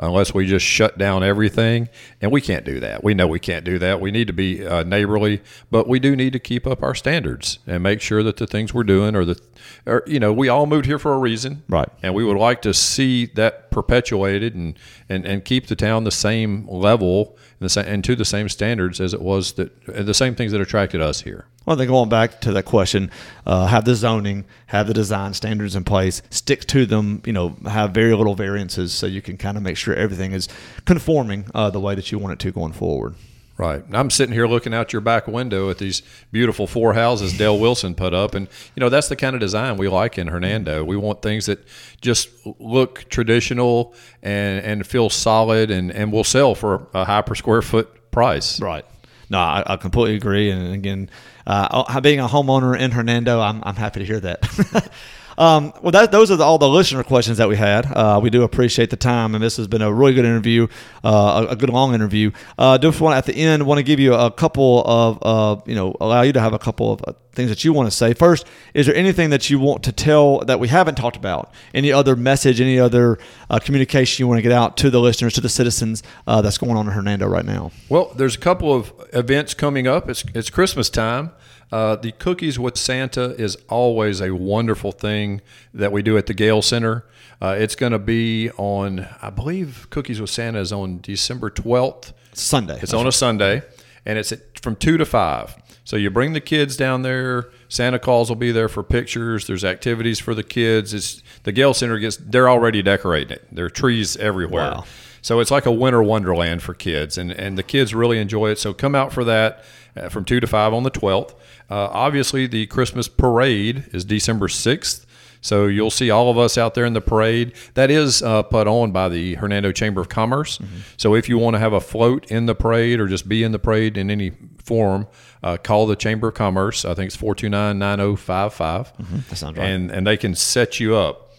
[0.03, 1.89] unless we just shut down everything.
[2.21, 3.05] And we can't do that.
[3.05, 4.01] We know we can't do that.
[4.01, 7.61] We need to be uh, neighborly, but we do need to keep up our standards
[7.67, 9.41] and make sure that the things we're doing are the,
[9.87, 11.63] are, you know, we all moved here for a reason.
[11.69, 11.89] Right.
[12.03, 14.77] And we would like to see that perpetuated and,
[15.09, 18.49] and, and keep the town the same level and, the same, and to the same
[18.49, 21.47] standards as it was that, the same things that attracted us here.
[21.65, 23.11] Well, then going back to that question,
[23.47, 27.23] uh, have the zoning, have the design standards in place, stick to them.
[27.25, 30.49] You know, have very little variances so you can kind of make sure everything is
[30.85, 33.15] conforming uh, the way that you want it to going forward.
[33.59, 33.85] Right.
[33.93, 36.03] I'm sitting here looking out your back window at these
[36.33, 38.35] beautiful four houses Dale Wilson put up.
[38.35, 40.83] And, you know, that's the kind of design we like in Hernando.
[40.83, 41.61] We want things that
[42.01, 47.35] just look traditional and, and feel solid and, and will sell for a high per
[47.35, 48.59] square foot price.
[48.61, 48.85] Right.
[49.33, 50.51] No, I, I completely agree.
[50.51, 51.09] And again,
[51.47, 54.93] uh, being a homeowner in Hernando, I'm, I'm happy to hear that.
[55.43, 57.85] Um, well, that, those are all the listener questions that we had.
[57.87, 60.69] Uh, we do appreciate the time, and this has been a really good interview,
[61.03, 62.31] uh, a, a, good long interview.
[62.57, 65.75] Uh, just want at the end want to give you a couple of uh, you
[65.75, 68.15] know allow you to have a couple of uh, things that you want to say.
[68.15, 71.53] First, is there anything that you want to tell that we haven't talked about?
[71.75, 72.61] Any other message?
[72.61, 73.19] Any other
[73.51, 76.77] uh, communication you want to get out to the listeners, to the citizens that's going
[76.77, 77.73] on in Hernando right now?
[77.89, 80.09] Well, there's a couple of events coming up.
[80.09, 81.33] It's it's Christmas time.
[81.73, 85.41] Uh, the Cookies with Santa is always a wonderful thing
[85.73, 87.07] that we do at the Gale Center.
[87.41, 92.13] Uh, it's going to be on, I believe, Cookies with Santa is on December 12th.
[92.35, 92.79] Sunday.
[92.83, 93.63] It's on a Sunday,
[94.05, 95.57] and it's at, from 2 to 5.
[95.85, 97.51] So you bring the kids down there.
[97.69, 99.47] Santa Claus will be there for pictures.
[99.47, 100.95] There's activities for the kids.
[100.95, 102.17] It's the Gale Center gets.
[102.19, 103.49] They're already decorating it.
[103.51, 104.71] There are trees everywhere.
[104.71, 104.85] Wow.
[105.23, 108.59] So it's like a winter wonderland for kids, and and the kids really enjoy it.
[108.59, 109.65] So come out for that
[109.97, 111.35] uh, from two to five on the twelfth.
[111.71, 115.07] Uh, obviously, the Christmas parade is December 6th.
[115.43, 117.53] So you'll see all of us out there in the parade.
[117.75, 120.59] That is uh, put on by the Hernando Chamber of Commerce.
[120.59, 120.79] Mm-hmm.
[120.97, 123.51] So if you want to have a float in the parade or just be in
[123.51, 124.33] the parade in any
[124.63, 125.09] form,
[125.43, 126.85] uh, call the Chamber of Commerce.
[126.85, 128.93] I think it's 429 9055.
[128.97, 129.17] Mm-hmm.
[129.29, 129.69] That sounds right.
[129.69, 131.33] And, and they can set you up.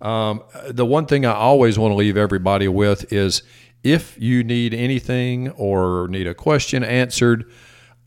[0.00, 3.42] Um, the one thing I always want to leave everybody with is
[3.82, 7.50] if you need anything or need a question answered,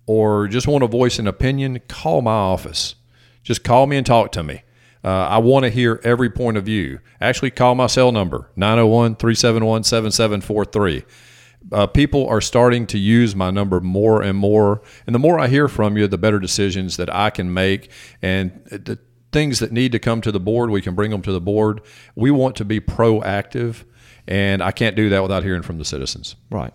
[0.05, 2.95] or just want to voice an opinion, call my office.
[3.43, 4.63] Just call me and talk to me.
[5.03, 6.99] Uh, I want to hear every point of view.
[7.19, 11.03] Actually, call my cell number, 901 371 7743.
[11.71, 14.81] Uh, people are starting to use my number more and more.
[15.05, 17.91] And the more I hear from you, the better decisions that I can make.
[18.21, 18.99] And the
[19.31, 21.81] things that need to come to the board, we can bring them to the board.
[22.15, 23.83] We want to be proactive.
[24.27, 26.35] And I can't do that without hearing from the citizens.
[26.49, 26.73] Right.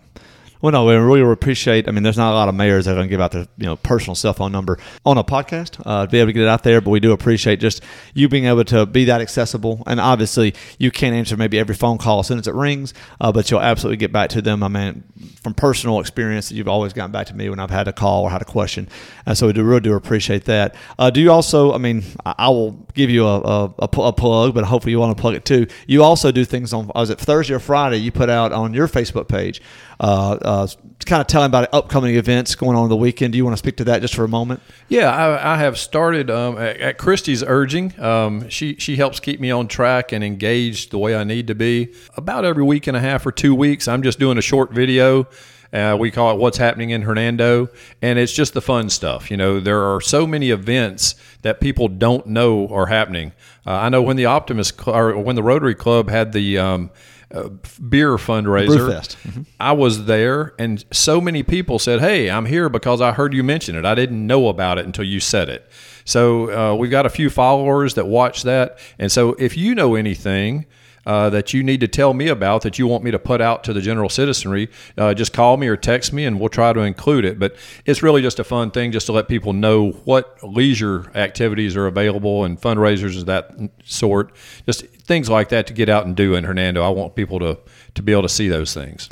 [0.61, 1.89] Well, no, we really appreciate.
[1.89, 3.47] I mean, there's not a lot of mayors that are going to give out their
[3.59, 6.43] you know personal cell phone number on a podcast uh, to be able to get
[6.43, 6.81] it out there.
[6.81, 7.83] But we do appreciate just
[8.15, 9.83] you being able to be that accessible.
[9.87, 13.33] And obviously, you can't answer maybe every phone call as soon as it rings, uh,
[13.33, 14.63] but you'll absolutely get back to them.
[14.63, 15.05] I mean,
[15.43, 18.31] from personal experience, you've always gotten back to me when I've had a call or
[18.31, 18.89] had a question.
[19.27, 20.75] And so we do really do appreciate that.
[20.99, 21.73] Uh, do you also?
[21.73, 25.21] I mean, I, will give you a, a, a, plug, but hopefully you want to
[25.21, 25.67] plug it too.
[25.87, 26.91] You also do things on.
[26.95, 27.99] Was it Thursday or Friday?
[27.99, 29.61] You put out on your Facebook page
[30.01, 30.67] uh, uh,
[31.05, 33.33] kind of telling about upcoming events going on the weekend.
[33.33, 34.61] Do you want to speak to that just for a moment?
[34.89, 37.99] Yeah, I, I have started um, at, at, Christy's urging.
[38.01, 41.55] Um, she she helps keep me on track and engaged the way I need to
[41.55, 41.95] be.
[42.17, 45.29] About every week and a half or two weeks, I'm just doing a short video.
[45.73, 47.69] Uh, we call it "What's Happening in Hernando,"
[48.01, 49.31] and it's just the fun stuff.
[49.31, 53.33] You know, there are so many events that people don't know are happening.
[53.67, 56.91] Uh, I know when the Optimist or when the Rotary Club had the um,
[57.33, 57.49] uh,
[57.89, 58.89] beer fundraiser.
[58.89, 59.43] Mm-hmm.
[59.59, 63.43] I was there, and so many people said, "Hey, I'm here because I heard you
[63.43, 63.85] mention it.
[63.85, 65.69] I didn't know about it until you said it."
[66.05, 69.97] So uh, we've got a few followers that watch that, and so if you know
[69.97, 70.67] anything
[71.07, 73.63] uh, that you need to tell me about that you want me to put out
[73.65, 74.69] to the general citizenry,
[74.99, 77.39] uh, just call me or text me and we'll try to include it.
[77.39, 81.77] But it's really just a fun thing just to let people know what leisure activities
[81.77, 83.55] are available and fundraisers of that
[83.85, 84.33] sort.
[84.67, 86.83] Just things like that to get out and do in Hernando.
[86.83, 87.59] I want people to,
[87.95, 89.09] to be able to see those things.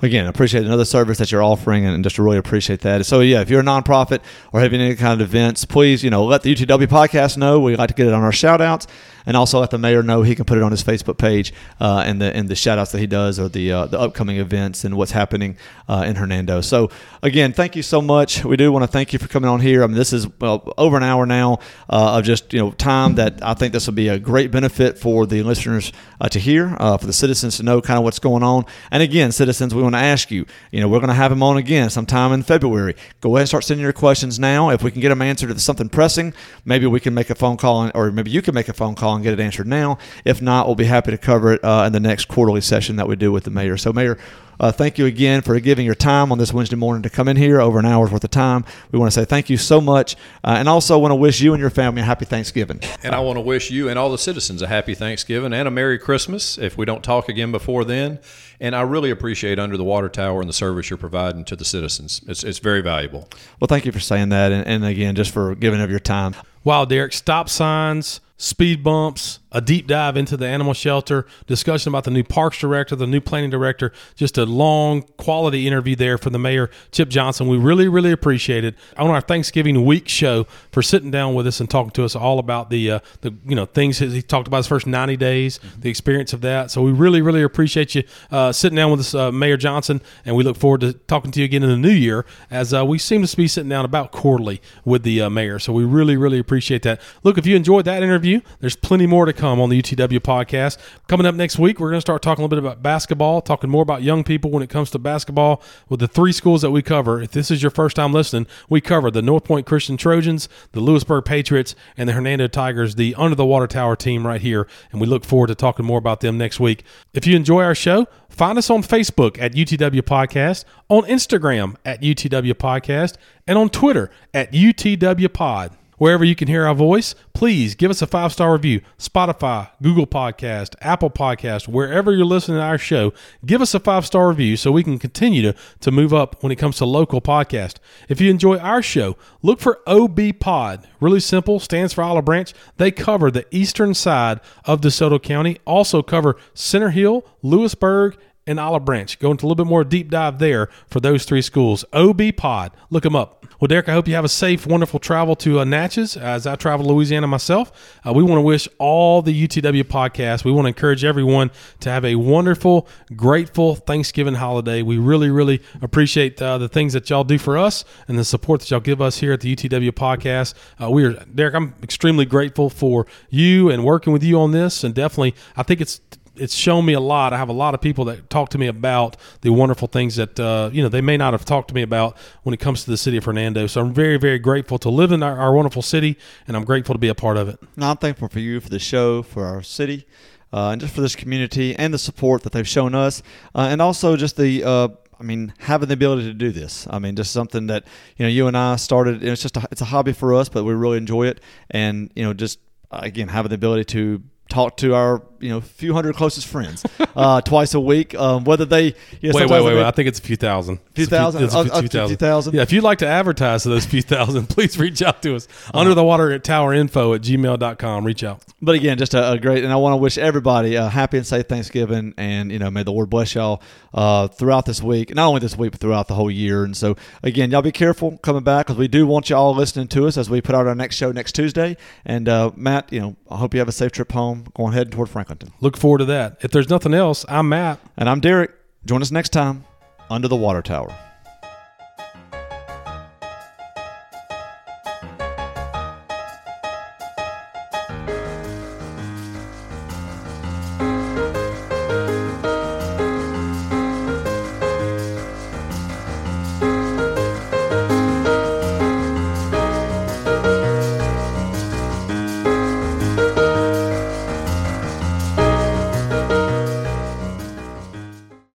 [0.00, 3.04] again, appreciate another service that you're offering and just really appreciate that.
[3.04, 4.20] So, yeah, if you're a nonprofit
[4.52, 7.60] or having any kind of events, please, you know, let the UTW podcast know.
[7.60, 8.86] We like to get it on our shout outs
[9.26, 12.02] and also let the mayor know he can put it on his Facebook page uh,
[12.06, 14.84] and the and the shout outs that he does or the uh, the upcoming events
[14.84, 15.56] and what's happening
[15.88, 16.60] uh, in Hernando.
[16.60, 16.90] So
[17.22, 18.44] again, thank you so much.
[18.44, 19.82] We do want to thank you for coming on here.
[19.82, 23.14] I mean, this is well, over an hour now uh, of just you know time
[23.16, 26.76] that I think this will be a great benefit for the listeners uh, to hear,
[26.78, 28.64] uh, for the citizens to know kind of what's going on.
[28.90, 30.46] And again, citizens, we want to ask you.
[30.70, 32.94] You know, we're going to have him on again sometime in February.
[33.20, 34.70] Go ahead and start sending your questions now.
[34.70, 36.34] If we can get them answered to something pressing,
[36.64, 39.13] maybe we can make a phone call, or maybe you can make a phone call
[39.14, 39.98] and get it answered now.
[40.24, 43.08] If not, we'll be happy to cover it uh, in the next quarterly session that
[43.08, 43.76] we do with the mayor.
[43.76, 44.18] So, Mayor,
[44.60, 47.36] uh, thank you again for giving your time on this Wednesday morning to come in
[47.36, 48.64] here over an hour's worth of time.
[48.92, 51.54] We want to say thank you so much, uh, and also want to wish you
[51.54, 52.80] and your family a happy Thanksgiving.
[53.02, 55.70] And I want to wish you and all the citizens a happy Thanksgiving and a
[55.70, 58.20] Merry Christmas if we don't talk again before then.
[58.60, 61.64] And I really appreciate Under the Water Tower and the service you're providing to the
[61.64, 62.20] citizens.
[62.26, 63.28] It's, it's very valuable.
[63.60, 66.34] Well, thank you for saying that, and, and again, just for giving of your time.
[66.62, 72.04] Wow, Derek, stop signs, speed bumps, a deep dive into the animal shelter, discussion about
[72.04, 76.30] the new parks director, the new planning director, just a long quality interview there for
[76.30, 77.46] the mayor, Chip Johnson.
[77.46, 78.74] We really, really appreciate it.
[78.98, 82.40] On our Thanksgiving week show for sitting down with us and talking to us all
[82.40, 85.88] about the uh, the you know things he talked about his first 90 days, the
[85.88, 86.72] experience of that.
[86.72, 88.02] So we really, really appreciate you
[88.32, 91.40] uh, sitting down with us, uh, Mayor Johnson, and we look forward to talking to
[91.40, 94.10] you again in the new year as uh, we seem to be sitting down about
[94.10, 95.60] quarterly with the uh, mayor.
[95.60, 97.00] So we really, really appreciate that.
[97.22, 100.20] Look, if you enjoyed that interview, there's plenty more to come come on the UTW
[100.20, 100.78] podcast.
[101.06, 103.68] Coming up next week, we're going to start talking a little bit about basketball, talking
[103.68, 106.80] more about young people when it comes to basketball with the three schools that we
[106.80, 107.20] cover.
[107.20, 110.80] If this is your first time listening, we cover the North Point Christian Trojans, the
[110.80, 114.66] Lewisburg Patriots, and the Hernando Tigers, the Under the Water Tower team right here.
[114.90, 116.82] And we look forward to talking more about them next week.
[117.12, 122.02] If you enjoy our show, Find us on Facebook at UTW Podcast, on Instagram at
[122.02, 123.14] UTW Podcast,
[123.46, 125.70] and on Twitter at UTW Pod.
[125.98, 128.80] Wherever you can hear our voice, please give us a five star review.
[128.98, 133.12] Spotify, Google Podcast, Apple Podcast, wherever you're listening to our show,
[133.46, 136.52] give us a five star review so we can continue to, to move up when
[136.52, 137.76] it comes to local podcast.
[138.08, 140.86] If you enjoy our show, look for OB Pod.
[141.00, 142.52] Really simple, stands for Olive Branch.
[142.76, 148.16] They cover the eastern side of DeSoto County, also cover Center Hill, Lewisburg,
[148.46, 149.18] and Olive Branch.
[149.18, 151.84] Go into a little bit more deep dive there for those three schools.
[151.92, 153.46] OB Pod, look them up.
[153.60, 156.56] Well, Derek, I hope you have a safe, wonderful travel to uh, Natchez as I
[156.56, 157.98] travel to Louisiana myself.
[158.06, 161.50] Uh, we want to wish all the UTW podcasts, we want to encourage everyone
[161.80, 164.82] to have a wonderful, grateful Thanksgiving holiday.
[164.82, 168.60] We really, really appreciate uh, the things that y'all do for us and the support
[168.60, 170.54] that y'all give us here at the UTW podcast.
[170.82, 174.84] Uh, we are, Derek, I'm extremely grateful for you and working with you on this.
[174.84, 176.00] And definitely, I think it's
[176.36, 177.32] it's shown me a lot.
[177.32, 180.38] I have a lot of people that talk to me about the wonderful things that
[180.38, 182.90] uh, you know they may not have talked to me about when it comes to
[182.90, 183.66] the city of Hernando.
[183.66, 186.16] So I'm very very grateful to live in our, our wonderful city,
[186.46, 187.58] and I'm grateful to be a part of it.
[187.78, 190.06] I'm thankful for you for the show, for our city,
[190.52, 193.22] uh, and just for this community and the support that they've shown us,
[193.54, 194.64] uh, and also just the.
[194.64, 196.88] Uh, I mean, having the ability to do this.
[196.90, 197.84] I mean, just something that
[198.16, 199.22] you know you and I started.
[199.22, 201.40] It's just a, it's a hobby for us, but we really enjoy it,
[201.70, 202.58] and you know, just
[202.90, 206.84] again having the ability to talk to our you know a few hundred closest friends
[207.14, 208.14] uh, twice a week.
[208.14, 210.78] Um, whether they you know, wait wait wait, wait I think it's a few thousand.
[210.94, 211.44] Few thousand.
[211.44, 212.54] It's a few, uh, few, few thousand.
[212.54, 215.46] Yeah, if you'd like to advertise to those few thousand, please reach out to us.
[215.46, 215.80] Uh-huh.
[215.80, 218.04] Under the water at tower info at gmail.com.
[218.04, 218.42] Reach out.
[218.62, 221.26] But again, just a, a great, and I want to wish everybody a happy and
[221.26, 223.62] safe Thanksgiving, and you know, may the Lord bless y'all
[223.92, 226.64] uh, throughout this week, not only this week but throughout the whole year.
[226.64, 229.88] And so, again, y'all be careful coming back because we do want you all listening
[229.88, 231.76] to us as we put out our next show next Tuesday.
[232.04, 234.92] And uh, Matt, you know, I hope you have a safe trip home, going heading
[234.92, 235.52] toward Franklinton.
[235.60, 236.38] Look forward to that.
[236.42, 238.52] If there's nothing else, I'm Matt, and I'm Derek.
[238.84, 239.64] Join us next time
[240.10, 240.94] under the water tower.